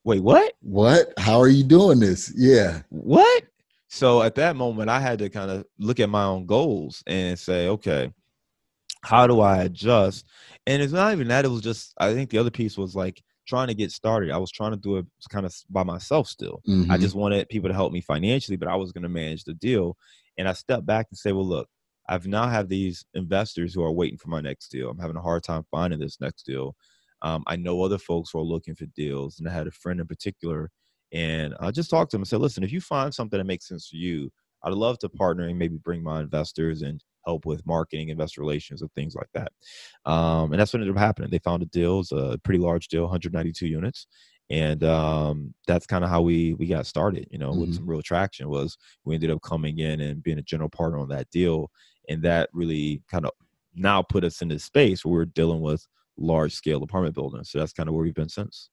wait, 0.05 0.23
what? 0.23 0.53
what? 0.61 1.13
How 1.19 1.39
are 1.41 1.49
you 1.49 1.65
doing 1.65 2.01
this? 2.01 2.33
Yeah. 2.37 2.83
what? 2.91 3.45
So 3.89 4.23
at 4.23 4.37
that 4.37 4.55
moment, 4.55 4.89
I 4.89 5.01
had 5.01 5.19
to 5.19 5.29
kind 5.29 5.51
of 5.51 5.65
look 5.79 5.99
at 5.99 6.09
my 6.09 6.23
own 6.23 6.47
goals 6.47 7.03
and 7.09 7.37
say, 7.37 7.67
okay, 7.67 8.13
how 9.03 9.27
do 9.27 9.41
I 9.41 9.65
adjust? 9.65 10.27
And 10.67 10.81
it's 10.81 10.93
not 10.93 11.13
even 11.13 11.27
that. 11.29 11.45
It 11.45 11.49
was 11.49 11.61
just, 11.61 11.93
I 11.99 12.15
think 12.15 12.31
the 12.31 12.39
other 12.39 12.53
piece 12.53 12.79
was 12.79 12.95
like 12.95 13.21
trying 13.51 13.69
to 13.69 13.75
get 13.75 13.93
started. 13.93 14.31
I 14.31 14.39
was 14.39 14.51
trying 14.53 14.73
to 14.73 14.79
do 14.79 14.97
it 14.99 15.07
kind 15.31 15.47
of 15.47 15.55
by 15.71 15.85
myself 15.85 16.29
still. 16.29 16.63
I 16.89 16.97
Mhm. 16.97 16.99
just 16.99 17.15
wanted 17.15 17.49
people 17.49 17.69
to 17.69 17.75
help 17.75 17.93
me 17.93 18.01
financially, 18.01 18.57
but 18.57 18.69
I 18.69 18.77
was 18.77 18.93
going 18.93 19.03
to 19.05 19.09
manage 19.09 19.45
the 19.45 19.55
deal. 19.55 19.97
And 20.39 20.49
I 20.49 20.55
stepped 20.55 20.87
back 20.87 21.07
and 21.11 21.19
say, 21.19 21.33
well, 21.33 21.47
look, 21.47 21.69
I've 22.09 22.27
now 22.27 22.49
have 22.49 22.69
these 22.69 23.05
investors 23.15 23.75
who 23.75 23.83
are 23.85 23.93
waiting 23.93 24.19
for 24.19 24.29
my 24.29 24.41
next 24.41 24.69
deal. 24.71 24.91
I'm 24.91 24.99
having 24.99 25.17
a 25.17 25.23
hard 25.23 25.43
time 25.45 25.65
finding 25.71 26.01
this 26.01 26.21
next 26.21 26.45
deal. 26.45 26.75
Um, 27.23 27.45
I 27.47 27.57
know 27.57 27.83
other 27.83 27.99
folks 27.99 28.31
who 28.33 28.39
are 28.41 28.45
looking 28.45 28.75
for 28.75 28.87
deals, 28.87 29.39
and 29.39 29.49
I 29.49 29.53
had 29.53 29.67
a 29.67 29.71
friend 29.73 30.01
in 30.01 30.07
particular, 30.07 30.71
and 31.13 31.55
I 31.61 31.71
just 31.71 31.91
talked 31.91 32.11
to 32.13 32.17
him 32.17 32.23
and 32.23 32.29
said, 32.29 32.41
listen, 32.41 32.63
if 32.65 32.73
you 32.73 32.81
find 32.81 33.15
something 33.15 33.39
that 33.39 33.45
makes 33.45 33.69
sense 33.69 33.89
for 33.89 33.97
you, 33.97 34.31
I'd 34.63 34.73
love 34.73 34.99
to 35.01 35.09
partner 35.09 35.47
and 35.47 35.59
maybe 35.59 35.77
bring 35.77 36.03
my 36.03 36.21
investors 36.21 36.83
and 36.83 37.03
help 37.25 37.47
with 37.47 37.65
marketing, 37.67 38.09
investor 38.09 38.41
relations, 38.41 38.83
and 38.83 38.93
things 38.95 39.15
like 39.15 39.29
that. 39.35 39.53
Um, 40.05 40.53
and 40.53 40.61
that's 40.61 40.73
what 40.73 40.81
ended 40.81 40.95
up 40.95 41.01
happening. 41.01 41.31
They 41.31 41.39
found 41.39 41.63
a 41.63 41.67
deal, 41.67 42.01
it's 42.01 42.13
a 42.13 42.39
pretty 42.43 42.61
large 42.61 42.89
deal, 42.89 43.03
192 43.03 43.67
units, 43.67 44.07
and 44.49 44.83
um, 44.85 45.55
that's 45.67 45.87
kind 45.87 46.03
of 46.05 46.11
how 46.11 46.23
we 46.23 46.55
we 46.55 46.67
got 46.67 46.87
started. 46.87 47.29
You 47.31 47.39
know, 47.39 47.55
with 47.55 47.71
Mhm. 47.71 47.75
some 47.75 47.89
real 47.89 48.03
traction 48.03 48.49
was 48.49 48.77
we 49.05 49.15
ended 49.15 49.31
up 49.31 49.43
coming 49.43 49.79
in 49.79 50.01
and 50.01 50.23
being 50.23 50.39
a 50.39 50.43
general 50.43 50.71
partner 50.71 50.99
on 50.99 51.09
that 51.11 51.31
deal, 51.31 51.71
and 52.09 52.23
that 52.23 52.49
really 52.53 53.03
kind 53.11 53.25
of 53.27 53.33
now 53.75 54.03
put 54.03 54.25
us 54.25 54.43
in 54.43 54.49
this 54.49 54.65
space 54.65 55.05
where 55.05 55.13
we're 55.13 55.25
dealing 55.27 55.61
with 55.61 55.87
large 56.17 56.53
scale 56.55 56.83
apartment 56.83 57.15
buildings. 57.15 57.51
So 57.51 57.59
that's 57.59 57.73
kind 57.73 57.89
of 57.89 57.95
where 57.95 58.05
we've 58.05 58.15
been 58.15 58.29
since. 58.29 58.71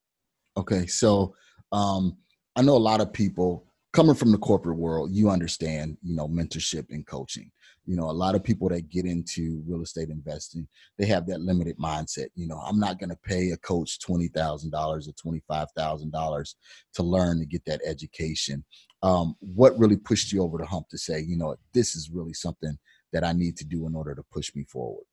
Okay, 0.57 0.87
so 0.87 1.35
um, 1.71 2.17
I 2.55 2.61
know 2.63 2.75
a 2.75 2.79
lot 2.79 3.01
of 3.01 3.13
people 3.13 3.67
coming 3.93 4.15
from 4.15 4.31
the 4.31 4.37
corporate 4.37 4.77
world. 4.77 5.11
You 5.11 5.29
understand, 5.29 5.97
you 6.03 6.15
know, 6.15 6.27
mentorship 6.27 6.85
and 6.89 7.05
coaching. 7.05 7.51
You 7.85 7.95
know, 7.95 8.09
a 8.09 8.11
lot 8.11 8.35
of 8.35 8.43
people 8.43 8.67
that 8.69 8.89
get 8.89 9.05
into 9.05 9.63
real 9.65 9.81
estate 9.81 10.09
investing, 10.09 10.67
they 10.97 11.05
have 11.05 11.25
that 11.27 11.39
limited 11.39 11.77
mindset. 11.77 12.27
You 12.35 12.47
know, 12.47 12.57
I'm 12.57 12.79
not 12.79 12.99
going 12.99 13.09
to 13.09 13.19
pay 13.23 13.51
a 13.51 13.57
coach 13.57 13.99
twenty 13.99 14.27
thousand 14.27 14.71
dollars 14.71 15.07
or 15.07 15.13
twenty 15.13 15.41
five 15.47 15.67
thousand 15.75 16.11
dollars 16.11 16.55
to 16.95 17.03
learn 17.03 17.39
to 17.39 17.45
get 17.45 17.63
that 17.65 17.81
education. 17.85 18.63
Um, 19.03 19.35
what 19.39 19.77
really 19.77 19.95
pushed 19.95 20.33
you 20.33 20.41
over 20.43 20.57
the 20.57 20.65
hump 20.65 20.89
to 20.89 20.97
say, 20.97 21.21
you 21.21 21.37
know, 21.37 21.55
this 21.73 21.95
is 21.95 22.09
really 22.09 22.33
something 22.33 22.77
that 23.13 23.23
I 23.23 23.31
need 23.31 23.55
to 23.57 23.65
do 23.65 23.87
in 23.87 23.95
order 23.95 24.15
to 24.15 24.23
push 24.31 24.53
me 24.55 24.63
forward? 24.65 25.05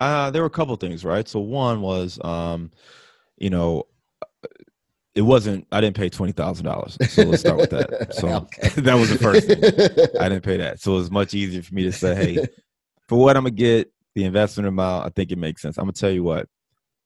Uh, 0.00 0.30
there 0.30 0.42
were 0.42 0.46
a 0.46 0.50
couple 0.50 0.74
things, 0.76 1.04
right? 1.04 1.28
So 1.28 1.38
one 1.38 1.80
was, 1.80 2.18
um, 2.24 2.72
you 3.36 3.50
know, 3.50 3.84
it 5.14 5.22
wasn't. 5.22 5.66
I 5.70 5.80
didn't 5.80 5.96
pay 5.96 6.08
twenty 6.08 6.32
thousand 6.32 6.64
dollars. 6.64 6.96
So 7.10 7.22
let's 7.24 7.40
start 7.40 7.58
with 7.58 7.70
that. 7.70 8.14
So 8.14 8.28
Okay. 8.28 8.68
that 8.80 8.94
was 8.94 9.10
the 9.10 9.18
first 9.18 9.46
thing. 9.46 9.62
I 10.20 10.28
didn't 10.28 10.44
pay 10.44 10.56
that. 10.58 10.80
So 10.80 10.92
it 10.92 10.96
was 10.96 11.10
much 11.10 11.34
easier 11.34 11.62
for 11.62 11.74
me 11.74 11.82
to 11.84 11.92
say, 11.92 12.14
hey, 12.14 12.46
for 13.08 13.18
what 13.18 13.36
I'm 13.36 13.44
gonna 13.44 13.50
get, 13.50 13.92
the 14.14 14.24
investment 14.24 14.68
amount, 14.68 15.06
I 15.06 15.10
think 15.10 15.30
it 15.30 15.38
makes 15.38 15.62
sense. 15.62 15.76
I'm 15.78 15.84
gonna 15.84 15.92
tell 15.92 16.10
you 16.10 16.22
what. 16.22 16.48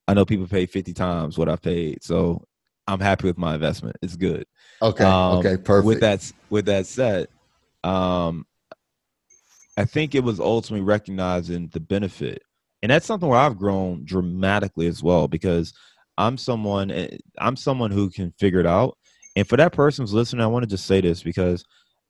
I 0.09 0.15
know 0.15 0.25
people 0.25 0.47
pay 0.47 0.67
fifty 0.67 0.93
times 0.93 1.37
what 1.37 1.49
I 1.49 1.57
paid, 1.57 2.05
so 2.05 2.45
I'm 2.87 3.01
happy 3.01 3.27
with 3.27 3.39
my 3.39 3.55
investment. 3.55 3.97
It's 4.03 4.15
good. 4.15 4.47
Okay. 4.81 5.05
Um, 5.05 5.39
okay. 5.39 5.57
Perfect. 5.57 5.87
With 5.87 6.01
that, 6.01 6.33
with 6.49 6.67
that 6.67 6.87
said, 6.87 7.27
um, 7.83 8.47
I 9.77 9.85
think 9.85 10.15
it 10.15 10.23
was 10.23 10.39
ultimately 10.39 10.85
recognizing 10.85 11.69
the 11.73 11.81
benefit, 11.81 12.43
and 12.83 12.91
that's 12.91 13.05
something 13.05 13.29
where 13.29 13.41
I've 13.41 13.59
grown 13.59 14.05
dramatically 14.05 14.87
as 14.87 15.03
well 15.03 15.27
because 15.27 15.73
I'm 16.19 16.37
someone 16.39 16.91
eh, 16.91 17.17
I'm 17.39 17.57
someone 17.57 17.91
who 17.91 18.11
can 18.11 18.33
figure 18.39 18.61
it 18.61 18.67
out. 18.67 18.97
And 19.37 19.47
for 19.47 19.57
that 19.57 19.73
person 19.73 20.03
who's 20.03 20.15
listening, 20.15 20.43
I 20.43 20.47
want 20.47 20.63
to 20.63 20.69
just 20.71 20.87
say 20.87 21.01
this 21.01 21.23
because 21.23 21.65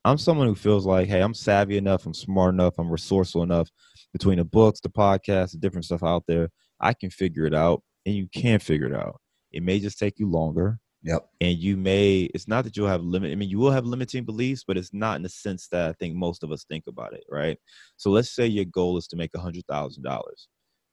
I'm 0.04 0.18
someone 0.18 0.46
who 0.46 0.54
feels 0.54 0.86
like, 0.86 1.08
hey, 1.08 1.20
I'm 1.20 1.34
savvy 1.34 1.76
enough, 1.76 2.06
I'm 2.06 2.14
smart 2.14 2.54
enough, 2.54 2.74
I'm 2.78 2.90
resourceful 2.90 3.42
enough 3.42 3.68
between 4.12 4.38
the 4.38 4.44
books, 4.44 4.80
the 4.80 4.88
podcasts, 4.88 5.52
the 5.52 5.58
different 5.58 5.84
stuff 5.84 6.04
out 6.04 6.22
there. 6.28 6.50
I 6.80 6.92
can 6.94 7.10
figure 7.10 7.46
it 7.46 7.54
out, 7.54 7.82
and 8.04 8.14
you 8.14 8.28
can 8.32 8.60
figure 8.60 8.86
it 8.86 8.94
out. 8.94 9.20
It 9.50 9.62
may 9.64 9.80
just 9.80 9.98
take 9.98 10.18
you 10.18 10.30
longer 10.30 10.78
Yep. 11.02 11.28
and 11.40 11.56
you 11.56 11.76
may 11.76 12.22
it's 12.34 12.48
not 12.48 12.64
that 12.64 12.76
you'll 12.76 12.88
have 12.88 13.02
limit 13.02 13.30
i 13.30 13.36
mean 13.36 13.48
you 13.48 13.58
will 13.58 13.70
have 13.70 13.84
limiting 13.84 14.24
beliefs 14.24 14.64
but 14.66 14.76
it's 14.76 14.92
not 14.92 15.14
in 15.16 15.22
the 15.22 15.28
sense 15.28 15.68
that 15.68 15.88
i 15.88 15.92
think 16.00 16.16
most 16.16 16.42
of 16.42 16.50
us 16.50 16.64
think 16.64 16.84
about 16.88 17.12
it 17.12 17.22
right 17.30 17.58
so 17.96 18.10
let's 18.10 18.34
say 18.34 18.44
your 18.44 18.64
goal 18.64 18.96
is 18.96 19.06
to 19.06 19.14
make 19.14 19.30
a 19.36 19.38
hundred 19.38 19.62
thousand 19.68 20.02
dollars 20.02 20.48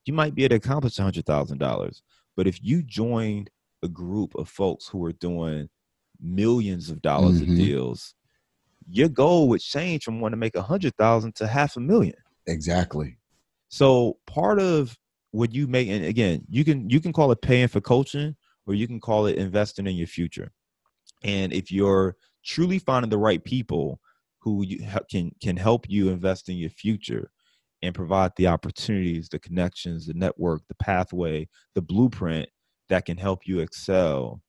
you 0.05 0.13
might 0.13 0.35
be 0.35 0.43
able 0.43 0.49
to 0.49 0.57
accomplish 0.57 0.99
a 0.99 1.01
hundred 1.01 1.25
thousand 1.25 1.57
dollars 1.57 2.03
but 2.35 2.47
if 2.47 2.63
you 2.63 2.83
joined 2.83 3.49
a 3.83 3.87
group 3.87 4.35
of 4.35 4.49
folks 4.49 4.87
who 4.87 5.03
are 5.05 5.13
doing 5.13 5.69
millions 6.21 6.89
of 6.89 7.01
dollars 7.01 7.41
Mhm. 7.41 7.41
of 7.41 7.53
deals 7.55 8.15
your 8.89 9.09
goal 9.09 9.49
would 9.49 9.61
change 9.61 10.03
from 10.03 10.21
wanting 10.21 10.33
to 10.33 10.39
make 10.39 10.55
a 10.55 10.61
hundred 10.63 10.95
thousand 10.97 11.35
to 11.35 11.47
half 11.47 11.77
a 11.77 11.81
million 11.81 12.15
Exactly. 12.47 13.17
so 13.69 14.17
part 14.27 14.59
of 14.59 14.97
what 15.31 15.53
you 15.53 15.67
make, 15.67 15.87
and 15.87 16.05
again, 16.05 16.45
you 16.49 16.63
can 16.63 16.89
you 16.89 16.99
can 17.01 17.11
call 17.11 17.31
it 17.31 17.41
paying 17.41 17.67
for 17.67 17.81
coaching, 17.81 18.35
or 18.67 18.73
you 18.75 18.87
can 18.87 18.99
call 18.99 19.25
it 19.25 19.37
investing 19.37 19.87
in 19.87 19.95
your 19.95 20.07
future. 20.07 20.51
And 21.23 21.53
if 21.53 21.71
you're 21.71 22.17
truly 22.45 22.79
finding 22.79 23.09
the 23.09 23.19
right 23.19 23.43
people 23.43 24.01
who 24.39 24.65
you 24.65 24.79
can 25.09 25.31
can 25.41 25.57
help 25.57 25.89
you 25.89 26.09
invest 26.09 26.49
in 26.49 26.57
your 26.57 26.71
future 26.71 27.31
and 27.83 27.93
provide 27.93 28.31
the 28.37 28.47
opportunities, 28.47 29.27
the 29.29 29.37
connections, 29.37 30.07
the 30.07 30.13
network, 30.13 30.61
the 30.69 30.75
pathway, 30.75 31.47
the 31.75 31.81
blueprint 31.81 32.47
that 32.89 33.05
can 33.05 33.17
help 33.17 33.45
you 33.45 33.59
excel, 33.59 34.41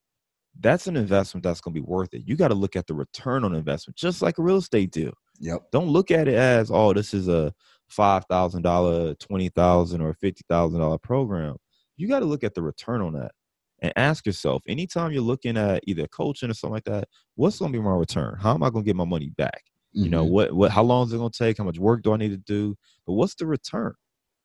that's 0.61 0.87
an 0.87 0.97
investment 0.97 1.43
that's 1.43 1.61
going 1.61 1.75
to 1.75 1.81
be 1.81 1.87
worth 1.87 2.15
it. 2.15 2.23
You 2.25 2.37
got 2.37 2.49
to 2.49 2.55
look 2.55 2.77
at 2.77 2.87
the 2.87 2.95
return 2.95 3.45
on 3.45 3.55
investment, 3.55 3.97
just 3.97 4.23
like 4.23 4.39
a 4.39 4.43
real 4.43 4.59
estate 4.59 4.93
deal. 4.93 5.13
Yep. 5.41 5.63
Don't 5.73 5.89
look 5.89 6.13
at 6.13 6.29
it 6.29 6.35
as, 6.35 6.71
oh, 6.71 6.93
this 6.93 7.13
is 7.13 7.27
a 7.27 7.53
five 7.89 8.25
thousand 8.27 8.63
dollar, 8.63 9.15
twenty 9.17 9.49
thousand, 9.49 10.01
or 10.01 10.15
fifty 10.15 10.45
thousand 10.49 10.79
dollar 10.79 10.99
program. 10.99 11.57
You 11.97 12.07
got 12.07 12.21
to 12.21 12.27
look 12.27 12.45
at 12.45 12.55
the 12.55 12.63
return 12.63 13.03
on 13.03 13.15
that 13.15 13.33
and 13.81 13.93
ask 13.97 14.27
yourself 14.27 14.63
anytime 14.69 15.11
you're 15.11 15.23
looking 15.23 15.57
at 15.57 15.83
either 15.89 16.07
coaching 16.07 16.51
or 16.51 16.55
something 16.55 16.75
like 16.75 16.85
that, 16.85 17.09
what's 17.35 17.59
going 17.59 17.73
to 17.73 17.79
be 17.79 17.83
my 17.85 17.95
return? 17.95 18.37
How 18.41 18.55
am 18.55 18.63
I 18.63 18.71
going 18.71 18.85
to 18.85 18.89
get 18.89 18.97
my 18.97 19.05
money 19.05 19.31
back? 19.37 19.65
You 19.95 20.11
know 20.11 20.27
Mhm. 20.27 20.31
what? 20.31 20.53
What? 20.53 20.71
How 20.73 20.83
long 20.83 21.07
is 21.07 21.13
it 21.13 21.19
going 21.19 21.31
to 21.31 21.39
take? 21.39 21.57
How 21.59 21.65
much 21.65 21.79
work 21.79 22.03
do 22.03 22.13
I 22.13 22.17
need 22.17 22.31
to 22.31 22.37
do? 22.37 22.77
But 23.07 23.13
what's 23.15 23.35
the 23.37 23.47
return? 23.47 23.95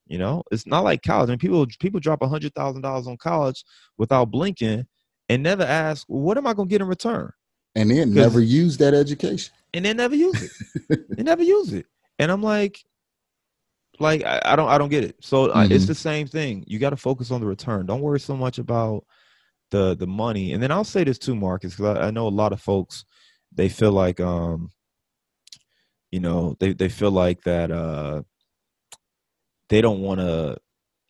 You 0.08 0.18
know, 0.20 0.44
it's 0.52 0.66
not 0.68 0.84
like 0.84 1.02
college. 1.04 1.30
I 1.30 1.32
mean, 1.34 1.40
people 1.40 1.66
people 1.80 2.00
drop 2.00 2.22
a 2.22 2.28
hundred 2.28 2.54
thousand 2.56 2.82
dollars 2.84 3.08
on 3.08 3.18
college 3.18 3.64
without 3.98 4.32
blinking 4.32 4.86
and 5.28 5.44
never 5.44 5.64
ask, 5.64 6.06
well, 6.08 6.22
what 6.22 6.38
am 6.38 6.48
I 6.48 6.54
going 6.54 6.68
to 6.68 6.72
get 6.72 6.82
in 6.82 6.88
return? 6.88 7.32
and 7.76 7.92
then 7.92 8.14
never 8.14 8.42
use 8.42 8.78
that 8.78 8.94
education. 8.96 9.54
and 9.74 9.86
they 9.86 9.94
never 9.94 10.16
use 10.16 10.42
it. 10.42 10.52
they 11.16 11.24
never 11.24 11.44
use 11.44 11.74
it, 11.74 11.86
and 12.18 12.32
I'm 12.32 12.42
like, 12.44 12.80
like 14.00 14.24
I, 14.24 14.42
I 14.46 14.56
don't 14.56 14.70
I 14.70 14.78
don't 14.78 14.90
get 14.90 15.04
it. 15.04 15.16
So 15.22 15.52
uh, 15.52 15.68
it's 15.70 15.86
Mhm. 15.86 15.88
the 15.88 15.96
same 15.96 16.28
thing. 16.28 16.64
You 16.68 16.80
got 16.80 16.92
to 16.92 16.98
focus 16.98 17.32
on 17.32 17.42
the 17.42 17.48
return. 17.48 17.86
Don't 17.86 18.02
worry 18.02 18.20
so 18.20 18.36
much 18.36 18.58
about 18.60 19.06
the 19.72 19.96
the 19.96 20.08
money. 20.08 20.54
And 20.54 20.62
then 20.64 20.72
I'll 20.72 20.84
say 20.84 21.04
this 21.04 21.20
too, 21.20 21.36
Marcus, 21.36 21.76
because 21.76 21.98
I, 21.98 22.08
I 22.08 22.12
know 22.12 22.28
a 22.28 22.30
lot 22.30 22.54
of 22.54 22.62
folks 22.62 23.06
they 23.54 23.70
feel 23.70 23.92
like 23.92 24.20
um, 24.20 24.70
you 26.12 26.20
know, 26.20 26.56
they 26.60 26.74
they 26.74 26.90
feel 26.90 27.12
like 27.12 27.42
that 27.44 27.72
uh, 27.72 28.24
they 29.70 29.82
don't 29.82 30.02
want 30.02 30.20
to 30.20 30.58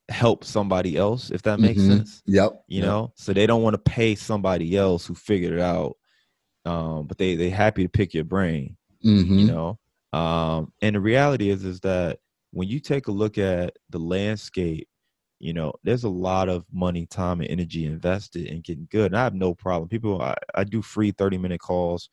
help 0.10 0.44
somebody 0.44 0.98
else 0.98 1.32
if 1.32 1.42
that 1.44 1.60
makes 1.60 1.82
Mhm. 1.82 1.88
sense 1.88 2.24
Yep. 2.26 2.64
you 2.68 2.80
yep. 2.80 2.88
know 2.88 3.12
so 3.16 3.32
they 3.32 3.46
don't 3.46 3.62
want 3.62 3.76
to 3.76 3.92
pay 3.92 4.16
somebody 4.16 4.76
else 4.76 5.06
who 5.06 5.14
figured 5.14 5.54
it 5.54 5.60
out 5.60 5.96
um 6.66 7.06
but 7.06 7.18
they 7.18 7.36
they 7.36 7.50
happy 7.50 7.84
to 7.84 7.90
pick 7.90 8.14
your 8.14 8.24
brain 8.24 8.76
Mhm. 9.06 9.40
you 9.40 9.46
know 9.46 9.80
um 10.14 10.74
and 10.82 10.96
the 10.96 11.00
reality 11.00 11.50
is 11.50 11.64
is 11.64 11.80
that 11.82 12.20
when 12.52 12.68
you 12.68 12.80
take 12.80 13.08
a 13.08 13.12
look 13.12 13.38
at 13.38 13.78
the 13.92 14.00
landscape 14.00 14.88
you 15.40 15.54
know 15.54 15.72
there's 15.84 16.06
a 16.06 16.10
lot 16.10 16.50
of 16.50 16.66
money 16.74 17.06
time 17.06 17.40
and 17.40 17.50
energy 17.52 17.86
invested 17.86 18.48
in 18.48 18.62
getting 18.62 18.88
good 18.90 19.12
and 19.12 19.18
i 19.18 19.24
have 19.24 19.36
no 19.36 19.54
problem 19.54 19.88
people 19.88 20.22
i, 20.24 20.34
I 20.56 20.64
do 20.64 20.82
free 20.82 21.12
30 21.12 21.38
minute 21.38 21.62
calls 21.62 22.10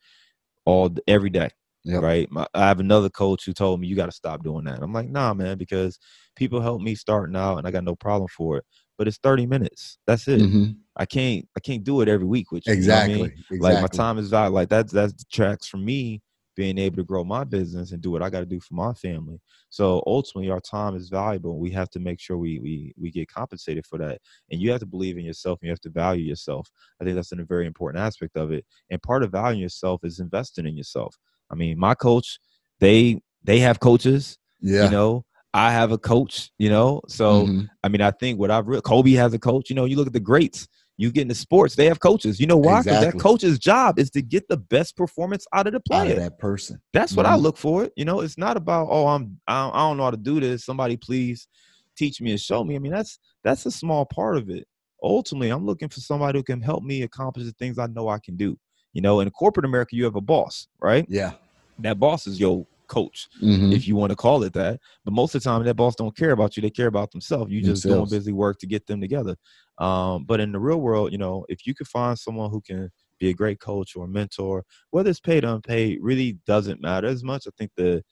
all 0.65 0.95
every 1.07 1.31
day 1.31 1.49
Yep. 1.83 2.03
right 2.03 2.29
My, 2.31 2.45
i 2.53 2.67
have 2.67 2.79
another 2.79 3.09
coach 3.09 3.45
who 3.45 3.53
told 3.53 3.79
me 3.79 3.87
you 3.87 3.95
got 3.95 4.07
to 4.07 4.11
stop 4.11 4.43
doing 4.43 4.65
that 4.65 4.81
i'm 4.81 4.93
like 4.93 5.09
nah 5.09 5.33
man 5.33 5.57
because 5.57 5.99
people 6.35 6.61
help 6.61 6.81
me 6.81 6.95
starting 6.95 7.35
out 7.35 7.57
and 7.57 7.67
i 7.67 7.71
got 7.71 7.83
no 7.83 7.95
problem 7.95 8.27
for 8.27 8.57
it 8.57 8.65
but 8.97 9.07
it's 9.07 9.17
30 9.17 9.45
minutes 9.45 9.97
that's 10.07 10.27
it 10.27 10.39
Mhm. 10.41 10.75
i 10.97 11.05
can't 11.05 11.47
i 11.55 11.59
can't 11.59 11.83
do 11.83 12.01
it 12.01 12.07
every 12.09 12.27
week 12.27 12.51
with 12.51 12.67
you 12.69 12.77
you 12.79 12.91
know 12.91 12.97
I 12.97 13.01
Exactly. 13.03 13.13
mean? 13.19 13.33
Exactly. 13.51 13.59
like 13.59 13.79
my 13.79 13.87
time 13.87 14.17
is 14.17 14.29
valuable 14.29 14.55
like 14.55 14.69
that's 14.69 14.91
that's 14.93 15.13
detracts 15.13 15.67
from 15.67 15.85
me 15.85 16.21
being 16.55 16.79
able 16.79 16.95
to 16.97 17.03
grow 17.03 17.23
my 17.23 17.43
business 17.43 17.91
and 17.91 18.01
do 18.01 18.09
what 18.11 18.23
i 18.23 18.29
got 18.29 18.39
to 18.39 18.45
do 18.45 18.59
for 18.59 18.73
my 18.73 18.91
family 18.93 19.39
so 19.69 20.01
ultimately 20.07 20.49
our 20.49 20.59
time 20.59 20.95
is 20.95 21.07
valuable 21.09 21.51
and 21.51 21.59
we 21.61 21.69
have 21.69 21.89
to 21.91 21.99
make 21.99 22.19
sure 22.19 22.37
we 22.37 22.59
we 22.59 22.93
we 22.99 23.11
get 23.11 23.27
compensated 23.27 23.85
for 23.85 23.97
that 23.99 24.19
and 24.51 24.59
you 24.59 24.71
have 24.71 24.79
to 24.79 24.85
believe 24.87 25.17
in 25.17 25.23
yourself 25.25 25.59
and 25.61 25.67
you 25.67 25.71
have 25.71 25.79
to 25.81 25.89
value 25.91 26.23
yourself 26.25 26.67
i 26.99 27.03
think 27.03 27.15
that's 27.15 27.31
a 27.31 27.35
very 27.43 27.67
important 27.67 28.03
aspect 28.03 28.35
of 28.35 28.51
it 28.51 28.65
and 28.89 29.01
part 29.03 29.21
of 29.23 29.31
valuing 29.31 29.61
yourself 29.61 30.03
is 30.03 30.19
investing 30.19 30.65
in 30.65 30.75
yourself 30.75 31.15
i 31.51 31.55
mean 31.55 31.77
my 31.79 31.93
coach 31.95 32.39
they 32.79 33.19
they 33.43 33.59
have 33.59 33.79
coaches 33.79 34.37
Yeah. 34.61 34.83
you 34.85 34.89
know 34.91 35.25
i 35.53 35.71
have 35.71 35.91
a 35.91 35.97
coach 35.97 36.51
you 36.57 36.69
know 36.69 37.01
so 37.07 37.47
Mhm. 37.47 37.69
I 37.83 37.89
mean, 37.89 38.01
I 38.01 38.11
think 38.11 38.37
what 38.37 38.51
I've 38.51 38.67
read, 38.67 38.83
Kobe 38.83 39.11
has 39.11 39.33
a 39.33 39.39
coach. 39.39 39.69
You 39.69 39.75
know, 39.77 39.85
you 39.85 39.95
look 39.95 40.07
at 40.07 40.13
the 40.13 40.19
greats. 40.19 40.67
You 40.97 41.09
get 41.09 41.21
into 41.21 41.35
sports, 41.35 41.75
they 41.75 41.85
have 41.85 42.01
coaches. 42.01 42.37
You 42.37 42.47
know 42.47 42.57
why? 42.57 42.81
Because 42.81 42.97
Exactly. 42.97 43.19
that 43.19 43.23
coach's 43.23 43.59
job 43.59 43.97
is 43.97 44.09
to 44.09 44.21
get 44.21 44.49
the 44.49 44.57
best 44.57 44.97
performance 44.97 45.45
out 45.53 45.67
of 45.67 45.73
the 45.73 45.79
player. 45.79 46.15
of 46.15 46.17
that 46.17 46.37
person. 46.39 46.81
That's 46.91 47.15
what 47.15 47.25
I 47.25 47.35
Mhm. 47.37 47.41
look 47.43 47.55
for. 47.55 47.89
You 47.95 48.03
know, 48.03 48.19
it's 48.21 48.37
not 48.37 48.57
about 48.57 48.87
oh, 48.89 49.07
I'm 49.07 49.39
I 49.47 49.63
don't, 49.63 49.75
I 49.75 49.79
don't 49.87 49.97
know 49.97 50.03
how 50.03 50.11
to 50.11 50.17
do 50.17 50.39
this. 50.41 50.65
Somebody 50.65 50.97
please 50.97 51.47
teach 51.95 52.19
me 52.19 52.31
and 52.31 52.41
show 52.41 52.63
me. 52.65 52.75
I 52.75 52.79
mean, 52.79 52.91
that's 52.91 53.19
that's 53.43 53.65
a 53.65 53.71
small 53.71 54.05
part 54.05 54.35
of 54.37 54.49
it. 54.49 54.67
Ultimately, 55.01 55.49
I'm 55.49 55.65
looking 55.65 55.87
for 55.87 56.01
somebody 56.01 56.39
who 56.39 56.43
can 56.43 56.61
help 56.61 56.83
me 56.83 57.03
accomplish 57.03 57.45
the 57.45 57.53
things 57.53 57.77
I 57.77 57.87
know 57.87 58.09
I 58.09 58.19
can 58.19 58.35
do. 58.35 58.57
You 58.97 59.01
know, 59.03 59.19
in 59.19 59.29
corporate 59.29 59.63
America, 59.67 59.95
you 59.95 60.05
have 60.05 60.15
a 60.15 60.21
boss, 60.21 60.67
right? 60.81 61.07
Yeah. 61.07 61.33
That 61.77 61.99
boss 61.99 62.25
is 62.25 62.39
your 62.39 62.65
coach 62.87 63.27
Mhm. 63.43 63.71
if 63.71 63.87
you 63.87 63.95
want 63.95 64.09
to 64.09 64.15
call 64.15 64.41
it 64.41 64.53
that. 64.53 64.79
But 65.05 65.13
most 65.13 65.35
of 65.35 65.43
the 65.43 65.47
time, 65.47 65.63
that 65.65 65.75
boss 65.75 65.95
don't 65.95 66.17
care 66.17 66.31
about 66.31 66.57
you; 66.57 66.61
they 66.63 66.71
care 66.71 66.87
about 66.87 67.11
themselves. 67.11 67.51
You 67.51 67.61
just 67.61 67.83
Themselves. 67.83 68.11
doing 68.11 68.19
busy 68.21 68.33
work 68.33 68.57
to 68.61 68.65
get 68.65 68.87
them 68.87 68.99
together. 68.99 69.35
Um, 69.77 70.25
but 70.25 70.39
in 70.39 70.51
the 70.51 70.59
real 70.59 70.81
world, 70.81 71.11
you 71.11 71.19
know, 71.19 71.45
if 71.47 71.67
you 71.67 71.75
could 71.75 71.87
find 71.87 72.17
someone 72.17 72.49
who 72.49 72.59
can 72.59 72.89
be 73.19 73.29
a 73.29 73.35
great 73.35 73.59
coach 73.59 73.95
or 73.95 74.07
mentor, 74.07 74.63
whether 74.89 75.11
it's 75.11 75.19
paid 75.19 75.45
or 75.45 75.53
unpaid, 75.53 75.99
really 76.01 76.39
doesn't 76.47 76.81
matter 76.81 77.07
as 77.07 77.23
much. 77.23 77.45
I 77.47 77.51
think 77.55 77.71
the 77.77 78.03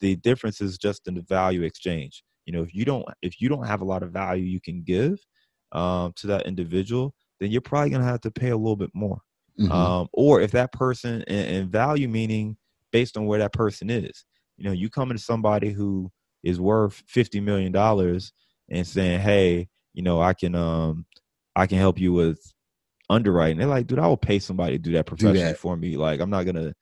the 0.00 0.16
difference 0.16 0.60
is 0.60 0.76
just 0.76 1.06
in 1.06 1.14
the 1.14 1.22
value 1.22 1.62
exchange. 1.62 2.24
You 2.46 2.52
know, 2.54 2.62
if 2.64 2.74
you 2.74 2.84
don't 2.84 3.04
if 3.22 3.40
you 3.40 3.48
don't 3.48 3.66
have 3.68 3.80
a 3.82 3.84
lot 3.84 4.02
of 4.02 4.10
value 4.10 4.44
you 4.44 4.60
can 4.60 4.82
give 4.82 5.24
um, 5.70 6.12
to 6.16 6.26
that 6.28 6.46
individual, 6.46 7.14
then 7.38 7.52
you're 7.52 7.60
probably 7.60 7.90
gonna 7.90 8.04
have 8.04 8.22
to 8.22 8.32
pay 8.32 8.50
a 8.50 8.56
little 8.56 8.76
bit 8.76 8.90
more 8.94 9.20
Mhm. 9.58 9.70
um, 9.70 10.08
or 10.12 10.40
if 10.40 10.50
that 10.52 10.72
person 10.72 11.22
and, 11.26 11.56
and 11.56 11.68
value 11.70 12.08
meaning 12.08 12.56
based 12.90 13.16
on 13.16 13.26
where 13.26 13.38
that 13.38 13.52
person 13.52 13.90
is 13.90 14.24
you 14.56 14.64
know 14.64 14.72
you 14.72 14.88
come 14.88 15.10
into 15.10 15.22
somebody 15.22 15.70
who 15.70 16.10
is 16.42 16.60
worth 16.60 17.02
50 17.06 17.40
million 17.40 17.72
dollars 17.72 18.32
and 18.70 18.86
saying 18.86 19.20
hey 19.20 19.68
you 19.94 20.02
know 20.02 20.20
i 20.20 20.32
can 20.32 20.54
um 20.54 21.06
i 21.56 21.66
can 21.66 21.78
help 21.78 21.98
you 21.98 22.12
with 22.12 22.40
underwriting 23.10 23.58
they're 23.58 23.66
like 23.66 23.86
dude 23.86 23.98
i 23.98 24.06
will 24.06 24.16
pay 24.16 24.38
somebody 24.38 24.72
to 24.72 24.78
do 24.78 24.92
that 24.92 25.06
professionally 25.06 25.52
that. 25.52 25.58
for 25.58 25.76
me 25.76 25.96
like 25.96 26.20
i'm 26.20 26.30
not 26.30 26.44
gonna 26.44 26.72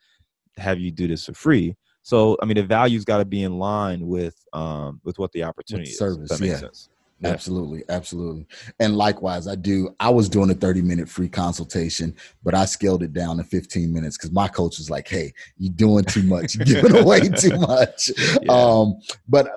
have 0.56 0.78
you 0.78 0.90
do 0.90 1.08
this 1.08 1.26
for 1.26 1.34
free 1.34 1.74
so 2.02 2.36
i 2.42 2.44
mean 2.44 2.56
the 2.56 2.62
value's 2.62 3.04
got 3.04 3.18
to 3.18 3.24
be 3.24 3.42
in 3.42 3.58
line 3.58 4.06
with 4.06 4.36
um 4.52 5.00
with 5.04 5.18
what 5.18 5.32
the 5.32 5.42
opportunity 5.42 5.88
is 5.88 5.94
if 5.94 5.98
service, 5.98 6.28
that 6.28 6.40
makes 6.40 6.52
yeah. 6.52 6.58
sense 6.58 6.88
Yeah. 7.20 7.28
Absolutely, 7.28 7.82
absolutely. 7.90 8.46
And 8.78 8.96
likewise, 8.96 9.46
I 9.46 9.54
do. 9.54 9.94
I 10.00 10.08
was 10.08 10.28
doing 10.28 10.50
a 10.50 10.54
30 10.54 10.80
minute 10.80 11.08
free 11.08 11.28
consultation, 11.28 12.14
but 12.42 12.54
I 12.54 12.64
scaled 12.64 13.02
it 13.02 13.12
down 13.12 13.36
to 13.36 13.44
15 13.44 13.92
minutes 13.92 14.16
because 14.16 14.32
my 14.32 14.48
coach 14.48 14.78
was 14.78 14.88
like, 14.88 15.06
hey, 15.06 15.32
you're 15.58 15.74
doing 15.74 16.04
too 16.04 16.22
much, 16.22 16.54
you're 16.54 16.64
giving 16.64 16.96
away 17.02 17.28
too 17.28 17.58
much. 17.58 18.10
Yeah. 18.42 18.52
Um, 18.52 19.00
but 19.28 19.50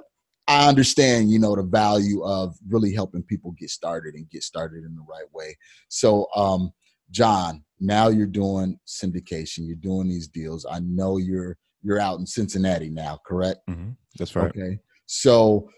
I 0.48 0.68
understand, 0.68 1.32
you 1.32 1.40
know, 1.40 1.56
the 1.56 1.64
value 1.64 2.22
of 2.24 2.58
really 2.68 2.94
helping 2.94 3.24
people 3.24 3.52
get 3.52 3.70
started 3.70 4.16
and 4.16 4.30
get 4.30 4.44
started 4.44 4.84
in 4.84 4.94
the 4.96 5.06
right 5.08 5.32
way. 5.34 5.58
So, 5.88 6.28
um, 6.36 6.74
John, 7.12 7.64
now 7.80 8.10
you're 8.10 8.28
doing 8.28 8.78
syndication, 8.86 9.68
you're 9.68 9.76
doing 9.78 10.10
these 10.10 10.28
deals. 10.28 10.66
I 10.70 10.80
know 10.80 11.18
you're 11.18 11.58
you're 11.82 12.00
out 12.00 12.20
in 12.20 12.26
Cincinnati 12.26 12.90
now, 12.90 13.20
correct? 13.26 13.60
Mm-hmm. 13.70 13.92
that's 14.18 14.36
right 14.36 14.50
Okay. 14.50 14.80
So, 15.06 15.70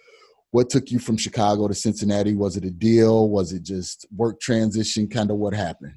what 0.55 0.69
took 0.69 0.89
you 0.89 0.99
from 0.99 1.17
Chicago 1.17 1.67
to 1.67 1.73
Cincinnati? 1.73 2.33
Was 2.33 2.55
it 2.55 2.63
a 2.63 2.71
deal? 2.71 3.27
Was 3.27 3.51
it 3.51 3.61
just 3.61 4.07
work 4.15 4.39
transition? 4.39 5.05
Kind 5.09 5.29
of 5.29 5.35
what 5.35 5.53
happened? 5.53 5.95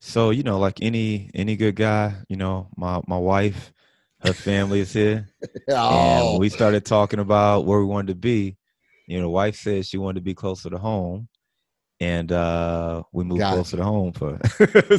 So 0.00 0.30
you 0.30 0.42
know, 0.42 0.58
like 0.58 0.80
any 0.80 1.30
any 1.34 1.54
good 1.54 1.76
guy, 1.76 2.14
you 2.30 2.36
know, 2.36 2.68
my 2.74 3.02
my 3.06 3.18
wife, 3.18 3.70
her 4.20 4.32
family 4.32 4.80
is 4.80 4.94
here, 4.94 5.28
oh. 5.42 5.48
and 5.68 6.22
Oh, 6.22 6.30
when 6.32 6.40
we 6.40 6.48
started 6.48 6.86
talking 6.86 7.20
about 7.20 7.66
where 7.66 7.78
we 7.78 7.84
wanted 7.84 8.08
to 8.08 8.14
be, 8.14 8.56
you 9.06 9.20
know, 9.20 9.28
wife 9.28 9.56
said 9.56 9.84
she 9.84 9.98
wanted 9.98 10.20
to 10.20 10.24
be 10.24 10.34
closer 10.34 10.70
to 10.70 10.78
home, 10.78 11.28
and 12.00 12.32
uh 12.32 13.02
we 13.12 13.24
moved 13.24 13.40
Gotcha. 13.40 13.54
closer 13.54 13.76
to 13.76 13.84
home 13.84 14.12
for. 14.12 14.38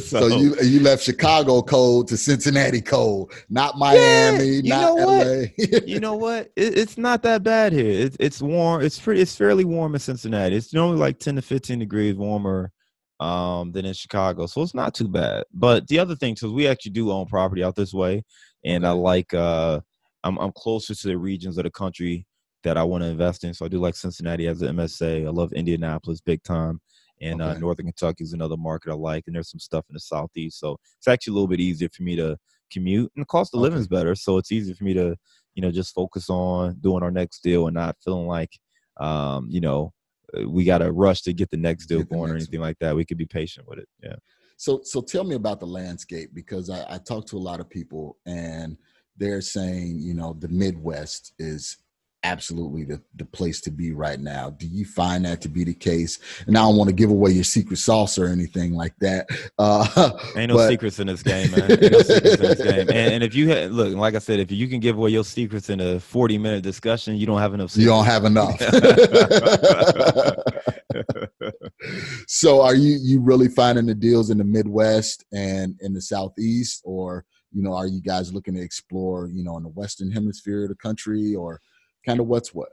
so, 0.00 0.26
you 0.28 0.56
you 0.62 0.80
left 0.80 1.02
Chicago 1.02 1.62
cold 1.62 2.08
to 2.08 2.16
Cincinnati 2.16 2.80
cold, 2.80 3.32
not 3.48 3.76
Miami, 3.76 4.46
you 4.46 4.62
not? 4.62 4.98
LA. 4.98 5.44
you 5.86 6.00
know 6.00 6.14
what? 6.14 6.50
It, 6.56 6.78
it's 6.78 6.96
not 6.96 7.22
that 7.22 7.42
bad 7.42 7.72
here. 7.72 7.90
It's 7.90 8.16
it's 8.18 8.40
warm. 8.40 8.82
It's 8.82 8.98
pretty. 8.98 9.20
It's 9.20 9.36
fairly 9.36 9.64
warm 9.64 9.94
in 9.94 10.00
Cincinnati. 10.00 10.56
It's 10.56 10.72
normally 10.72 10.98
like 10.98 11.18
ten 11.18 11.36
to 11.36 11.42
fifteen 11.42 11.78
degrees 11.78 12.16
warmer 12.16 12.72
um, 13.20 13.72
than 13.72 13.84
in 13.84 13.94
Chicago, 13.94 14.46
so 14.46 14.62
it's 14.62 14.74
not 14.74 14.94
too 14.94 15.08
bad. 15.08 15.44
But 15.52 15.86
the 15.88 15.98
other 15.98 16.16
thing, 16.16 16.34
because 16.34 16.52
we 16.52 16.66
actually 16.66 16.92
do 16.92 17.10
own 17.10 17.26
property 17.26 17.62
out 17.62 17.76
this 17.76 17.92
way, 17.92 18.24
and 18.64 18.86
I 18.86 18.92
like 18.92 19.34
uh, 19.34 19.80
I'm 20.24 20.38
I'm 20.38 20.52
closer 20.52 20.94
to 20.94 21.08
the 21.08 21.18
regions 21.18 21.58
of 21.58 21.64
the 21.64 21.70
country 21.70 22.26
that 22.66 22.76
I 22.76 22.82
want 22.82 23.04
to 23.04 23.08
invest 23.08 23.44
in. 23.44 23.54
So 23.54 23.64
I 23.64 23.68
do 23.68 23.78
like 23.78 23.94
Cincinnati 23.94 24.48
as 24.48 24.60
an 24.60 24.76
MSA. 24.76 25.24
I 25.24 25.30
love 25.30 25.52
Indianapolis 25.52 26.20
big 26.20 26.42
time. 26.42 26.80
And 27.20 27.40
uh, 27.40 27.54
Northern 27.58 27.86
Kentucky 27.86 28.24
is 28.24 28.32
another 28.32 28.56
market 28.56 28.90
I 28.90 28.94
like, 28.94 29.24
and 29.26 29.36
there's 29.36 29.50
some 29.50 29.60
stuff 29.60 29.84
in 29.88 29.94
the 29.94 30.00
Southeast, 30.00 30.58
so 30.58 30.76
it's 30.98 31.08
actually 31.08 31.30
a 31.30 31.34
little 31.34 31.48
bit 31.48 31.60
easier 31.60 31.88
for 31.88 32.02
me 32.02 32.14
to 32.16 32.36
commute, 32.70 33.10
and 33.16 33.22
the 33.22 33.26
cost 33.26 33.54
of 33.54 33.60
living 33.60 33.78
is 33.78 33.88
better, 33.88 34.14
so 34.14 34.36
it's 34.36 34.52
easier 34.52 34.74
for 34.74 34.84
me 34.84 34.92
to 34.92 35.16
you 35.54 35.62
know 35.62 35.70
just 35.70 35.94
focus 35.94 36.28
on 36.28 36.76
doing 36.80 37.02
our 37.02 37.10
next 37.10 37.42
deal 37.42 37.68
and 37.68 37.74
not 37.74 37.96
feeling 38.04 38.26
like 38.26 38.50
um 38.98 39.48
you 39.48 39.62
know 39.62 39.94
uh, 40.36 40.46
we 40.46 40.62
got 40.64 40.78
to 40.78 40.92
rush 40.92 41.22
to 41.22 41.32
get 41.32 41.48
the 41.48 41.56
next 41.56 41.86
deal 41.86 42.02
going 42.02 42.30
or 42.30 42.34
next 42.34 42.48
anything 42.48 42.60
like 42.60 42.76
that 42.80 42.94
we 42.94 43.02
could 43.02 43.16
be 43.16 43.24
patient 43.24 43.66
with 43.66 43.78
it 43.78 43.88
yeah 44.02 44.16
So 44.58 44.80
so 44.84 45.00
tell 45.00 45.24
me 45.24 45.36
about 45.36 45.60
the 45.60 45.66
landscape 45.66 46.34
because 46.34 46.68
I, 46.68 46.84
I 46.90 46.98
talk 46.98 47.26
to 47.28 47.38
a 47.38 47.46
lot 47.48 47.60
of 47.60 47.70
people 47.70 48.18
and 48.26 48.76
they're 49.16 49.40
saying, 49.40 50.00
you 50.00 50.14
know, 50.14 50.36
the 50.38 50.48
Midwest 50.48 51.32
is 51.38 51.78
absolutely 52.26 52.84
the, 52.84 53.00
the 53.14 53.24
place 53.24 53.62
to 53.62 53.70
be 53.70 53.92
right 53.92 54.18
now. 54.18 54.50
Do 54.50 54.66
you 54.66 54.84
find 54.84 55.24
that 55.24 55.40
to 55.42 55.48
be 55.48 55.62
the 55.62 55.74
case? 55.74 56.18
And 56.46 56.58
I 56.58 56.62
don't 56.62 56.76
want 56.76 56.88
to 56.88 56.94
give 56.94 57.10
away 57.10 57.30
your 57.30 57.44
secret 57.44 57.78
sauce 57.78 58.18
or 58.18 58.26
anything 58.26 58.74
like 58.74 58.94
that. 59.00 59.28
Uh, 59.58 60.10
Ain't 60.36 60.50
no 60.50 60.56
but... 60.56 60.68
secrets 60.68 60.98
in 60.98 61.06
this 61.06 61.22
game, 61.22 61.50
man. 61.50 61.70
Ain't 61.70 61.92
no 61.92 62.00
secrets 62.00 62.34
in 62.34 62.40
this 62.40 62.62
game. 62.62 62.88
And, 62.96 63.14
and 63.14 63.24
if 63.24 63.34
you 63.34 63.48
ha- 63.48 63.68
look, 63.68 63.94
like 63.94 64.14
I 64.14 64.18
said, 64.18 64.38
if 64.38 64.52
you 64.52 64.68
can 64.68 64.80
give 64.80 64.98
away 64.98 65.10
your 65.10 65.24
secrets 65.24 65.70
in 65.70 65.80
a 65.80 65.98
40 65.98 66.36
minute 66.38 66.62
discussion, 66.62 67.16
you 67.16 67.26
don't 67.26 67.38
have 67.38 67.54
enough. 67.54 67.70
Secrets. 67.70 67.84
You 67.84 67.90
don't 67.90 68.04
have 68.04 68.24
enough. 68.24 68.60
so 72.26 72.60
are 72.60 72.74
you 72.74 72.98
you 73.00 73.20
really 73.20 73.48
finding 73.48 73.86
the 73.86 73.94
deals 73.94 74.28
in 74.30 74.36
the 74.38 74.44
Midwest 74.44 75.24
and 75.32 75.74
in 75.80 75.94
the 75.94 76.02
Southeast 76.02 76.82
or 76.84 77.24
you 77.52 77.62
know, 77.62 77.72
are 77.72 77.86
you 77.86 78.02
guys 78.02 78.34
looking 78.34 78.54
to 78.54 78.60
explore, 78.60 79.28
you 79.28 79.42
know, 79.42 79.56
in 79.56 79.62
the 79.62 79.70
Western 79.70 80.10
hemisphere 80.10 80.64
of 80.64 80.68
the 80.68 80.74
country 80.74 81.34
or 81.34 81.58
kind 82.06 82.20
of 82.20 82.26
what's 82.26 82.54
what? 82.54 82.70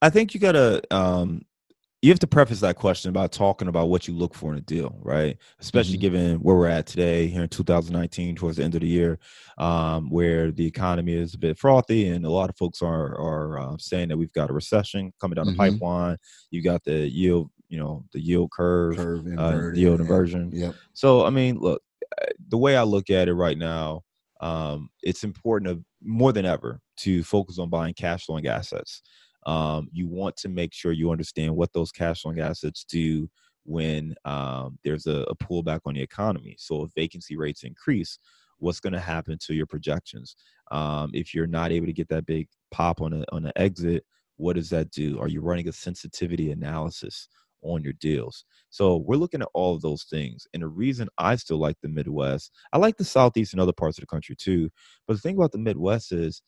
I 0.00 0.10
think 0.10 0.34
you 0.34 0.40
gotta 0.40 0.82
um 0.94 1.42
you 2.02 2.10
have 2.10 2.18
to 2.20 2.26
preface 2.26 2.60
that 2.60 2.76
question 2.76 3.12
by 3.12 3.26
talking 3.26 3.68
about 3.68 3.88
what 3.88 4.06
you 4.06 4.14
look 4.14 4.34
for 4.34 4.52
in 4.52 4.58
a 4.58 4.62
deal, 4.62 4.96
right? 5.00 5.38
Especially 5.58 5.94
mm-hmm. 5.94 6.02
given 6.02 6.36
where 6.36 6.54
we're 6.54 6.68
at 6.68 6.86
today 6.86 7.26
here 7.26 7.42
in 7.42 7.48
2019, 7.48 8.36
towards 8.36 8.58
the 8.58 8.64
end 8.64 8.74
of 8.74 8.82
the 8.82 8.86
year, 8.86 9.18
um, 9.58 10.10
where 10.10 10.52
the 10.52 10.66
economy 10.66 11.14
is 11.14 11.34
a 11.34 11.38
bit 11.38 11.58
frothy, 11.58 12.08
and 12.08 12.24
a 12.24 12.30
lot 12.30 12.50
of 12.50 12.56
folks 12.56 12.82
are 12.82 13.18
are 13.18 13.58
uh, 13.58 13.76
saying 13.78 14.08
that 14.08 14.16
we've 14.16 14.32
got 14.34 14.50
a 14.50 14.52
recession 14.52 15.12
coming 15.20 15.36
down 15.36 15.46
mm-hmm. 15.46 15.60
the 15.60 15.70
pipeline. 15.70 16.16
You 16.50 16.62
got 16.62 16.84
the 16.84 17.08
yield, 17.08 17.50
you 17.68 17.78
know, 17.78 18.04
the 18.12 18.20
yield 18.20 18.50
curve, 18.52 18.96
curve 18.96 19.26
uh, 19.38 19.72
yield 19.72 20.00
inversion. 20.00 20.50
Yep. 20.52 20.74
So, 20.92 21.24
I 21.24 21.30
mean, 21.30 21.58
look, 21.58 21.82
the 22.48 22.58
way 22.58 22.76
I 22.76 22.82
look 22.82 23.10
at 23.10 23.28
it 23.28 23.34
right 23.34 23.58
now, 23.58 24.02
um, 24.40 24.88
it's 25.02 25.24
important 25.24 25.70
to, 25.70 25.84
more 26.02 26.32
than 26.32 26.46
ever 26.46 26.80
to 26.98 27.22
focus 27.22 27.58
on 27.58 27.70
buying 27.70 27.94
cash 27.94 28.26
flowing 28.26 28.46
assets. 28.46 29.02
Um, 29.46 29.88
you 29.92 30.08
want 30.08 30.36
to 30.38 30.48
make 30.48 30.72
sure 30.72 30.92
you 30.92 31.10
understand 31.10 31.54
what 31.54 31.72
those 31.72 31.92
cash 31.92 32.22
flowing 32.22 32.40
assets 32.40 32.84
do 32.84 33.28
when 33.64 34.14
um, 34.24 34.78
there's 34.84 35.06
a, 35.06 35.24
a 35.28 35.36
pullback 35.36 35.80
on 35.86 35.94
the 35.94 36.02
economy. 36.02 36.56
So 36.58 36.84
if 36.84 36.90
vacancy 36.94 37.36
rates 37.36 37.64
increase, 37.64 38.18
what's 38.58 38.80
going 38.80 38.92
to 38.92 39.00
happen 39.00 39.38
to 39.42 39.54
your 39.54 39.66
projections? 39.66 40.36
Um, 40.70 41.10
if 41.14 41.34
you're 41.34 41.46
not 41.46 41.72
able 41.72 41.86
to 41.86 41.92
get 41.92 42.08
that 42.08 42.26
big 42.26 42.48
pop 42.70 43.00
on 43.00 43.12
a 43.12 43.24
on 43.32 43.46
an 43.46 43.52
exit, 43.56 44.04
what 44.36 44.56
does 44.56 44.70
that 44.70 44.90
do? 44.90 45.18
Are 45.20 45.28
you 45.28 45.40
running 45.40 45.68
a 45.68 45.72
sensitivity 45.72 46.50
analysis 46.50 47.28
on 47.66 47.82
your 47.82 47.94
deals. 47.94 48.44
So 48.70 48.96
we're 48.96 49.16
looking 49.16 49.42
at 49.42 49.48
all 49.54 49.74
of 49.74 49.82
those 49.82 50.04
things. 50.04 50.46
And 50.52 50.62
the 50.62 50.68
reason 50.68 51.08
I 51.18 51.36
still 51.36 51.58
like 51.58 51.76
the 51.82 51.88
Midwest, 51.88 52.52
I 52.72 52.78
like 52.78 52.96
the 52.96 53.04
Southeast 53.04 53.52
and 53.52 53.60
other 53.60 53.72
parts 53.72 53.98
of 53.98 54.02
the 54.02 54.06
country 54.06 54.36
too. 54.36 54.70
But 55.06 55.14
the 55.14 55.20
thing 55.20 55.36
about 55.36 55.52
the 55.52 55.58
Midwest 55.58 56.12
is 56.12 56.42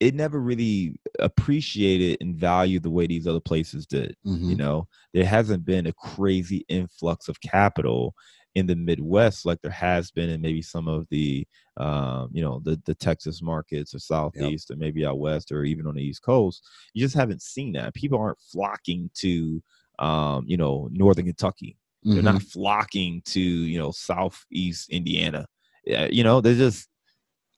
it 0.00 0.14
never 0.14 0.40
really 0.40 1.00
appreciated 1.18 2.18
and 2.20 2.36
valued 2.36 2.84
the 2.84 2.90
way 2.90 3.06
these 3.06 3.26
other 3.26 3.40
places 3.40 3.86
did. 3.86 4.16
Mm-hmm. 4.26 4.50
You 4.50 4.56
know, 4.56 4.88
there 5.12 5.24
hasn't 5.24 5.64
been 5.64 5.86
a 5.86 5.92
crazy 5.92 6.64
influx 6.68 7.28
of 7.28 7.40
capital 7.40 8.14
in 8.54 8.66
the 8.66 8.76
Midwest 8.76 9.46
like 9.46 9.60
there 9.62 9.70
has 9.70 10.10
been 10.10 10.28
in 10.28 10.40
maybe 10.40 10.62
some 10.62 10.88
of 10.88 11.06
the, 11.10 11.46
um, 11.76 12.28
you 12.32 12.42
know, 12.42 12.60
the 12.64 12.80
the 12.86 12.94
Texas 12.94 13.42
markets 13.42 13.94
or 13.94 13.98
Southeast 13.98 14.68
yep. 14.70 14.76
or 14.76 14.78
maybe 14.78 15.04
out 15.04 15.18
west 15.18 15.52
or 15.52 15.64
even 15.64 15.86
on 15.86 15.94
the 15.94 16.02
East 16.02 16.22
Coast. 16.22 16.66
You 16.94 17.04
just 17.04 17.14
haven't 17.14 17.42
seen 17.42 17.72
that. 17.72 17.94
People 17.94 18.18
aren't 18.18 18.40
flocking 18.40 19.10
to 19.18 19.62
um, 19.98 20.44
you 20.46 20.56
know, 20.56 20.88
northern 20.92 21.26
Kentucky. 21.26 21.76
Mm-hmm. 22.04 22.14
They're 22.14 22.32
not 22.32 22.42
flocking 22.42 23.22
to, 23.26 23.40
you 23.40 23.78
know, 23.78 23.90
southeast 23.90 24.90
Indiana. 24.90 25.46
You 25.84 26.22
know, 26.22 26.40
they're 26.40 26.54
just 26.54 26.88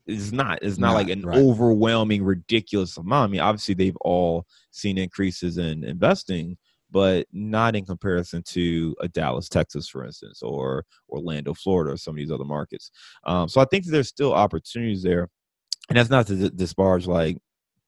it's 0.07 0.33
not 0.33 0.61
it's 0.63 0.79
not, 0.79 0.89
not 0.89 0.95
like 0.95 1.09
an 1.11 1.23
right. 1.23 1.39
overwhelming 1.39 2.25
ridiculous 2.25 2.97
amount. 2.97 3.29
I 3.29 3.33
mean, 3.33 3.41
obviously 3.41 3.75
they've 3.75 3.97
all 4.01 4.47
seen 4.71 4.99
increases 4.99 5.59
in 5.59 5.85
investing, 5.85 6.57
but 6.91 7.27
not 7.33 7.77
in 7.77 7.85
comparison 7.85 8.43
to 8.49 8.97
a 9.01 9.09
Dallas, 9.09 9.49
Texas, 9.49 9.89
for 9.89 10.05
instance, 10.05 10.43
or 10.43 10.85
Orlando, 11.09 11.55
Florida, 11.55 11.93
or 11.93 11.97
some 11.97 12.13
of 12.15 12.17
these 12.17 12.33
other 12.33 12.45
markets. 12.45 12.91
Um, 13.25 13.49
so 13.49 13.61
I 13.61 13.67
think 13.67 13.85
there's 13.85 14.09
still 14.09 14.33
opportunities 14.33 15.03
there, 15.03 15.29
and 15.89 15.99
that's 15.99 16.11
not 16.11 16.27
to 16.29 16.51
disparage 16.51 17.07
like 17.07 17.39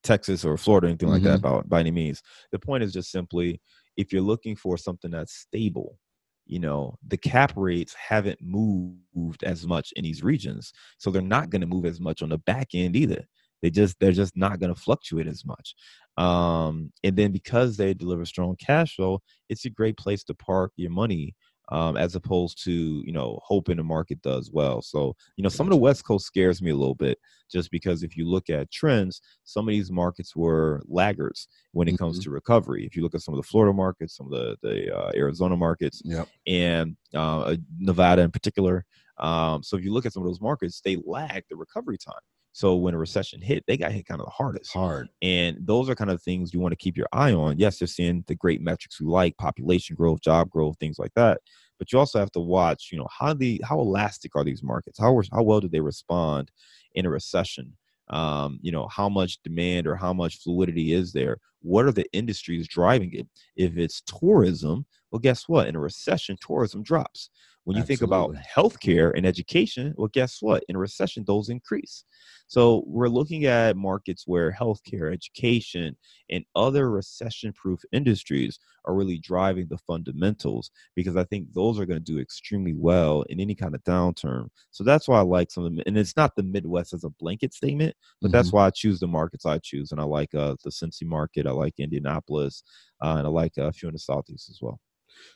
Texas 0.03 0.45
or 0.45 0.57
Florida, 0.57 0.87
or 0.87 0.91
anything 0.91 1.09
mm-hmm. 1.09 1.15
like 1.15 1.41
that, 1.41 1.41
mm-hmm. 1.41 1.69
by, 1.69 1.77
by 1.77 1.81
any 1.81 1.91
means. 1.91 2.23
The 2.51 2.59
point 2.59 2.83
is 2.83 2.93
just 2.93 3.11
simply 3.11 3.61
if 3.97 4.13
you're 4.13 4.23
looking 4.23 4.57
for 4.57 4.77
something 4.77 5.11
that's 5.11 5.35
stable, 5.35 5.99
you 6.47 6.59
know, 6.59 6.97
the 7.07 7.17
cap 7.17 7.53
rates 7.57 7.95
haven't 7.95 8.39
moved 8.41 9.45
as 9.45 9.67
much 9.67 9.93
in 9.97 10.05
these 10.05 10.23
regions. 10.23 10.73
So 10.99 11.11
they're 11.11 11.23
not 11.23 11.51
going 11.51 11.61
to 11.61 11.67
move 11.67 11.87
as 11.87 12.01
much 12.01 12.23
on 12.23 12.31
the 12.31 12.39
back 12.39 12.69
end 12.75 12.97
either. 12.97 13.25
They 13.63 13.71
just 13.71 13.99
they're 14.01 14.13
just 14.13 14.37
not 14.37 14.59
going 14.59 14.75
to 14.75 14.81
fluctuate 14.81 15.29
as 15.29 15.45
much. 15.45 15.75
Um, 16.19 16.93
and 17.05 17.17
then 17.17 17.33
because 17.33 17.77
they 17.77 17.95
deliver 17.95 18.25
strong 18.25 18.57
cash 18.57 18.97
flow, 18.97 19.21
it's 19.49 19.65
a 19.65 19.71
great 19.71 19.97
place 19.97 20.25
to 20.25 20.35
park 20.35 20.73
your 20.77 20.91
money 20.91 21.35
um, 21.71 21.97
as 21.97 22.15
opposed 22.15 22.63
to 22.65 22.73
you 22.73 23.13
know 23.13 23.39
hoping 23.43 23.77
the 23.77 23.83
market 23.83 24.21
does 24.23 24.51
well. 24.53 24.83
So 24.83 25.17
you 25.37 25.43
know 25.43 25.49
some 25.49 25.67
of 25.67 25.71
the 25.71 25.77
West 25.77 26.05
Coast 26.05 26.27
scares 26.27 26.61
me 26.61 26.71
a 26.71 26.77
little 26.77 26.95
bit 26.95 27.19
just 27.51 27.71
because 27.71 28.03
if 28.03 28.17
you 28.17 28.29
look 28.29 28.51
at 28.51 28.71
trends, 28.71 29.21
some 29.45 29.69
of 29.69 29.73
these 29.73 29.91
markets 29.91 30.35
were 30.35 30.83
laggards 30.87 31.49
when 31.73 31.89
it 31.89 31.93
mm-hmm. 31.93 32.05
comes 32.05 32.19
to 32.21 32.31
recovery. 32.31 32.85
If 32.85 32.97
you 32.97 33.03
look 33.03 33.15
at 33.15 33.23
some 33.23 33.35
of 33.35 33.41
the 33.41 33.49
Florida 33.49 33.73
markets, 33.73 34.17
some 34.17 34.27
of 34.27 34.33
the 34.33 34.57
the 34.63 34.97
uh, 34.97 35.13
Arizona 35.15 35.57
markets, 35.57 36.03
yep. 36.05 36.29
and 36.47 36.97
uh, 37.15 37.57
Nevada 37.79 38.23
in 38.23 38.31
particular. 38.31 38.85
Um, 39.19 39.63
so 39.63 39.77
if 39.77 39.85
you 39.85 39.93
look 39.93 40.07
at 40.07 40.13
some 40.13 40.23
of 40.23 40.29
those 40.29 40.41
markets, 40.41 40.81
they 40.81 40.97
lag 41.05 41.45
the 41.49 41.57
recovery 41.57 41.99
time. 41.99 42.15
So 42.53 42.77
when 42.77 42.95
a 42.95 42.99
recession 42.99 43.41
hit, 43.41 43.65
they 43.67 43.77
got 43.77 43.93
hit 43.93 44.07
kind 44.07 44.21
of 44.21 44.27
the 44.27 44.33
hardest. 44.33 44.73
Hard. 44.73 45.09
And 45.23 45.57
those 45.61 45.89
are 45.89 45.95
kind 45.95 46.11
of 46.11 46.23
things 46.23 46.53
you 46.53 46.61
want 46.61 46.73
to 46.73 46.77
keep 46.77 46.97
your 46.97 47.09
eye 47.13 47.33
on. 47.33 47.59
Yes, 47.59 47.79
they're 47.79 47.89
seeing 47.89 48.25
the 48.27 48.35
great 48.35 48.61
metrics 48.61 49.01
we 49.01 49.07
like, 49.07 49.37
population 49.39 49.97
growth, 49.97 50.21
job 50.21 50.51
growth, 50.51 50.77
things 50.79 50.99
like 50.99 51.15
that. 51.15 51.41
But 51.79 51.93
you 51.93 51.99
also 51.99 52.19
have 52.19 52.31
to 52.33 52.41
watch, 52.41 52.91
you 52.93 52.99
know, 52.99 53.09
how 53.11 53.35
the 53.35 53.61
how 53.65 53.81
elastic 53.81 54.37
are 54.37 54.45
these 54.45 54.63
markets? 54.63 54.99
How 55.01 55.21
how 55.33 55.43
well 55.43 55.61
do 55.61 55.69
they 55.69 55.81
respond 55.81 56.51
in 56.95 57.07
a 57.07 57.11
recession? 57.11 57.77
Um, 58.09 58.59
you 58.63 58.71
know, 58.71 58.87
how 58.89 59.09
much 59.09 59.43
demand 59.43 59.87
or 59.87 59.97
how 59.97 60.13
much 60.13 60.39
fluidity 60.39 60.93
is 60.93 61.13
there? 61.13 61.39
What 61.61 61.87
are 61.87 61.93
the 61.93 62.07
industries 62.13 62.69
driving 62.69 63.13
it? 63.15 63.27
If 63.57 63.79
it's 63.79 64.03
tourism, 64.03 64.85
well, 65.11 65.21
guess 65.21 65.49
what? 65.49 65.69
In 65.69 65.77
a 65.77 65.81
recession, 65.81 66.37
tourism 66.41 66.83
drops. 66.83 67.31
When 67.65 67.77
you 67.77 67.83
Absolutely. 67.83 67.97
think 67.97 68.07
about 68.07 68.35
healthcare 68.57 69.13
and 69.17 69.25
education, 69.25 69.95
well, 69.97 70.09
guess 70.09 70.39
what? 70.41 70.65
In 70.69 70.77
a 70.77 70.79
recession, 70.79 71.25
those 71.27 71.49
increase. 71.49 72.05
So 72.49 72.83
we're 72.87 73.09
looking 73.09 73.47
at 73.47 73.77
markets 73.77 74.25
where 74.27 74.53
healthcare, 74.53 75.13
education, 75.13 75.97
and 76.29 76.45
other 76.55 76.91
recession 76.91 77.53
proof 77.53 77.81
industries 77.93 78.59
are 78.85 78.95
really 78.95 79.19
driving 79.19 79.69
the 79.71 79.79
fundamentals 79.79 80.71
because 80.97 81.17
I 81.17 81.25
think 81.25 81.53
those 81.55 81.79
are 81.79 81.87
going 81.87 82.03
to 82.03 82.13
do 82.13 82.19
extremely 82.19 82.75
well 82.75 83.23
in 83.31 83.41
any 83.41 83.55
kind 83.55 83.75
of 83.75 83.83
downturn. 83.85 84.49
So 84.71 84.83
that's 84.85 85.09
why 85.09 85.19
I 85.19 85.23
like 85.23 85.51
some 85.51 85.65
of 85.65 85.73
them. 85.75 85.83
And 85.87 85.97
it's 85.97 86.17
not 86.17 86.35
the 86.37 86.43
Midwest 86.43 86.93
as 86.93 87.05
a 87.05 87.11
blanket 87.11 87.55
statement, 87.55 87.95
but 88.21 88.29
mm-hmm. 88.29 88.37
that's 88.37 88.53
why 88.53 88.67
I 88.67 88.71
choose 88.71 89.01
the 89.01 89.07
markets 89.07 89.47
I 89.47 89.59
choose. 89.59 89.93
And 89.93 90.01
I 90.01 90.05
like 90.05 90.35
uh, 90.35 90.57
the 90.65 90.71
Cincy 90.71 91.05
market, 91.05 91.47
I 91.47 91.53
like 91.53 91.75
Indianapolis, 91.79 92.65
uh, 93.03 93.15
and 93.19 93.27
I 93.27 93.31
like 93.31 93.53
uh, 93.57 93.65
a 93.65 93.73
few 93.73 93.89
in 93.89 93.95
the 93.95 93.99
Southeast 93.99 94.51
as 94.51 94.59
well. 94.61 94.81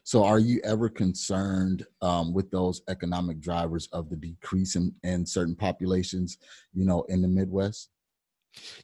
So, 0.04 0.24
are 0.24 0.38
you 0.38 0.60
ever 0.64 0.88
concerned 0.88 1.84
um, 2.02 2.32
with 2.32 2.50
those 2.50 2.82
economic 2.88 3.40
drivers 3.40 3.88
of 3.92 4.08
the 4.10 4.16
decrease 4.16 4.76
in, 4.76 4.94
in 5.02 5.26
certain 5.26 5.56
populations, 5.56 6.38
you 6.72 6.84
know, 6.84 7.02
in 7.08 7.22
the 7.22 7.28
Midwest? 7.28 7.90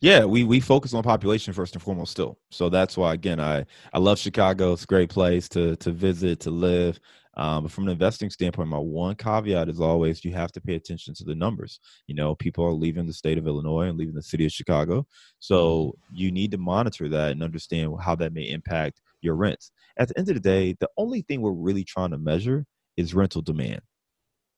Yeah, 0.01 0.25
we 0.25 0.45
we 0.45 0.61
focus 0.61 0.95
on 0.95 1.03
population 1.03 1.53
first 1.53 1.75
and 1.75 1.83
foremost 1.83 2.13
still. 2.13 2.39
So 2.51 2.69
that's 2.69 2.97
why 2.97 3.15
again 3.15 3.41
I 3.41 3.65
I 3.93 3.99
love 3.99 4.19
Chicago. 4.19 4.73
It's 4.73 4.85
a 4.85 4.87
great 4.87 5.11
place 5.11 5.49
to 5.51 5.77
to 5.77 5.91
visit, 5.91 6.41
to 6.41 6.51
live. 6.51 7.01
Um, 7.35 7.63
but 7.63 7.73
from 7.73 7.85
an 7.85 7.93
investing 7.93 8.29
standpoint, 8.29 8.69
my 8.69 8.79
one 8.79 9.15
caveat 9.15 9.69
is 9.71 9.81
always 9.81 10.25
you 10.25 10.33
have 10.33 10.53
to 10.53 10.61
pay 10.61 10.75
attention 10.75 11.15
to 11.15 11.25
the 11.25 11.35
numbers. 11.35 11.81
You 12.07 12.15
know, 12.15 12.35
people 12.35 12.65
are 12.65 12.73
leaving 12.73 13.07
the 13.07 13.13
state 13.13 13.39
of 13.39 13.47
Illinois 13.47 13.89
and 13.89 13.97
leaving 13.97 14.15
the 14.15 14.23
city 14.23 14.45
of 14.45 14.53
Chicago. 14.53 15.07
So 15.39 15.95
you 16.13 16.31
need 16.31 16.51
to 16.51 16.59
monitor 16.59 17.09
that 17.09 17.31
and 17.31 17.43
understand 17.43 17.95
how 18.03 18.17
that 18.17 18.35
may 18.35 18.51
impact 18.51 19.01
your 19.23 19.37
rents. 19.37 19.71
At 19.99 20.09
the 20.09 20.19
end 20.19 20.29
of 20.29 20.35
the 20.35 20.41
day, 20.41 20.77
the 20.81 20.89
only 20.97 21.23
thing 21.23 21.41
we're 21.41 21.53
really 21.53 21.85
trying 21.85 22.11
to 22.11 22.19
measure 22.19 22.67
is 22.97 23.15
rental 23.15 23.43
demand. 23.43 23.81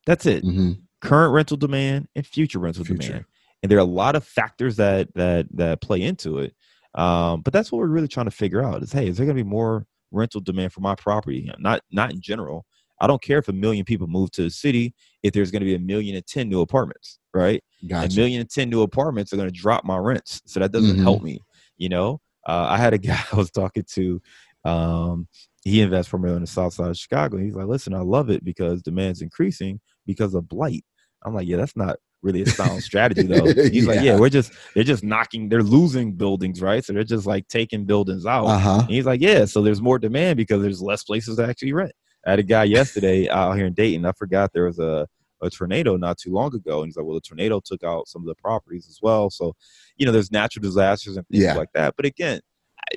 That's 0.06 0.26
it. 0.26 0.44
Mm-hmm. 0.44 0.72
Current 1.00 1.32
rental 1.32 1.56
demand 1.56 2.08
and 2.14 2.26
future 2.26 2.58
rental 2.58 2.84
future. 2.84 3.06
demand. 3.08 3.24
And 3.62 3.70
there 3.70 3.78
are 3.78 3.82
a 3.82 3.84
lot 3.84 4.16
of 4.16 4.24
factors 4.24 4.76
that 4.76 5.08
that 5.14 5.46
that 5.54 5.80
play 5.80 6.02
into 6.02 6.38
it. 6.38 6.54
Um, 6.94 7.40
but 7.40 7.52
that's 7.52 7.72
what 7.72 7.78
we're 7.78 7.86
really 7.86 8.08
trying 8.08 8.26
to 8.26 8.30
figure 8.30 8.62
out 8.62 8.82
is 8.82 8.92
hey, 8.92 9.08
is 9.08 9.16
there 9.16 9.26
gonna 9.26 9.34
be 9.34 9.42
more 9.42 9.86
rental 10.10 10.40
demand 10.40 10.72
for 10.72 10.80
my 10.80 10.94
property? 10.94 11.50
Not 11.58 11.80
not 11.90 12.12
in 12.12 12.20
general. 12.20 12.66
I 13.00 13.06
don't 13.06 13.22
care 13.22 13.38
if 13.38 13.48
a 13.48 13.52
million 13.52 13.84
people 13.84 14.06
move 14.06 14.30
to 14.32 14.42
the 14.42 14.50
city 14.50 14.94
if 15.22 15.32
there's 15.32 15.50
going 15.50 15.60
to 15.60 15.66
be 15.66 15.74
a 15.74 15.80
million 15.80 16.14
and 16.16 16.26
ten 16.26 16.48
new 16.48 16.60
apartments, 16.60 17.18
right? 17.34 17.62
Gotcha. 17.86 18.14
A 18.14 18.16
million 18.16 18.40
and 18.40 18.50
ten 18.50 18.70
new 18.70 18.82
apartments 18.82 19.32
are 19.32 19.36
going 19.36 19.48
to 19.48 19.54
drop 19.54 19.84
my 19.84 19.96
rents, 19.96 20.40
so 20.46 20.60
that 20.60 20.72
doesn't 20.72 20.94
mm-hmm. 20.96 21.02
help 21.02 21.22
me. 21.22 21.40
You 21.76 21.88
know, 21.88 22.20
uh, 22.46 22.66
I 22.70 22.78
had 22.78 22.94
a 22.94 22.98
guy 22.98 23.20
I 23.32 23.36
was 23.36 23.50
talking 23.50 23.84
to 23.94 24.22
um, 24.64 25.28
he 25.64 25.80
invests 25.80 26.10
primarily 26.10 26.36
on 26.36 26.42
the 26.42 26.46
south 26.46 26.74
side 26.74 26.90
of 26.90 26.96
Chicago. 26.96 27.38
He's 27.38 27.54
like, 27.54 27.66
listen, 27.66 27.94
I 27.94 28.00
love 28.00 28.30
it 28.30 28.44
because 28.44 28.82
demand's 28.82 29.22
increasing 29.22 29.80
because 30.06 30.34
of 30.34 30.48
blight. 30.48 30.84
I'm 31.24 31.34
like, 31.34 31.46
yeah, 31.46 31.56
that's 31.56 31.76
not 31.76 31.96
really 32.22 32.42
a 32.42 32.46
sound 32.46 32.82
strategy 32.82 33.22
though. 33.26 33.46
He's 33.46 33.86
yeah. 33.86 33.92
like, 33.92 34.02
yeah, 34.02 34.18
we're 34.18 34.28
just 34.28 34.52
they're 34.74 34.84
just 34.84 35.04
knocking, 35.04 35.48
they're 35.48 35.62
losing 35.62 36.12
buildings, 36.12 36.60
right? 36.60 36.84
So 36.84 36.92
they're 36.92 37.04
just 37.04 37.26
like 37.26 37.48
taking 37.48 37.84
buildings 37.84 38.26
out. 38.26 38.46
Uh-huh. 38.46 38.86
he's 38.88 39.06
like, 39.06 39.20
yeah, 39.20 39.44
so 39.44 39.62
there's 39.62 39.82
more 39.82 39.98
demand 39.98 40.36
because 40.36 40.62
there's 40.62 40.82
less 40.82 41.04
places 41.04 41.36
to 41.36 41.46
actually 41.46 41.72
rent. 41.72 41.92
I 42.26 42.30
had 42.30 42.38
a 42.38 42.42
guy 42.44 42.64
yesterday 42.64 43.28
out 43.28 43.52
here 43.52 43.66
in 43.66 43.74
Dayton. 43.74 44.06
I 44.06 44.12
forgot 44.12 44.52
there 44.52 44.64
was 44.64 44.78
a 44.78 45.06
a 45.42 45.50
tornado 45.50 45.96
not 45.96 46.18
too 46.18 46.32
long 46.32 46.54
ago, 46.54 46.78
and 46.80 46.88
he's 46.88 46.96
like, 46.96 47.06
well, 47.06 47.14
the 47.14 47.20
tornado 47.20 47.60
took 47.62 47.84
out 47.84 48.08
some 48.08 48.22
of 48.22 48.26
the 48.26 48.34
properties 48.34 48.86
as 48.88 48.98
well. 49.02 49.30
So, 49.30 49.54
you 49.96 50.06
know, 50.06 50.12
there's 50.12 50.32
natural 50.32 50.62
disasters 50.62 51.16
and 51.16 51.26
things 51.28 51.44
yeah. 51.44 51.54
like 51.54 51.68
that. 51.74 51.94
But 51.96 52.06
again, 52.06 52.40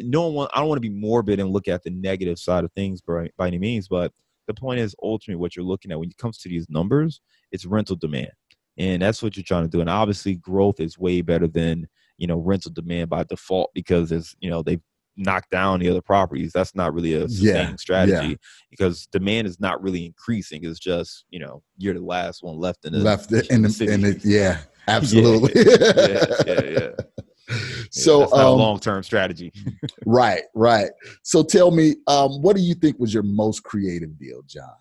no 0.04 0.28
one, 0.28 0.48
I 0.54 0.60
don't 0.60 0.70
want 0.70 0.78
to 0.82 0.90
be 0.90 0.94
morbid 0.94 1.40
and 1.40 1.50
look 1.50 1.68
at 1.68 1.84
the 1.84 1.90
negative 1.90 2.40
side 2.40 2.64
of 2.64 2.72
things 2.74 3.02
by, 3.02 3.30
by 3.38 3.48
any 3.48 3.58
means, 3.58 3.88
but 3.88 4.12
the 4.48 4.54
point 4.54 4.80
is 4.80 4.96
ultimately 5.04 5.40
what 5.40 5.56
you're 5.56 5.66
looking 5.66 5.92
at 5.92 6.00
when 6.00 6.10
it 6.10 6.18
comes 6.18 6.38
to 6.40 6.50
these 6.50 6.70
numbers, 6.70 7.22
it's 7.52 7.66
rental 7.66 7.96
demand. 7.96 8.32
And 8.78 9.02
that's 9.02 9.22
what 9.22 9.36
you're 9.36 9.44
trying 9.44 9.64
to 9.64 9.70
do. 9.70 9.82
And 9.82 9.90
obviously 9.90 10.36
growth 10.36 10.80
is 10.80 10.98
way 10.98 11.22
better 11.22 11.48
than, 11.48 11.88
you 12.18 12.28
know, 12.28 12.38
rental 12.38 12.72
demand 12.72 13.10
by 13.10 13.24
default 13.24 13.72
because 13.74 14.12
it's, 14.12 14.36
you 14.40 14.50
know, 14.50 14.62
they've 14.64 14.82
knocked 15.18 15.50
down 15.50 15.80
the 15.80 15.90
other 15.90 16.02
properties. 16.02 16.54
That's 16.54 16.76
not 16.76 16.94
really 16.94 17.14
a 17.14 17.28
sustaining 17.28 17.72
yeah, 17.72 17.76
strategy 17.78 18.28
yeah. 18.30 18.36
because 18.70 19.08
demand 19.08 19.48
is 19.48 19.60
not 19.60 19.82
really 19.82 20.06
increasing. 20.06 20.64
It's 20.64 20.80
just, 20.80 21.26
you 21.30 21.40
know, 21.40 21.64
you're 21.78 21.96
the 21.96 22.02
last 22.02 22.44
one 22.44 22.58
left 22.58 22.86
in 22.86 22.94
the 22.94 23.00
left 23.00 23.32
in 23.32 23.64
the, 23.64 23.70
city. 23.70 23.92
In 23.92 24.02
the, 24.02 24.22
yeah, 24.24 24.60
absolutely. 24.88 25.54
yeah, 25.56 26.36
yeah, 26.46 26.80
yeah. 26.80 27.24
so 27.92 28.20
that's 28.20 28.34
um, 28.34 28.58
long 28.58 28.80
term 28.80 29.04
strategy. 29.04 29.54
right, 30.06 30.44
right. 30.54 30.90
So 31.24 31.44
tell 31.44 31.72
me, 31.72 31.96
um, 32.08 32.42
what 32.42 32.56
do 32.56 32.62
you 32.62 32.74
think 32.74 33.00
was 33.00 33.14
your 33.14 33.24
most 33.24 33.64
creative 33.64 34.18
deal, 34.18 34.42
John? 34.46 34.76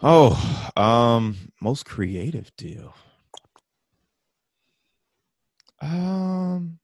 Oh, 0.00 0.70
um, 0.76 1.36
most 1.60 1.86
creative 1.86 2.54
deal. 2.56 2.94
Um, 5.80 6.78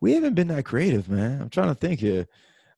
we 0.00 0.12
haven't 0.12 0.34
been 0.34 0.48
that 0.48 0.64
creative, 0.64 1.08
man. 1.08 1.40
I'm 1.40 1.48
trying 1.48 1.68
to 1.68 1.74
think 1.74 2.00
here. 2.00 2.26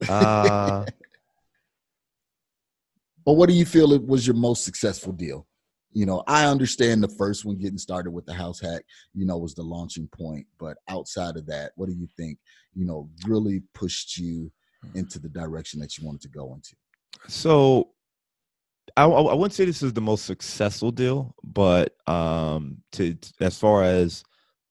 Uh, 0.09 0.87
but 3.25 3.33
what 3.33 3.49
do 3.49 3.55
you 3.55 3.67
feel 3.67 3.93
it 3.93 4.07
was 4.07 4.27
your 4.27 4.37
most 4.37 4.65
successful 4.65 5.13
deal? 5.13 5.48
You 5.93 6.07
know, 6.07 6.23
I 6.27 6.47
understand 6.47 7.03
the 7.03 7.09
first 7.09 7.45
one 7.45 7.57
getting 7.57 7.79
started 7.79 8.11
with 8.11 8.27
the 8.27 8.35
house 8.35 8.61
hack, 8.61 8.83
you 9.15 9.27
know, 9.27 9.39
was 9.39 9.55
the 9.55 9.63
launching 9.63 10.09
point. 10.09 10.47
But 10.59 10.77
outside 10.89 11.37
of 11.37 11.47
that, 11.47 11.73
what 11.77 11.89
do 11.89 11.95
you 11.95 12.07
think, 12.17 12.39
you 12.75 12.85
know, 12.85 13.09
really 13.27 13.63
pushed 13.75 14.19
you 14.19 14.53
into 14.95 15.19
the 15.19 15.29
direction 15.29 15.81
that 15.81 15.99
you 15.99 16.07
wanted 16.07 16.21
to 16.23 16.29
go 16.29 16.55
into? 16.55 16.77
So 17.27 17.91
I, 18.97 19.05
I 19.05 19.35
wouldn't 19.35 19.55
say 19.55 19.65
this 19.65 19.83
is 19.83 19.93
the 19.93 20.01
most 20.01 20.25
successful 20.25 20.91
deal, 20.91 21.35
but 21.43 21.97
um, 22.07 22.79
to 22.93 23.17
as 23.41 23.59
far 23.59 23.83
as 23.83 24.25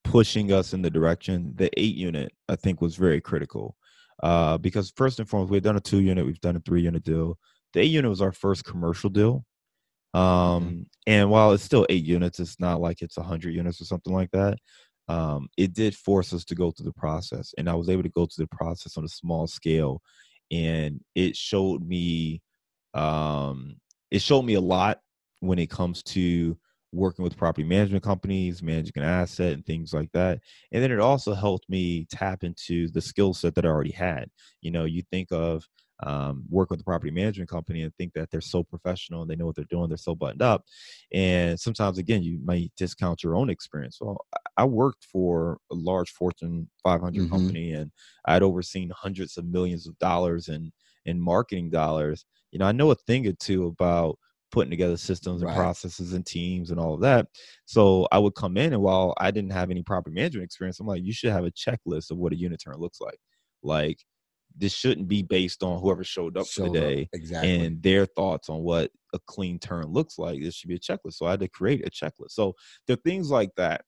pushing 0.03 0.51
us 0.53 0.73
in 0.73 0.81
the 0.81 0.89
direction, 0.89 1.53
the 1.55 1.69
eight 1.77 1.95
unit 1.95 2.31
I 2.47 2.55
think 2.55 2.81
was 2.81 2.95
very 2.95 3.21
critical 3.21 3.75
uh, 4.23 4.57
because 4.57 4.91
first 4.95 5.19
and 5.19 5.29
foremost, 5.29 5.51
we've 5.51 5.61
done 5.61 5.77
a 5.77 5.81
two 5.81 5.99
unit, 5.99 6.25
we've 6.25 6.41
done 6.41 6.55
a 6.55 6.61
three 6.61 6.81
unit 6.81 7.03
deal. 7.03 7.37
The 7.73 7.81
eight 7.81 7.91
unit 7.91 8.09
was 8.09 8.21
our 8.21 8.31
first 8.31 8.63
commercial 8.63 9.09
deal. 9.09 9.45
Um, 10.13 10.21
mm-hmm. 10.21 10.81
And 11.05 11.29
while 11.29 11.51
it's 11.51 11.63
still 11.63 11.85
eight 11.89 12.03
units, 12.03 12.39
it's 12.39 12.59
not 12.59 12.81
like 12.81 13.01
it's 13.01 13.17
a 13.17 13.23
hundred 13.23 13.53
units 13.53 13.81
or 13.81 13.85
something 13.85 14.13
like 14.13 14.31
that. 14.31 14.57
Um, 15.07 15.47
it 15.57 15.73
did 15.73 15.95
force 15.95 16.33
us 16.33 16.43
to 16.45 16.55
go 16.55 16.71
through 16.71 16.85
the 16.85 16.91
process, 16.91 17.53
and 17.57 17.69
I 17.69 17.75
was 17.75 17.89
able 17.89 18.03
to 18.03 18.09
go 18.09 18.25
through 18.25 18.45
the 18.45 18.55
process 18.55 18.97
on 18.97 19.05
a 19.05 19.09
small 19.09 19.47
scale, 19.47 20.01
and 20.51 20.99
it 21.15 21.35
showed 21.35 21.87
me, 21.87 22.41
um, 22.93 23.77
it 24.11 24.21
showed 24.21 24.41
me 24.41 24.55
a 24.55 24.61
lot 24.61 24.99
when 25.39 25.59
it 25.59 25.69
comes 25.69 26.03
to 26.03 26.57
working 26.91 27.23
with 27.23 27.37
property 27.37 27.65
management 27.65 28.03
companies, 28.03 28.61
managing 28.61 28.93
an 28.97 29.03
asset, 29.03 29.53
and 29.53 29.65
things 29.65 29.93
like 29.93 30.11
that. 30.13 30.39
And 30.71 30.83
then 30.83 30.91
it 30.91 30.99
also 30.99 31.33
helped 31.33 31.69
me 31.69 32.05
tap 32.09 32.43
into 32.43 32.89
the 32.89 33.01
skill 33.01 33.33
set 33.33 33.55
that 33.55 33.65
I 33.65 33.69
already 33.69 33.91
had. 33.91 34.29
You 34.61 34.71
know, 34.71 34.85
you 34.85 35.03
think 35.11 35.29
of 35.31 35.65
um, 36.03 36.43
work 36.49 36.69
with 36.69 36.79
the 36.79 36.85
property 36.85 37.11
management 37.11 37.49
company 37.49 37.81
and 37.81 37.95
think 37.95 38.13
that 38.13 38.29
they're 38.29 38.41
so 38.41 38.63
professional 38.63 39.21
and 39.21 39.31
they 39.31 39.35
know 39.35 39.45
what 39.45 39.55
they're 39.55 39.65
doing, 39.65 39.89
they're 39.89 39.97
so 39.97 40.15
buttoned 40.15 40.41
up. 40.41 40.63
And 41.11 41.59
sometimes, 41.59 41.97
again, 41.97 42.23
you 42.23 42.39
might 42.43 42.71
discount 42.77 43.23
your 43.23 43.35
own 43.35 43.49
experience. 43.49 43.97
Well, 43.99 44.25
I 44.57 44.65
worked 44.65 45.05
for 45.05 45.57
a 45.71 45.75
large 45.75 46.11
Fortune 46.11 46.69
500 46.83 47.19
mm-hmm. 47.19 47.31
company 47.31 47.73
and 47.73 47.91
I'd 48.25 48.43
overseen 48.43 48.91
hundreds 48.95 49.37
of 49.37 49.45
millions 49.45 49.87
of 49.87 49.97
dollars 49.99 50.47
in, 50.49 50.71
in 51.05 51.19
marketing 51.19 51.69
dollars. 51.69 52.25
You 52.51 52.59
know, 52.59 52.65
I 52.65 52.71
know 52.71 52.91
a 52.91 52.95
thing 52.95 53.27
or 53.27 53.33
two 53.33 53.65
about 53.65 54.17
putting 54.51 54.71
together 54.71 54.95
systems 54.95 55.41
and 55.41 55.49
right. 55.49 55.57
processes 55.57 56.13
and 56.13 56.25
teams 56.25 56.71
and 56.71 56.79
all 56.79 56.93
of 56.93 57.01
that. 57.01 57.27
So 57.65 58.07
I 58.11 58.19
would 58.19 58.35
come 58.35 58.55
in 58.55 58.73
and 58.73 58.81
while 58.81 59.13
I 59.17 59.31
didn't 59.31 59.51
have 59.51 59.71
any 59.71 59.83
property 59.83 60.13
management 60.13 60.45
experience, 60.45 60.79
I'm 60.79 60.87
like, 60.87 61.03
you 61.03 61.11
should 61.11 61.31
have 61.31 61.45
a 61.45 61.51
checklist 61.51 62.11
of 62.11 62.17
what 62.17 62.33
a 62.33 62.37
unit 62.37 62.61
turn 62.63 62.75
looks 62.77 63.01
like. 63.01 63.19
Like 63.63 63.99
this 64.57 64.73
shouldn't 64.73 65.07
be 65.07 65.21
based 65.21 65.63
on 65.63 65.79
whoever 65.79 66.03
showed 66.03 66.37
up 66.37 66.47
showed 66.47 66.67
for 66.67 66.73
the 66.73 66.79
day 66.79 67.01
up. 67.03 67.07
exactly. 67.13 67.65
and 67.65 67.81
their 67.83 68.05
thoughts 68.05 68.49
on 68.49 68.61
what 68.63 68.91
a 69.13 69.19
clean 69.27 69.59
turn 69.59 69.85
looks 69.85 70.17
like. 70.17 70.41
This 70.41 70.55
should 70.55 70.69
be 70.69 70.75
a 70.75 70.79
checklist. 70.79 71.13
So 71.13 71.25
I 71.25 71.31
had 71.31 71.39
to 71.41 71.47
create 71.47 71.85
a 71.85 71.89
checklist. 71.89 72.31
So 72.31 72.55
there 72.85 72.95
are 72.95 73.01
things 73.05 73.29
like 73.29 73.51
that 73.57 73.81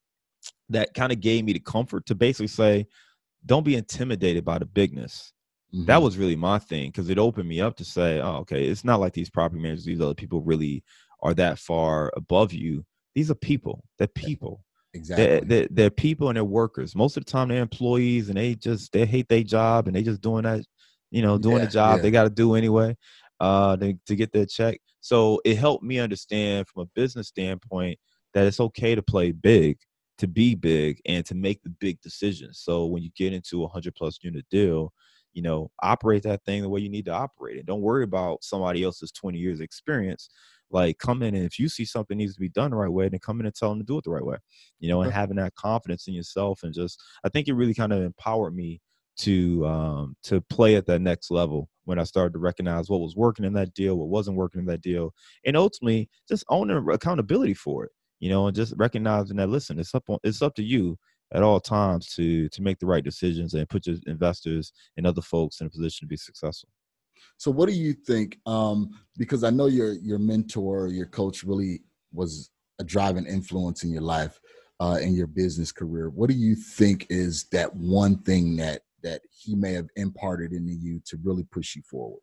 that 0.70 0.94
kind 0.94 1.12
of 1.12 1.20
gave 1.20 1.44
me 1.44 1.54
the 1.54 1.60
comfort 1.60 2.06
to 2.06 2.16
basically 2.16 2.48
say, 2.48 2.86
don't 3.46 3.66
be 3.66 3.76
intimidated 3.76 4.46
by 4.46 4.60
the 4.60 4.66
bigness. 4.66 5.34
Mm-hmm. 5.74 5.86
That 5.86 6.02
was 6.02 6.18
really 6.18 6.36
my 6.36 6.60
thing 6.60 6.90
because 6.90 7.10
it 7.10 7.20
opened 7.20 7.48
me 7.48 7.62
up 7.62 7.76
to 7.78 7.86
say, 7.86 8.20
oh, 8.20 8.38
okay, 8.38 8.66
it's 8.66 8.84
not 8.84 9.00
like 9.00 9.14
these 9.14 9.30
property 9.30 9.62
managers, 9.62 9.86
these 9.86 10.02
other 10.02 10.14
people 10.14 10.42
really 10.42 10.84
are 11.22 11.34
that 11.36 11.60
far 11.60 12.12
above 12.16 12.54
you. 12.54 12.86
These 13.16 13.32
are 13.32 13.36
people. 13.36 13.84
They're 13.98 14.08
people. 14.08 14.64
Exactly. 14.94 15.48
They're, 15.48 15.68
they're, 15.70 15.90
people 15.90 16.30
and 16.30 16.36
they're 16.36 16.44
workers. 16.44 16.96
Most 16.96 17.18
of 17.18 17.26
the 17.26 17.32
time, 17.32 17.50
they're 17.50 17.62
employees 17.62 18.30
and 18.30 18.38
they 18.38 18.56
just 18.56 18.92
they 18.92 19.06
hate 19.06 19.28
their 19.30 19.44
job 19.44 19.88
and 19.88 19.96
they 19.96 20.02
just 20.02 20.22
doing 20.22 20.44
that, 20.44 20.64
you 21.12 21.22
know, 21.22 21.38
doing 21.38 21.58
yeah, 21.58 21.66
the 21.66 21.72
job 21.72 21.96
yeah. 21.98 22.02
they 22.02 22.12
got 22.12 22.24
to 22.24 22.30
do 22.30 22.56
anyway, 22.56 22.96
uh, 23.40 23.78
to, 23.78 23.94
to 24.08 24.16
get 24.16 24.32
their 24.32 24.46
check. 24.46 24.80
So 25.02 25.42
it 25.46 25.58
helped 25.58 25.84
me 25.84 26.00
understand 26.00 26.68
from 26.68 26.84
a 26.84 26.90
business 26.96 27.28
standpoint 27.28 28.00
that 28.34 28.48
it's 28.48 28.60
okay 28.60 28.96
to 28.96 29.02
play 29.02 29.32
big, 29.32 29.78
to 30.18 30.28
be 30.28 30.56
big, 30.56 31.00
and 31.06 31.26
to 31.28 31.36
make 31.36 31.62
the 31.64 31.70
big 31.70 32.02
decisions. 32.02 32.60
So 32.60 32.86
when 32.86 33.04
you 33.04 33.12
get 33.16 33.34
into 33.34 33.64
a 33.64 33.68
hundred 33.68 33.96
plus 33.96 34.20
unit 34.22 34.46
deal, 34.50 34.92
you 35.34 35.44
know, 35.44 35.70
operate 35.82 36.24
that 36.24 36.44
thing 36.46 36.62
the 36.62 36.70
way 36.70 36.82
you 36.82 36.90
need 36.90 37.06
to 37.06 37.14
operate 37.14 37.58
it. 37.58 37.66
Don't 37.66 37.82
worry 37.82 38.04
about 38.04 38.44
somebody 38.44 38.84
else's 38.84 39.12
20 39.12 39.38
years 39.38 39.60
experience 39.60 40.30
like 40.72 40.98
come 40.98 41.24
in 41.24 41.36
and 41.36 41.46
if 41.46 41.58
you 41.58 41.68
see 41.68 41.86
something 41.86 42.18
needs 42.18 42.34
to 42.34 42.40
be 42.40 42.50
done 42.50 42.72
the 42.72 42.78
right 42.78 42.92
way 42.92 43.10
then 43.10 43.20
come 43.20 43.40
in 43.40 43.46
and 43.46 43.56
tell 43.56 43.70
them 43.70 43.80
to 43.80 43.86
do 43.86 43.98
it 43.98 44.04
the 44.04 44.12
right 44.12 44.26
way 44.26 44.38
you 44.80 44.90
know 44.90 45.02
and 45.02 45.12
having 45.12 45.38
that 45.38 45.56
confidence 45.56 46.08
in 46.08 46.14
yourself 46.14 46.64
and 46.64 46.74
just 46.74 47.02
i 47.24 47.30
think 47.30 47.48
it 47.48 47.54
really 47.54 47.74
kind 47.74 47.94
of 47.94 48.02
empowered 48.02 48.56
me 48.56 48.80
to 49.18 49.66
um 49.66 50.16
to 50.24 50.42
play 50.42 50.76
at 50.76 50.86
that 50.86 51.02
next 51.02 51.32
level 51.32 51.70
when 51.86 52.00
i 52.00 52.04
started 52.04 52.34
to 52.34 52.40
recognize 52.40 52.90
what 52.90 53.02
was 53.02 53.16
working 53.16 53.46
in 53.46 53.54
that 53.54 53.74
deal 53.74 53.98
what 53.98 54.10
wasn't 54.10 54.36
working 54.36 54.60
in 54.62 54.68
that 54.68 54.82
deal 54.82 55.14
and 55.46 55.58
ultimately 55.58 56.10
just 56.28 56.44
owning 56.50 56.88
accountability 56.90 57.54
for 57.54 57.86
it 57.86 57.92
you 58.20 58.30
know 58.30 58.48
and 58.48 58.56
just 58.56 58.74
recognizing 58.78 59.38
that 59.38 59.50
listen 59.50 59.80
it's 59.80 59.94
up 59.96 60.04
on, 60.10 60.18
it's 60.24 60.42
up 60.42 60.56
to 60.56 60.64
you 60.64 60.98
at 61.34 61.44
all 61.44 61.60
times 61.60 62.08
to 62.08 62.48
to 62.50 62.62
make 62.62 62.80
the 62.80 62.86
right 62.86 63.04
decisions 63.04 63.54
and 63.54 63.70
put 63.70 63.86
your 63.86 63.98
investors 64.08 64.72
and 64.98 65.06
other 65.06 65.22
folks 65.22 65.62
in 65.62 65.68
a 65.68 65.70
position 65.70 66.06
to 66.06 66.10
be 66.10 66.18
successful 66.18 66.70
so, 67.38 67.52
what 67.52 67.70
do 67.70 67.76
you 67.76 67.94
think? 67.94 68.40
Um, 68.46 68.92
because 69.18 69.44
I 69.44 69.50
know 69.50 69.68
your 69.68 69.94
your 69.94 70.20
mentor, 70.20 70.88
your 70.88 71.06
coach, 71.06 71.44
really 71.44 71.82
was 72.12 72.50
a 72.80 72.84
driving 72.84 73.26
influence 73.26 73.84
in 73.84 73.92
your 73.92 74.02
life, 74.02 74.40
uh, 74.80 75.00
in 75.02 75.14
your 75.14 75.28
business 75.28 75.72
career. 75.72 76.10
What 76.10 76.30
do 76.30 76.36
you 76.36 76.56
think 76.56 77.08
is 77.10 77.46
that 77.52 77.74
one 77.76 78.20
thing 78.20 78.56
that 78.58 78.82
that 79.04 79.22
he 79.32 79.56
may 79.56 79.74
have 79.74 79.88
imparted 79.96 80.54
into 80.54 80.74
you 80.74 81.02
to 81.06 81.18
really 81.24 81.44
push 81.44 81.76
you 81.76 81.82
forward? 81.84 82.22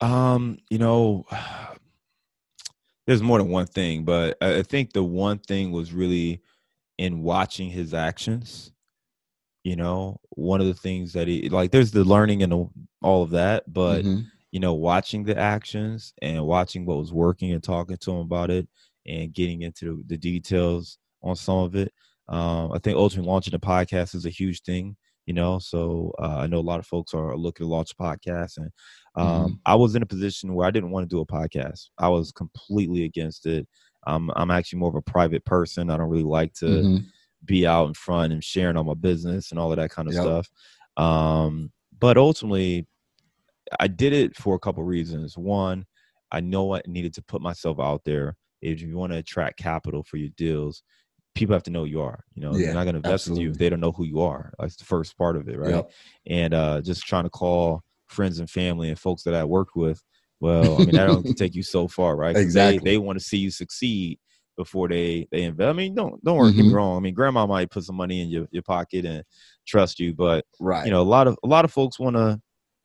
Um, 0.00 0.58
you 0.68 0.78
know, 0.78 1.24
there's 3.06 3.22
more 3.22 3.38
than 3.38 3.48
one 3.48 3.66
thing, 3.66 4.04
but 4.04 4.36
I 4.42 4.62
think 4.62 4.92
the 4.92 5.04
one 5.04 5.38
thing 5.38 5.72
was 5.72 5.92
really 5.92 6.42
in 6.98 7.22
watching 7.22 7.70
his 7.70 7.94
actions 7.94 8.72
you 9.64 9.76
know 9.76 10.18
one 10.30 10.60
of 10.60 10.66
the 10.66 10.74
things 10.74 11.12
that 11.12 11.28
he 11.28 11.48
like 11.48 11.70
there's 11.70 11.90
the 11.90 12.04
learning 12.04 12.42
and 12.42 12.52
all 13.02 13.22
of 13.22 13.30
that 13.30 13.70
but 13.72 14.02
mm-hmm. 14.02 14.22
you 14.50 14.60
know 14.60 14.74
watching 14.74 15.22
the 15.24 15.38
actions 15.38 16.12
and 16.22 16.44
watching 16.44 16.84
what 16.84 16.98
was 16.98 17.12
working 17.12 17.52
and 17.52 17.62
talking 17.62 17.96
to 17.96 18.10
him 18.12 18.18
about 18.18 18.50
it 18.50 18.66
and 19.06 19.32
getting 19.32 19.62
into 19.62 20.02
the 20.06 20.16
details 20.16 20.98
on 21.22 21.36
some 21.36 21.58
of 21.58 21.76
it 21.76 21.92
um, 22.28 22.72
i 22.72 22.78
think 22.78 22.96
ultimately 22.96 23.30
launching 23.30 23.54
a 23.54 23.58
podcast 23.58 24.14
is 24.14 24.26
a 24.26 24.30
huge 24.30 24.62
thing 24.62 24.96
you 25.26 25.34
know 25.34 25.58
so 25.58 26.12
uh, 26.20 26.38
i 26.38 26.46
know 26.46 26.58
a 26.58 26.60
lot 26.60 26.80
of 26.80 26.86
folks 26.86 27.14
are 27.14 27.36
looking 27.36 27.64
to 27.64 27.70
launch 27.70 27.92
a 27.92 28.02
podcast 28.02 28.56
and 28.56 28.70
um, 29.14 29.26
mm-hmm. 29.26 29.54
i 29.66 29.74
was 29.74 29.94
in 29.94 30.02
a 30.02 30.06
position 30.06 30.54
where 30.54 30.66
i 30.66 30.70
didn't 30.70 30.90
want 30.90 31.08
to 31.08 31.14
do 31.14 31.20
a 31.20 31.26
podcast 31.26 31.88
i 31.98 32.08
was 32.08 32.32
completely 32.32 33.04
against 33.04 33.46
it 33.46 33.66
um, 34.08 34.32
i'm 34.34 34.50
actually 34.50 34.80
more 34.80 34.88
of 34.88 34.96
a 34.96 35.02
private 35.02 35.44
person 35.44 35.88
i 35.88 35.96
don't 35.96 36.10
really 36.10 36.24
like 36.24 36.52
to 36.52 36.66
mm-hmm 36.66 36.96
be 37.44 37.66
out 37.66 37.88
in 37.88 37.94
front 37.94 38.32
and 38.32 38.42
sharing 38.42 38.76
all 38.76 38.84
my 38.84 38.94
business 38.94 39.50
and 39.50 39.58
all 39.58 39.70
of 39.70 39.76
that 39.76 39.90
kind 39.90 40.08
of 40.08 40.14
yep. 40.14 40.22
stuff. 40.22 40.50
Um, 40.96 41.72
but 41.98 42.16
ultimately, 42.16 42.86
I 43.80 43.88
did 43.88 44.12
it 44.12 44.36
for 44.36 44.54
a 44.54 44.58
couple 44.58 44.82
reasons. 44.84 45.36
One, 45.36 45.86
I 46.30 46.40
know 46.40 46.74
I 46.74 46.82
needed 46.86 47.14
to 47.14 47.22
put 47.22 47.42
myself 47.42 47.80
out 47.80 48.02
there 48.04 48.36
if 48.62 48.80
you 48.80 48.96
want 48.96 49.12
to 49.12 49.18
attract 49.18 49.58
capital 49.58 50.02
for 50.02 50.16
your 50.16 50.30
deals, 50.36 50.82
people 51.34 51.52
have 51.52 51.64
to 51.64 51.70
know 51.70 51.80
who 51.80 51.90
you 51.90 52.00
are. 52.00 52.24
You 52.34 52.42
know, 52.42 52.54
Yeah, 52.54 52.66
they're 52.66 52.74
not 52.74 52.84
going 52.84 52.94
to 52.94 53.08
invest 53.08 53.28
in 53.28 53.36
you 53.36 53.50
if 53.50 53.58
they 53.58 53.68
don't 53.68 53.80
know 53.80 53.92
who 53.92 54.04
you 54.04 54.20
are. 54.20 54.52
That's 54.58 54.76
the 54.76 54.84
first 54.84 55.18
part 55.18 55.36
of 55.36 55.48
it, 55.48 55.58
right? 55.58 55.74
Yep. 55.74 55.90
And 56.28 56.54
uh, 56.54 56.80
just 56.80 57.04
trying 57.04 57.24
to 57.24 57.30
call 57.30 57.82
friends 58.06 58.38
and 58.38 58.48
family 58.48 58.88
and 58.88 58.98
folks 58.98 59.24
that 59.24 59.34
I 59.34 59.44
worked 59.44 59.74
with. 59.74 60.02
Well, 60.40 60.74
I 60.74 60.78
mean, 60.78 60.92
that 60.92 61.06
don't 61.06 61.36
take 61.36 61.54
you 61.54 61.62
so 61.62 61.88
far, 61.88 62.16
right? 62.16 62.36
Exactly. 62.36 62.78
They, 62.78 62.90
they 62.92 62.98
want 62.98 63.18
to 63.18 63.24
see 63.24 63.38
you 63.38 63.50
succeed 63.50 64.18
before 64.56 64.88
they 64.88 65.26
they 65.30 65.42
invest. 65.44 65.68
I 65.68 65.72
mean, 65.72 65.94
don't 65.94 66.22
don't 66.24 66.36
worry, 66.36 66.52
get 66.52 66.64
me 66.66 66.72
wrong. 66.72 66.96
I 66.96 67.00
mean, 67.00 67.14
grandma 67.14 67.46
might 67.46 67.70
put 67.70 67.84
some 67.84 67.96
money 67.96 68.20
in 68.20 68.28
your, 68.28 68.46
your 68.50 68.62
pocket 68.62 69.04
and 69.04 69.24
trust 69.66 69.98
you, 70.00 70.14
but 70.14 70.44
Right. 70.60 70.84
you 70.84 70.90
know, 70.90 71.00
a 71.00 71.04
lot 71.04 71.26
of 71.26 71.38
a 71.44 71.46
lot 71.46 71.64
of 71.64 71.72
folks 71.72 71.98
want 71.98 72.16
to 72.16 72.40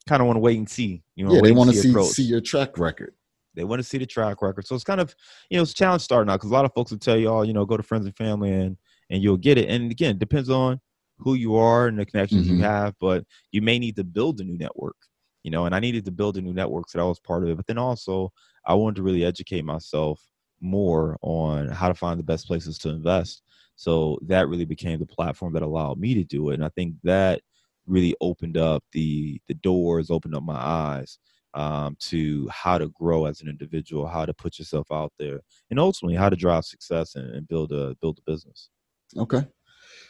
kind 0.07 0.21
of 0.21 0.27
want 0.27 0.37
to 0.37 0.41
wait 0.41 0.57
and 0.57 0.69
see. 0.69 1.03
You 1.15 1.25
know, 1.25 1.33
yeah, 1.33 1.41
they 1.41 1.51
want 1.51 1.69
to 1.71 1.75
see 1.75 1.89
approach. 1.89 2.13
see 2.15 2.23
your 2.23 2.41
track 2.41 2.77
record. 2.77 3.13
They 3.55 3.63
want 3.63 3.79
to 3.79 3.83
see 3.83 3.97
the 3.97 4.05
track 4.05 4.41
record. 4.41 4.67
So 4.67 4.75
it's 4.75 4.83
kind 4.83 5.01
of, 5.01 5.15
you 5.49 5.57
know, 5.57 5.63
it's 5.63 5.71
a 5.71 5.75
challenge 5.75 6.03
starting 6.03 6.29
out 6.31 6.37
because 6.37 6.51
a 6.51 6.53
lot 6.53 6.65
of 6.65 6.73
folks 6.75 6.91
will 6.91 6.99
tell 6.99 7.17
you, 7.17 7.27
all 7.29 7.43
you 7.43 7.53
know, 7.53 7.65
go 7.65 7.75
to 7.75 7.83
friends 7.83 8.05
and 8.05 8.15
family 8.15 8.51
and 8.51 8.77
and 9.09 9.23
you'll 9.23 9.37
get 9.37 9.57
it. 9.57 9.69
And 9.69 9.89
again, 9.91 10.11
it 10.11 10.19
depends 10.19 10.49
on 10.49 10.79
who 11.17 11.33
you 11.33 11.55
are 11.55 11.87
and 11.87 11.97
the 11.97 12.05
connections 12.05 12.47
Mhm. 12.47 12.57
you 12.57 12.63
have, 12.63 12.93
but 12.99 13.23
you 13.51 13.61
may 13.61 13.79
need 13.79 13.95
to 13.95 14.03
build 14.03 14.39
a 14.39 14.43
new 14.43 14.57
network, 14.57 14.95
you 15.43 15.49
know, 15.49 15.65
and 15.65 15.73
I 15.73 15.79
needed 15.79 16.05
to 16.05 16.11
build 16.11 16.37
a 16.37 16.41
new 16.41 16.53
network, 16.53 16.89
so 16.89 16.99
that 16.99 17.05
was 17.05 17.19
part 17.19 17.43
of 17.43 17.49
it. 17.49 17.57
But 17.57 17.65
then 17.65 17.79
also 17.79 18.31
I 18.65 18.75
wanted 18.75 18.97
to 18.97 19.03
really 19.03 19.25
educate 19.25 19.65
myself 19.65 20.21
more 20.61 21.17
on 21.21 21.69
how 21.69 21.87
to 21.87 21.93
find 21.93 22.19
the 22.19 22.23
best 22.23 22.47
places 22.47 22.77
to 22.79 22.89
invest. 22.89 23.43
So 23.75 24.19
that 24.23 24.47
really 24.47 24.65
became 24.65 24.99
the 24.99 25.05
platform 25.05 25.53
that 25.53 25.61
allowed 25.61 25.99
me 25.99 26.15
to 26.15 26.23
do 26.23 26.49
it. 26.49 26.55
And 26.55 26.65
I 26.65 26.69
think 26.69 26.95
that 27.03 27.41
really 27.85 28.15
opened 28.21 28.57
up 28.57 28.83
the 28.91 29.39
the 29.47 29.53
doors, 29.55 30.09
opened 30.09 30.35
up 30.35 30.43
my 30.43 30.55
eyes 30.55 31.19
um, 31.53 31.95
to 31.99 32.47
how 32.49 32.77
to 32.77 32.89
grow 32.89 33.25
as 33.25 33.41
an 33.41 33.47
individual, 33.47 34.07
how 34.07 34.25
to 34.25 34.33
put 34.33 34.59
yourself 34.59 34.87
out 34.91 35.13
there, 35.17 35.39
and 35.69 35.79
ultimately 35.79 36.15
how 36.15 36.29
to 36.29 36.35
drive 36.35 36.65
success 36.65 37.15
and, 37.15 37.33
and 37.33 37.47
build 37.47 37.71
a 37.71 37.95
build 38.01 38.19
a 38.19 38.31
business. 38.31 38.69
Okay. 39.17 39.45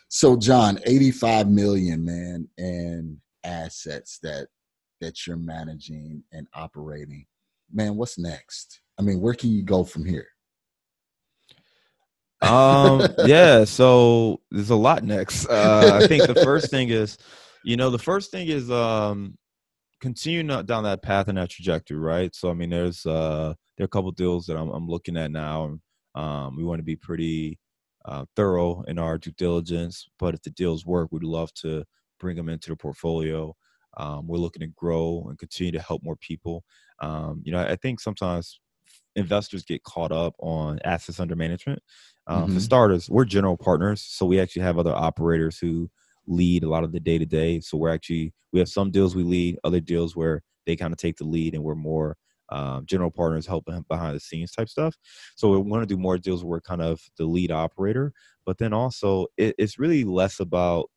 So 0.10 0.38
John, 0.38 0.80
85 0.86 1.50
million, 1.50 2.06
man, 2.06 2.48
in 2.58 3.22
assets 3.43 4.20
that 4.24 4.48
that 5.02 5.28
you're 5.28 5.38
managing 5.38 6.24
and 6.32 6.48
operating. 6.54 7.26
Man, 7.72 7.95
what's 7.95 8.18
next? 8.18 8.82
I 8.98 9.04
mean, 9.04 9.22
where 9.22 9.34
can 9.34 9.52
you 9.52 9.62
go 9.62 9.84
from 9.84 10.06
here? 10.06 10.28
Um, 12.41 13.07
yeah, 13.25 13.63
so 13.63 14.41
there's 14.51 14.69
a 14.69 14.75
lot 14.75 15.03
next. 15.03 15.47
Uh, 15.47 15.99
I 16.01 16.07
think 16.07 16.27
the 16.27 16.35
first 16.43 16.69
thing 16.69 16.89
is, 16.89 17.17
you 17.63 17.77
know, 17.77 17.89
the 17.89 17.99
first 17.99 18.31
thing 18.31 18.47
is 18.47 18.69
um, 18.71 19.38
continue 20.01 20.43
down 20.43 20.83
that 20.83 21.01
path 21.01 21.27
and 21.27 21.38
that 21.38 21.49
trajectory, 21.49 21.97
right? 21.97 22.33
So 22.35 22.49
I 22.49 22.53
mean, 22.53 22.69
there's 22.69 23.05
uh, 23.05 23.53
there 23.77 23.83
are 23.83 23.85
a 23.85 23.89
couple 23.89 24.11
deals 24.11 24.45
that 24.47 24.57
I'm, 24.57 24.69
I'm 24.69 24.88
looking 24.88 25.17
at 25.17 25.31
now. 25.31 25.77
Um, 26.15 26.57
we 26.57 26.63
want 26.63 26.79
to 26.79 26.83
be 26.83 26.95
pretty 26.95 27.59
uh, 28.05 28.25
thorough 28.35 28.83
in 28.88 28.97
our 28.97 29.17
due 29.17 29.31
diligence, 29.38 30.07
but 30.17 30.33
if 30.33 30.41
the 30.41 30.49
deals 30.51 30.85
work, 30.85 31.09
we'd 31.11 31.23
love 31.23 31.53
to 31.55 31.83
bring 32.19 32.35
them 32.35 32.49
into 32.49 32.69
the 32.69 32.75
portfolio. 32.75 33.55
Um, 33.97 34.27
we're 34.27 34.38
looking 34.38 34.61
to 34.61 34.67
grow 34.75 35.25
and 35.27 35.38
continue 35.38 35.71
to 35.71 35.81
help 35.81 36.03
more 36.03 36.15
people. 36.17 36.63
Um, 36.99 37.41
you 37.43 37.51
know, 37.51 37.59
I 37.59 37.75
think 37.75 37.99
sometimes 37.99 38.59
investors 39.15 39.63
get 39.63 39.83
caught 39.83 40.11
up 40.11 40.35
on 40.39 40.79
assets 40.85 41.19
under 41.19 41.35
management. 41.35 41.81
Um, 42.28 42.49
For 42.49 42.59
Mhm. 42.59 42.61
starters, 42.61 43.09
we're 43.09 43.25
general 43.25 43.57
partners, 43.57 44.01
so 44.01 44.25
we 44.25 44.39
actually 44.39 44.63
have 44.63 44.78
other 44.78 44.93
operators 44.93 45.57
who 45.59 45.89
lead 46.28 46.63
a 46.63 46.69
lot 46.69 46.84
of 46.84 46.91
the 46.91 46.99
day 46.99 47.17
to 47.17 47.25
day. 47.25 47.59
So 47.61 47.78
we're 47.78 47.89
actually 47.93 48.34
we 48.51 48.59
have 48.59 48.69
some 48.69 48.91
deals 48.91 49.15
we 49.15 49.23
lead, 49.23 49.57
other 49.63 49.80
deals 49.80 50.15
where 50.15 50.43
they 50.65 50.75
kind 50.75 50.93
of 50.93 50.97
take 50.99 51.17
the 51.17 51.23
lead, 51.25 51.53
and 51.55 51.63
we're 51.63 51.75
more 51.75 52.17
um, 52.49 52.86
general 52.86 53.11
partners 53.11 53.45
helping 53.45 53.84
behind 53.89 54.15
the 54.15 54.19
scenes 54.19 54.51
type 54.51 54.69
stuff. 54.69 54.95
So 55.36 55.49
we 55.51 55.57
want 55.57 55.84
to 55.84 55.88
do 55.95 55.99
more 55.99 56.17
deals 56.17 56.43
where 56.43 56.51
we're 56.51 56.61
kind 56.61 56.82
of 56.82 57.01
the 57.17 57.25
lead 57.25 57.51
operator, 57.51 58.13
but 58.45 58.57
then 58.57 58.73
also 58.73 59.28
it, 59.38 59.55
it's 59.57 59.80
really 59.80 60.03
less 60.03 60.39
about 60.39 60.89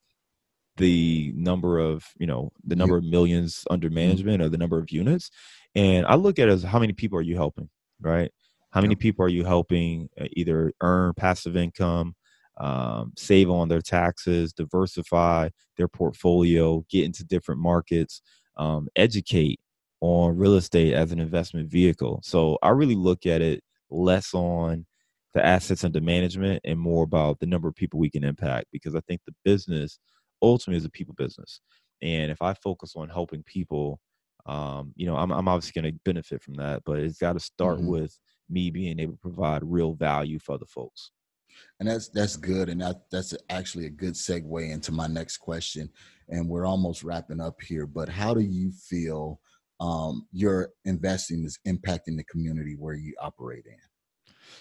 the 0.76 1.32
number 1.36 1.78
of 1.78 2.06
you 2.18 2.26
know 2.26 2.50
the 2.64 2.76
number 2.76 2.96
of 2.96 3.04
millions 3.04 3.64
under 3.70 3.90
management 3.90 4.42
or 4.42 4.48
the 4.48 4.56
number 4.58 4.78
of 4.78 4.90
units 4.90 5.30
and 5.74 6.06
i 6.06 6.14
look 6.14 6.38
at 6.38 6.48
it 6.48 6.52
as 6.52 6.62
how 6.62 6.78
many 6.78 6.92
people 6.92 7.18
are 7.18 7.22
you 7.22 7.36
helping 7.36 7.68
right 8.00 8.32
how 8.70 8.80
many 8.80 8.94
Yep. 8.94 8.96
people 8.96 9.24
are 9.24 9.28
you 9.28 9.44
helping 9.44 10.08
uh, 10.20 10.26
either 10.32 10.72
earn 10.80 11.14
passive 11.14 11.56
income 11.56 12.14
um, 12.58 13.12
save 13.16 13.50
on 13.50 13.68
their 13.68 13.80
taxes 13.80 14.52
diversify 14.52 15.48
their 15.76 15.88
portfolio 15.88 16.84
get 16.90 17.04
into 17.04 17.24
different 17.24 17.60
markets 17.60 18.22
um, 18.56 18.88
educate 18.96 19.60
on 20.00 20.36
real 20.36 20.54
estate 20.54 20.92
as 20.94 21.12
an 21.12 21.20
investment 21.20 21.68
vehicle 21.70 22.20
so 22.22 22.58
i 22.62 22.68
really 22.70 22.94
look 22.94 23.26
at 23.26 23.40
it 23.42 23.62
less 23.90 24.34
on 24.34 24.86
the 25.34 25.44
assets 25.44 25.84
under 25.84 26.00
management 26.00 26.60
and 26.64 26.78
more 26.78 27.04
about 27.04 27.38
the 27.38 27.46
number 27.46 27.68
of 27.68 27.74
people 27.74 28.00
we 28.00 28.10
can 28.10 28.24
impact 28.24 28.66
because 28.72 28.94
i 28.94 29.00
think 29.00 29.20
the 29.26 29.34
business 29.44 29.98
ultimately 30.42 30.78
is 30.78 30.84
a 30.84 30.90
people 30.90 31.14
business 31.14 31.60
and 32.02 32.30
if 32.30 32.40
i 32.42 32.52
focus 32.54 32.94
on 32.96 33.08
helping 33.08 33.42
people 33.44 34.00
um, 34.46 34.92
you 34.96 35.06
know 35.06 35.16
i'm, 35.16 35.30
I'm 35.30 35.48
obviously 35.48 35.80
going 35.80 35.92
to 35.92 36.00
benefit 36.04 36.42
from 36.42 36.54
that 36.54 36.82
but 36.84 36.98
it's 36.98 37.18
got 37.18 37.34
to 37.34 37.40
start 37.40 37.82
Mhm. 37.82 37.84
with 37.84 38.18
me 38.50 38.70
being 38.70 38.98
able 39.00 39.12
to 39.14 39.18
provide 39.18 39.62
real 39.64 39.94
value 39.94 40.38
for 40.38 40.58
the 40.58 40.66
folks 40.66 41.10
And 41.78 41.88
that's 41.88 42.08
that's 42.08 42.36
good, 42.36 42.68
and 42.68 42.80
that 42.80 43.02
that's 43.10 43.34
actually 43.48 43.86
a 43.86 43.90
good 43.90 44.14
segue 44.14 44.70
into 44.70 44.92
my 44.92 45.06
next 45.06 45.38
question. 45.38 45.90
And 46.28 46.48
we're 46.48 46.66
almost 46.66 47.02
wrapping 47.02 47.40
up 47.40 47.60
here, 47.62 47.86
but 47.86 48.08
how 48.08 48.34
do 48.34 48.40
you 48.40 48.72
feel 48.72 49.40
um, 49.80 50.26
your 50.32 50.70
investing 50.84 51.44
is 51.44 51.58
impacting 51.66 52.16
the 52.16 52.24
community 52.24 52.76
where 52.78 52.94
you 52.94 53.14
operate 53.20 53.66
in? 53.66 53.78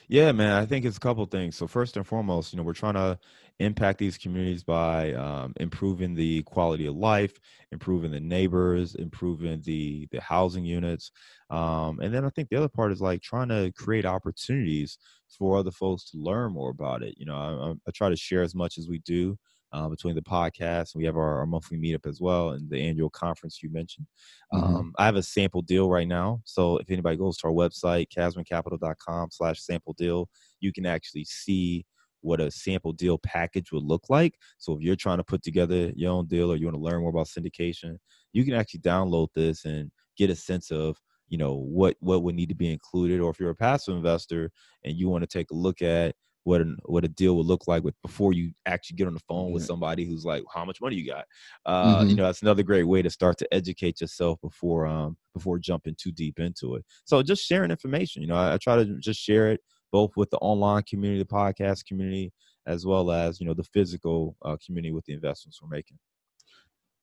Yeah, 0.08 0.32
man. 0.32 0.54
I 0.54 0.66
think 0.66 0.86
it's 0.86 0.98
a 0.98 1.02
couple 1.02 1.26
things. 1.26 1.56
So 1.56 1.68
first 1.68 1.98
and 1.98 2.06
foremost, 2.06 2.54
you 2.54 2.58
know, 2.58 2.64
we're 2.64 2.74
trying 2.74 2.96
to 2.96 3.20
impact 3.60 4.00
these 4.00 4.18
communities 4.18 4.64
by 4.64 5.14
um, 5.14 5.54
improving 5.58 6.16
the 6.16 6.44
quality 6.44 6.86
of 6.86 6.96
life, 6.96 7.34
improving 7.72 8.12
the 8.12 8.20
neighbors, 8.20 8.96
improving 8.96 9.62
the 9.62 10.08
the 10.12 10.22
housing 10.22 10.66
units, 10.66 11.12
um, 11.50 12.00
and 12.00 12.14
then 12.14 12.26
I 12.26 12.30
think 12.30 12.50
the 12.50 12.58
other 12.58 12.70
part 12.70 12.92
is 12.92 13.02
like 13.02 13.22
trying 13.22 13.50
to 13.50 13.72
create 13.76 14.06
opportunities 14.06 14.98
for 15.38 15.58
other 15.58 15.72
folks 15.72 16.10
to 16.12 16.18
learn 16.18 16.54
more 16.54 16.70
about 16.72 17.04
it. 17.04 17.16
You 17.18 17.26
know, 17.26 17.36
I, 17.36 17.72
I- 17.88 17.92
try 17.94 18.10
to 18.10 18.16
share 18.16 18.42
as 18.44 18.56
much 18.56 18.78
as 18.78 18.88
we 18.88 19.00
do. 19.00 19.38
Uh, 19.72 19.88
between 19.88 20.16
the 20.16 20.22
podcast, 20.24 20.96
we 20.96 21.06
have 21.06 21.16
our, 21.16 21.38
our 21.38 21.46
monthly 21.46 21.78
meetup 21.78 22.08
as 22.08 22.20
well, 22.20 22.50
and 22.54 22.68
the 22.72 22.82
annual 22.82 23.10
conference 23.12 23.62
you 23.62 23.70
mentioned. 23.72 24.08
Mhm. 24.52 24.64
Um, 24.64 24.94
I 24.98 25.06
have 25.06 25.16
a 25.16 25.22
sample 25.22 25.62
deal 25.62 25.90
right 25.90 26.08
now. 26.08 26.42
So 26.44 26.78
if 26.78 26.90
anybody 26.90 27.18
goes 27.18 27.38
to 27.38 27.48
our 27.48 27.54
website, 27.54 28.08
casmoncapital.com 28.10 29.30
slash 29.32 29.62
sample 29.62 29.94
deal, 29.94 30.28
you 30.60 30.74
can 30.74 30.88
actually 30.88 31.26
see 31.26 31.86
what 32.22 32.42
a 32.42 32.52
sample 32.52 32.94
deal 32.94 33.18
package 33.18 33.72
would 33.72 33.84
look 33.84 34.10
like. 34.10 34.36
So 34.58 34.74
if 34.76 34.82
you're 34.82 34.96
trying 34.96 35.18
to 35.18 35.24
put 35.24 35.44
together 35.44 35.92
your 35.96 36.12
own 36.12 36.28
deal 36.28 36.52
or 36.52 36.56
you 36.56 36.66
want 36.66 36.76
to 36.76 36.82
learn 36.82 37.02
more 37.02 37.10
about 37.10 37.28
syndication, 37.28 37.98
you 38.34 38.44
can 38.44 38.54
actually 38.54 38.82
download 38.82 39.30
this 39.36 39.66
and 39.66 39.92
get 40.18 40.30
a 40.30 40.36
sense 40.36 40.72
of 40.72 40.98
you 41.28 41.38
know 41.38 41.54
what 41.56 41.96
what 42.00 42.24
would 42.24 42.36
need 42.36 42.50
to 42.50 42.56
be 42.56 42.72
included 42.72 43.20
or 43.22 43.30
if 43.30 43.40
you're 43.40 43.52
a 43.52 43.56
passive 43.56 43.96
investor 43.96 44.52
and 44.84 44.98
you 44.98 45.08
want 45.10 45.22
to 45.22 45.28
take 45.28 45.52
a 45.52 45.56
look 45.56 45.82
at 45.82 46.16
what 46.44 46.62
an, 46.62 46.78
what 46.86 47.06
a 47.06 47.08
deal 47.08 47.36
would 47.38 47.46
look 47.46 47.68
like 47.68 47.84
with 47.84 47.94
before 48.02 48.34
you 48.34 48.52
actually 48.66 48.96
get 48.96 49.08
on 49.08 49.14
the 49.14 49.20
phone 49.28 49.52
with 49.52 49.62
somebody 49.62 50.06
who's 50.06 50.26
like 50.26 50.42
how 50.54 50.66
much 50.66 50.82
money 50.82 50.96
you 50.96 51.06
got 51.06 51.26
uh, 51.66 52.04
you 52.08 52.16
Mhm. 52.16 52.16
know 52.16 52.24
that's 52.24 52.42
another 52.42 52.64
great 52.64 52.84
way 52.86 53.02
to 53.02 53.10
start 53.10 53.38
to 53.38 53.54
educate 53.54 54.02
yourself 54.02 54.40
before 54.42 54.86
um 54.88 55.18
before 55.34 55.60
jumping 55.60 55.96
too 55.98 56.12
deep 56.12 56.40
into 56.40 56.76
it 56.76 56.84
so 57.06 57.22
just 57.22 57.46
sharing 57.46 57.72
information 57.72 58.22
you 58.22 58.28
know 58.28 58.36
i, 58.36 58.54
I 58.54 58.58
try 58.58 58.78
to 58.78 58.98
just 59.00 59.20
share 59.20 59.52
it 59.52 59.62
both 59.92 60.12
with 60.16 60.30
the 60.30 60.38
online 60.38 60.84
community 60.84 61.22
the 61.22 61.26
podcast 61.26 61.86
community 61.86 62.32
as 62.68 62.86
well 62.86 63.12
as 63.12 63.40
you 63.40 63.46
know 63.46 63.54
the 63.54 63.64
physical 63.64 64.36
uh, 64.44 64.58
community 64.66 64.94
with 64.94 65.06
the 65.06 65.14
investments 65.14 65.62
we're 65.62 65.70
making 65.70 65.98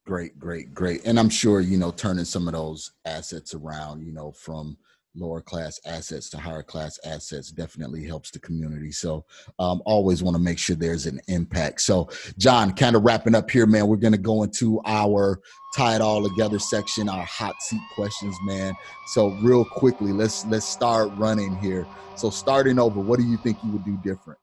Great, 0.06 0.38
great, 0.38 0.72
great. 0.72 1.04
And 1.04 1.18
I'm 1.18 1.28
sure, 1.28 1.60
you 1.60 1.76
know, 1.76 1.90
turning 1.90 2.24
some 2.24 2.46
of 2.46 2.54
those 2.54 2.92
assets 3.04 3.54
around, 3.54 4.06
you 4.06 4.12
know, 4.12 4.30
from 4.30 4.78
lower 5.16 5.40
class 5.40 5.80
assets 5.86 6.28
to 6.30 6.38
higher 6.38 6.62
class 6.62 6.98
assets 7.04 7.50
definitely 7.50 8.04
helps 8.04 8.30
the 8.30 8.38
community. 8.38 8.92
So 8.92 9.24
um, 9.58 9.82
always 9.84 10.22
want 10.22 10.36
to 10.36 10.42
make 10.42 10.58
sure 10.58 10.76
there's 10.76 11.06
an 11.06 11.20
impact. 11.28 11.80
So 11.80 12.08
John, 12.38 12.72
kind 12.72 12.96
of 12.96 13.02
wrapping 13.02 13.34
up 13.34 13.50
here, 13.50 13.66
man, 13.66 13.86
we're 13.86 13.96
going 13.96 14.12
to 14.12 14.18
go 14.18 14.42
into 14.42 14.80
our 14.86 15.40
tie 15.74 15.96
it 15.96 16.00
all 16.00 16.26
together 16.26 16.58
section, 16.58 17.08
our 17.08 17.24
hot 17.24 17.60
seat 17.62 17.82
questions, 17.94 18.36
man. 18.44 18.74
So 19.08 19.30
real 19.42 19.64
quickly, 19.64 20.12
let's 20.12 20.44
let's 20.46 20.66
start 20.66 21.10
running 21.16 21.56
here. 21.56 21.86
So 22.16 22.30
starting 22.30 22.78
over, 22.78 23.00
what 23.00 23.18
do 23.18 23.26
you 23.26 23.36
think 23.38 23.58
you 23.64 23.70
would 23.72 23.84
do 23.84 23.98
different? 24.02 24.38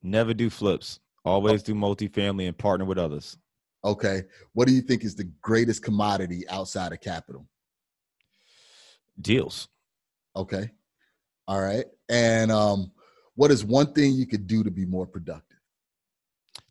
never 0.00 0.32
do 0.32 0.48
flips 0.48 1.00
always 1.24 1.60
do 1.60 1.74
multifamily 1.74 2.46
and 2.46 2.56
partner 2.56 2.84
with 2.86 2.98
others 2.98 3.36
Okay. 3.84 4.24
What 4.54 4.66
do 4.66 4.74
you 4.74 4.80
think 4.80 5.04
is 5.04 5.14
the 5.14 5.30
greatest 5.40 5.82
commodity 5.82 6.48
outside 6.48 6.92
of 6.92 7.00
capital? 7.00 7.46
deals 9.20 9.68
Okay. 10.38 10.70
All 11.46 11.60
right. 11.60 11.84
And 12.08 12.50
um, 12.50 12.92
what 13.34 13.50
is 13.50 13.64
one 13.64 13.92
thing 13.92 14.14
you 14.14 14.26
could 14.26 14.46
do 14.46 14.64
to 14.64 14.70
be 14.70 14.86
more 14.86 15.06
productive? 15.06 15.44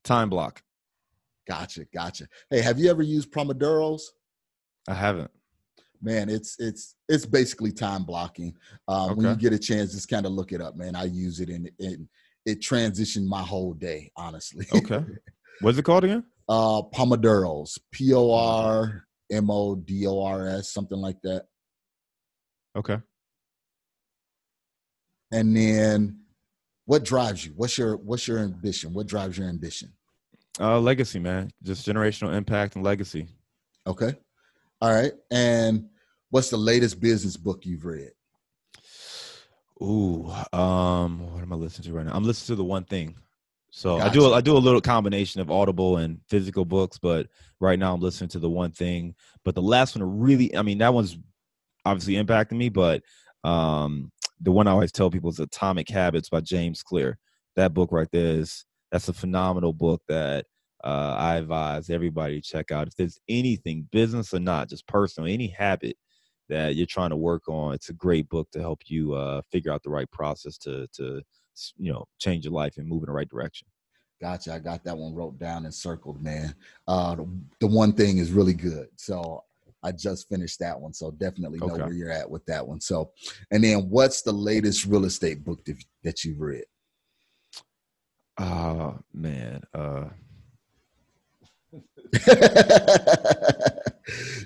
time 0.03 0.29
block 0.29 0.61
Gotcha. 1.47 1.85
Gotcha. 1.93 2.27
Hey, 2.49 2.61
have 2.61 2.77
you 2.77 2.89
ever 2.89 3.01
used 3.01 3.31
Pomodoros? 3.31 4.01
i 4.89 4.93
haven't 4.93 5.31
man, 6.01 6.29
it's 6.29 6.55
it's 6.59 6.95
it's 7.09 7.25
basically 7.25 7.71
time 7.71 8.03
blocking. 8.03 8.53
Um, 8.87 9.15
When 9.15 9.25
you 9.27 9.35
get 9.35 9.53
a 9.53 9.59
chance, 9.59 9.93
just 9.93 10.09
kind 10.09 10.25
of 10.25 10.31
look 10.31 10.51
it 10.51 10.61
up, 10.61 10.75
man. 10.75 10.95
I 10.95 11.05
use 11.05 11.39
it 11.39 11.49
and 11.49 11.69
and 11.79 12.07
it 12.45 12.61
transitioned 12.61 13.25
my 13.25 13.41
whole 13.41 13.73
day, 13.73 14.11
honestly. 14.15 14.67
Okay. 14.73 15.03
What's 15.61 15.77
it 15.77 15.83
called 15.83 16.03
again? 16.03 16.23
uh, 16.49 16.81
Pomodoros, 16.93 17.77
P 17.91 18.13
O 18.13 18.31
R 18.31 19.05
M 19.31 19.49
O 19.49 19.75
D 19.75 20.07
O 20.07 20.23
R 20.23 20.47
S, 20.47 20.71
something 20.71 20.97
like 20.97 21.17
that. 21.23 21.45
Okay. 22.75 22.97
And 25.31 25.55
then, 25.55 26.19
what 26.85 27.03
drives 27.03 27.45
you? 27.45 27.53
What's 27.55 27.77
your 27.77 27.97
what's 27.97 28.27
your 28.27 28.39
ambition? 28.39 28.93
What 28.93 29.07
drives 29.07 29.37
your 29.37 29.49
ambition? 29.49 29.93
Uh, 30.59 30.79
legacy, 30.79 31.19
man. 31.19 31.51
Just 31.63 31.87
generational 31.87 32.35
impact 32.35 32.75
and 32.75 32.83
legacy. 32.83 33.27
Okay, 33.85 34.15
all 34.81 34.93
right. 34.93 35.11
And 35.29 35.89
what's 36.29 36.49
the 36.49 36.57
latest 36.57 36.99
business 36.99 37.37
book 37.37 37.65
you've 37.65 37.85
read? 37.85 38.11
Ooh, 39.81 40.31
um, 40.53 41.31
what 41.31 41.43
am 41.43 41.53
I 41.53 41.55
listening 41.55 41.89
to 41.89 41.93
right 41.93 42.05
now? 42.05 42.13
I'm 42.13 42.23
listening 42.23 42.55
to 42.55 42.61
the 42.61 42.63
one 42.63 42.85
thing. 42.85 43.15
So 43.69 43.97
I 43.97 44.09
do 44.09 44.21
Gotcha. 44.21 44.35
I 44.35 44.41
do 44.41 44.57
a 44.57 44.59
little 44.59 44.81
combination 44.81 45.41
of 45.41 45.51
audible 45.51 45.97
and 45.97 46.19
physical 46.29 46.65
books, 46.65 46.97
but 46.97 47.27
right 47.59 47.77
now 47.77 47.93
I'm 47.93 48.01
listening 48.01 48.29
to 48.29 48.39
the 48.39 48.49
one 48.49 48.71
thing. 48.71 49.13
But 49.43 49.55
the 49.55 49.61
last 49.61 49.95
one 49.95 50.19
really, 50.19 50.55
I 50.55 50.63
mean, 50.63 50.79
that 50.79 50.93
one's 50.93 51.17
obviously 51.85 52.15
impacting 52.15 52.57
me, 52.57 52.69
but 52.69 53.03
um, 53.43 54.11
the 54.41 54.51
one 54.51 54.67
I 54.67 54.71
always 54.71 54.91
tell 54.91 55.09
people 55.09 55.29
is 55.29 55.39
Atomic 55.39 55.89
Habits 55.89 56.29
by 56.29 56.41
James 56.41 56.83
Clear. 56.83 57.17
That 57.55 57.73
book 57.73 57.91
right 57.91 58.07
there 58.11 58.39
is 58.39 58.65
that's 58.91 59.09
a 59.09 59.13
phenomenal 59.13 59.73
book 59.73 60.01
that 60.07 60.45
uh, 60.83 61.15
I 61.17 61.35
advise 61.37 61.89
everybody 61.89 62.39
to 62.39 62.47
check 62.47 62.71
out. 62.71 62.87
If 62.87 62.95
there's 62.95 63.19
anything, 63.27 63.87
business 63.91 64.33
or 64.33 64.39
not, 64.39 64.69
just 64.69 64.87
personal, 64.87 65.29
any 65.29 65.47
habit 65.47 65.97
that 66.49 66.75
you're 66.75 66.85
trying 66.85 67.09
to 67.09 67.17
work 67.17 67.49
on, 67.49 67.73
it's 67.73 67.89
a 67.89 67.93
great 67.93 68.29
book 68.29 68.49
to 68.51 68.59
help 68.59 68.81
you 68.85 69.13
uh, 69.13 69.41
figure 69.51 69.71
out 69.71 69.83
the 69.83 69.89
right 69.89 70.09
process 70.11 70.57
to 70.59 70.87
to 70.93 71.21
you 71.77 71.91
know 71.91 72.05
change 72.19 72.45
your 72.45 72.53
life 72.53 72.77
and 72.77 72.87
move 72.87 73.03
in 73.03 73.07
the 73.07 73.13
right 73.13 73.29
direction. 73.29 73.67
Gotcha. 74.21 74.53
I 74.53 74.59
got 74.59 74.83
that 74.83 74.97
one 74.97 75.13
wrote 75.13 75.37
down 75.37 75.65
and 75.65 75.73
circled, 75.73 76.23
man. 76.23 76.55
Uh, 76.87 77.15
the, 77.15 77.29
the 77.59 77.67
one 77.67 77.93
thing 77.93 78.17
is 78.17 78.31
really 78.31 78.53
good. 78.53 78.87
So 78.95 79.43
I 79.83 79.91
just 79.91 80.27
finished 80.27 80.59
that 80.59 80.79
one. 80.79 80.93
So 80.93 81.11
definitely 81.11 81.59
know 81.59 81.73
Okay. 81.73 81.83
where 81.83 81.93
you're 81.93 82.11
at 82.11 82.29
with 82.29 82.45
that 82.45 82.67
one. 82.67 82.81
So, 82.81 83.11
and 83.51 83.63
then 83.63 83.89
what's 83.89 84.21
the 84.23 84.31
latest 84.31 84.85
real 84.85 85.05
estate 85.05 85.43
book 85.43 85.63
that, 85.65 85.75
that 86.03 86.23
you've 86.23 86.39
read? 86.39 86.65
Oh 88.39 88.99
man, 89.13 89.61
uh, 89.73 90.05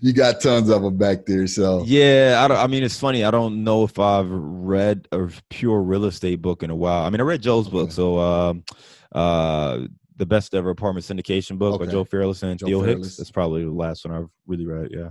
you 0.01 0.13
got 0.13 0.41
tons 0.41 0.69
of 0.69 0.81
them 0.81 0.97
back 0.97 1.25
there. 1.25 1.45
So 1.47 1.83
yeah, 1.85 2.41
I 2.43 2.47
don't. 2.47 2.57
I 2.57 2.67
mean, 2.67 2.83
it's 2.83 2.99
funny. 2.99 3.23
I 3.23 3.31
don't 3.31 3.63
know 3.63 3.83
if 3.83 3.99
I've 3.99 4.29
read 4.29 5.07
a 5.11 5.29
pure 5.49 5.81
real 5.81 6.05
estate 6.05 6.41
book 6.41 6.63
in 6.63 6.69
a 6.69 6.75
while. 6.75 7.03
I 7.05 7.09
mean, 7.09 7.19
I 7.21 7.23
read 7.23 7.41
Joe's 7.41 7.67
book, 7.69 7.83
Okay. 7.83 7.91
so 7.91 8.19
um, 8.19 8.63
uh, 9.13 9.79
the 10.15 10.25
best 10.25 10.53
ever 10.55 10.69
apartment 10.69 11.05
syndication 11.05 11.57
book 11.57 11.79
by 11.79 11.85
Joe 11.87 12.03
Fairless 12.03 12.43
and 12.43 12.59
Joe 12.59 12.67
Theo 12.67 12.81
Fairless. 12.83 13.07
Hicks. 13.07 13.17
That's 13.17 13.31
probably 13.31 13.65
the 13.65 13.71
last 13.71 14.05
one 14.05 14.15
I've 14.15 14.29
really 14.47 14.65
read. 14.65 14.89
Yeah. 14.91 15.09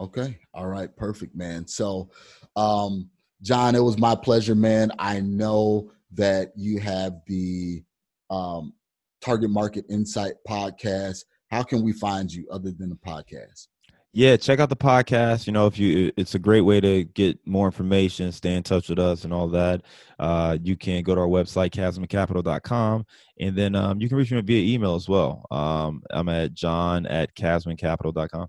Okay. 0.00 0.38
All 0.52 0.66
right. 0.66 0.94
Perfect, 0.96 1.36
man. 1.36 1.66
So, 1.66 2.10
um, 2.56 3.10
John, 3.42 3.74
it 3.74 3.82
was 3.82 3.98
my 3.98 4.14
pleasure, 4.14 4.54
man. 4.54 4.90
I 4.98 5.20
know 5.20 5.90
that 6.12 6.52
you 6.56 6.80
have 6.80 7.20
the 7.26 7.82
um, 8.30 8.72
Target 9.20 9.50
Market 9.50 9.84
Insight 9.88 10.34
podcast. 10.48 11.24
How 11.50 11.62
can 11.62 11.82
we 11.82 11.92
find 11.92 12.32
you 12.32 12.46
other 12.50 12.72
than 12.72 12.90
the 12.90 12.96
podcast? 12.96 13.68
Yeah, 14.16 14.36
check 14.36 14.60
out 14.60 14.68
the 14.68 14.76
podcast. 14.76 15.48
You 15.48 15.52
know, 15.52 15.66
if 15.66 15.76
you, 15.76 16.12
it's 16.16 16.36
a 16.36 16.38
great 16.38 16.60
way 16.60 16.80
to 16.80 17.02
get 17.02 17.44
more 17.46 17.66
information, 17.66 18.30
stay 18.30 18.54
in 18.54 18.62
touch 18.62 18.88
with 18.88 19.00
us, 19.00 19.24
and 19.24 19.32
all 19.32 19.48
that. 19.48 19.82
Uh, 20.20 20.56
you 20.62 20.76
can 20.76 21.02
go 21.02 21.16
to 21.16 21.20
our 21.20 21.26
website, 21.26 21.70
casmoncapital.com, 21.70 23.06
and 23.40 23.56
then 23.56 23.74
um, 23.74 24.00
you 24.00 24.08
can 24.08 24.16
reach 24.16 24.30
me 24.30 24.40
via 24.40 24.74
email 24.74 24.94
as 24.94 25.08
well. 25.08 25.44
Um, 25.50 26.02
I'm 26.10 26.28
at 26.28 26.54
john 26.54 27.06
at 27.06 27.34
casmoncapital.com. 27.34 28.48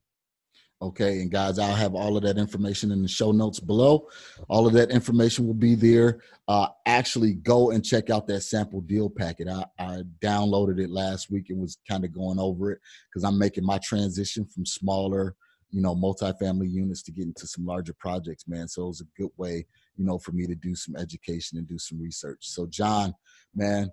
Okay. 0.86 1.21
And 1.21 1.31
guys, 1.31 1.57
I'll 1.57 1.73
have 1.73 1.95
all 1.95 2.15
of 2.15 2.21
that 2.23 2.38
information 2.38 2.91
in 2.91 3.01
the 3.01 3.07
show 3.07 3.31
notes 3.31 3.59
below. 3.59 4.07
All 4.49 4.67
of 4.67 4.73
that 4.73 4.91
information 4.91 5.47
will 5.47 5.55
be 5.55 5.73
there. 5.73 6.19
Uh, 6.47 6.67
actually, 6.86 7.33
go 7.33 7.71
and 7.71 7.83
check 7.83 8.11
out 8.11 8.27
that 8.27 8.41
sample 8.41 8.81
deal 8.81 9.09
packet. 9.09 9.47
I, 9.47 9.65
I 9.79 10.03
downloaded 10.21 10.79
it 10.79 10.91
last 10.91 11.31
week 11.31 11.49
and 11.49 11.59
was 11.59 11.79
kind 11.89 12.05
of 12.05 12.13
going 12.13 12.38
over 12.38 12.71
it 12.71 12.79
because 13.09 13.23
I'm 13.23 13.39
making 13.39 13.65
my 13.65 13.79
transition 13.79 14.45
from 14.45 14.63
smaller, 14.63 15.36
you 15.71 15.81
know, 15.81 15.95
multifamily 15.95 16.69
units 16.69 17.01
to 17.03 17.11
get 17.11 17.25
into 17.25 17.47
some 17.47 17.65
larger 17.65 17.93
projects, 17.93 18.47
man. 18.47 18.67
So 18.67 18.83
it 18.83 18.88
was 18.88 19.01
a 19.01 19.19
good 19.19 19.31
way, 19.38 19.65
you 19.97 20.05
know, 20.05 20.19
for 20.19 20.33
me 20.33 20.45
to 20.45 20.55
do 20.55 20.75
some 20.75 20.95
education 20.95 21.57
and 21.57 21.67
do 21.67 21.79
some 21.79 21.99
research. 21.99 22.41
So, 22.41 22.67
John, 22.67 23.15
man, 23.55 23.89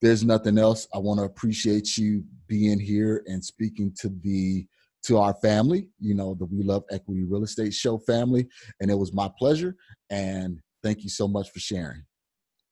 there's 0.00 0.24
nothing 0.24 0.58
else. 0.58 0.88
I 0.92 0.98
want 0.98 1.20
to 1.20 1.24
appreciate 1.24 1.96
you 1.96 2.24
being 2.48 2.80
here 2.80 3.22
and 3.26 3.44
speaking 3.44 3.94
to 4.00 4.08
the 4.08 4.66
to 5.04 5.18
our 5.18 5.34
family, 5.34 5.88
you 5.98 6.14
know, 6.14 6.34
the 6.34 6.44
We 6.44 6.62
Love 6.62 6.84
Equity 6.90 7.24
Real 7.24 7.44
Estate 7.44 7.74
Show 7.74 7.98
family. 7.98 8.46
And 8.80 8.90
it 8.90 8.94
was 8.94 9.12
my 9.12 9.30
pleasure. 9.38 9.74
And 10.10 10.60
thank 10.82 11.02
you 11.02 11.08
so 11.08 11.26
much 11.26 11.50
for 11.50 11.60
sharing. 11.60 12.04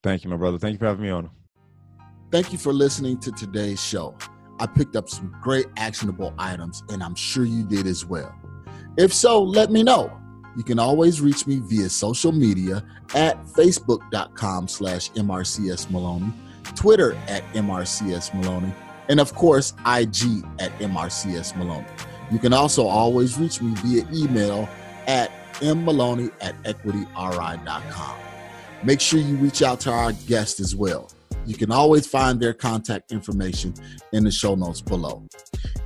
Thank 0.02 0.24
you, 0.24 0.30
my 0.30 0.36
brother. 0.36 0.58
Thank 0.58 0.74
you 0.74 0.78
for 0.78 0.86
having 0.86 1.02
me 1.02 1.10
on. 1.10 1.30
Thank 2.30 2.52
you 2.52 2.58
for 2.58 2.72
listening 2.72 3.18
to 3.20 3.32
today's 3.32 3.82
show. 3.82 4.16
I 4.60 4.66
picked 4.66 4.94
up 4.94 5.08
some 5.08 5.34
great 5.42 5.66
actionable 5.76 6.34
items, 6.38 6.82
and 6.90 7.02
I'm 7.02 7.14
sure 7.14 7.44
you 7.44 7.64
did 7.64 7.86
as 7.86 8.04
well. 8.04 8.34
If 8.96 9.12
so, 9.12 9.42
let 9.42 9.70
me 9.70 9.82
know. 9.82 10.16
You 10.56 10.62
can 10.62 10.78
always 10.78 11.20
reach 11.20 11.46
me 11.46 11.60
via 11.62 11.88
social 11.88 12.32
media 12.32 12.84
at 13.14 13.42
facebook.com 13.46 14.68
slash 14.68 15.10
MRCS 15.12 15.90
Maloney, 15.90 16.32
Twitter 16.74 17.14
at 17.28 17.42
MRCS 17.52 18.34
Maloney, 18.34 18.72
and 19.08 19.20
of 19.20 19.34
course, 19.34 19.72
IG 19.86 20.44
at 20.58 20.76
MRCS 20.78 21.56
Maloney. 21.56 21.86
You 22.30 22.38
can 22.38 22.52
also 22.52 22.86
always 22.86 23.38
reach 23.38 23.60
me 23.60 23.74
via 23.76 24.06
email 24.12 24.68
at 25.06 25.30
mmaloney 25.54 26.30
at 26.40 26.60
equityri.com. 26.62 28.16
Make 28.82 29.00
sure 29.00 29.20
you 29.20 29.36
reach 29.36 29.62
out 29.62 29.80
to 29.80 29.90
our 29.90 30.12
guest 30.26 30.60
as 30.60 30.74
well. 30.74 31.10
You 31.46 31.54
can 31.54 31.72
always 31.72 32.06
find 32.06 32.38
their 32.38 32.54
contact 32.54 33.12
information 33.12 33.74
in 34.12 34.24
the 34.24 34.30
show 34.30 34.54
notes 34.54 34.80
below. 34.80 35.26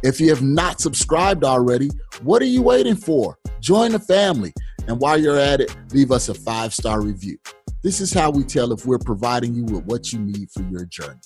If 0.02 0.20
you 0.20 0.28
have 0.30 0.42
not 0.42 0.80
subscribed 0.80 1.44
already, 1.44 1.90
what 2.22 2.42
are 2.42 2.46
you 2.46 2.62
waiting 2.62 2.96
for? 2.96 3.38
Join 3.60 3.92
the 3.92 3.98
family. 3.98 4.52
And 4.86 5.00
while 5.00 5.18
you're 5.18 5.38
at 5.38 5.60
it, 5.60 5.74
leave 5.92 6.12
us 6.12 6.28
a 6.28 6.34
five 6.34 6.74
star 6.74 7.00
review. 7.00 7.38
This 7.82 8.00
is 8.00 8.12
how 8.12 8.30
we 8.30 8.44
tell 8.44 8.72
if 8.72 8.86
we're 8.86 8.98
providing 8.98 9.54
you 9.54 9.64
with 9.64 9.84
what 9.84 10.12
you 10.12 10.18
need 10.18 10.50
for 10.50 10.62
your 10.62 10.84
journey. 10.84 11.20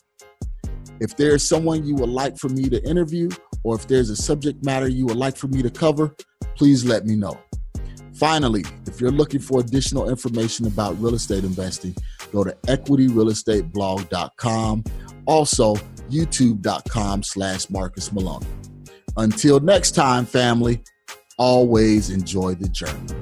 If 1.01 1.17
there's 1.17 1.47
someone 1.47 1.87
you 1.87 1.95
would 1.97 2.09
like 2.09 2.37
for 2.37 2.49
me 2.49 2.69
to 2.69 2.83
interview, 2.85 3.29
or 3.63 3.77
if 3.77 3.87
there's 3.87 4.11
a 4.11 4.17
subject 4.17 4.65
matter 4.65 4.89
you 4.89 5.07
would 5.07 5.17
like 5.17 5.37
for 5.37 5.47
me 5.49 5.63
to 5.63 5.71
cover, 5.71 6.15
please 6.57 6.85
let 6.85 7.07
me 7.07 7.17
know. 7.17 7.39
Finally, 8.15 8.65
if 8.87 9.01
you're 9.01 9.13
looking 9.13 9.41
for 9.41 9.61
additional 9.61 10.11
information 10.11 10.67
about 10.67 11.01
real 11.01 11.15
estate 11.15 11.45
investing, 11.45 11.95
go 12.33 12.43
to 12.43 12.51
equityrealestateblog.com. 12.67 14.83
Also, 15.27 15.77
youtube.com 16.11 17.23
slash 17.23 17.71
Marcus 17.71 18.13
Maloney. 18.13 18.47
Until 19.17 19.61
next 19.61 19.93
time, 19.93 20.27
family, 20.27 20.83
always 21.39 22.11
enjoy 22.11 22.55
the 22.55 22.69
journey. 22.69 23.15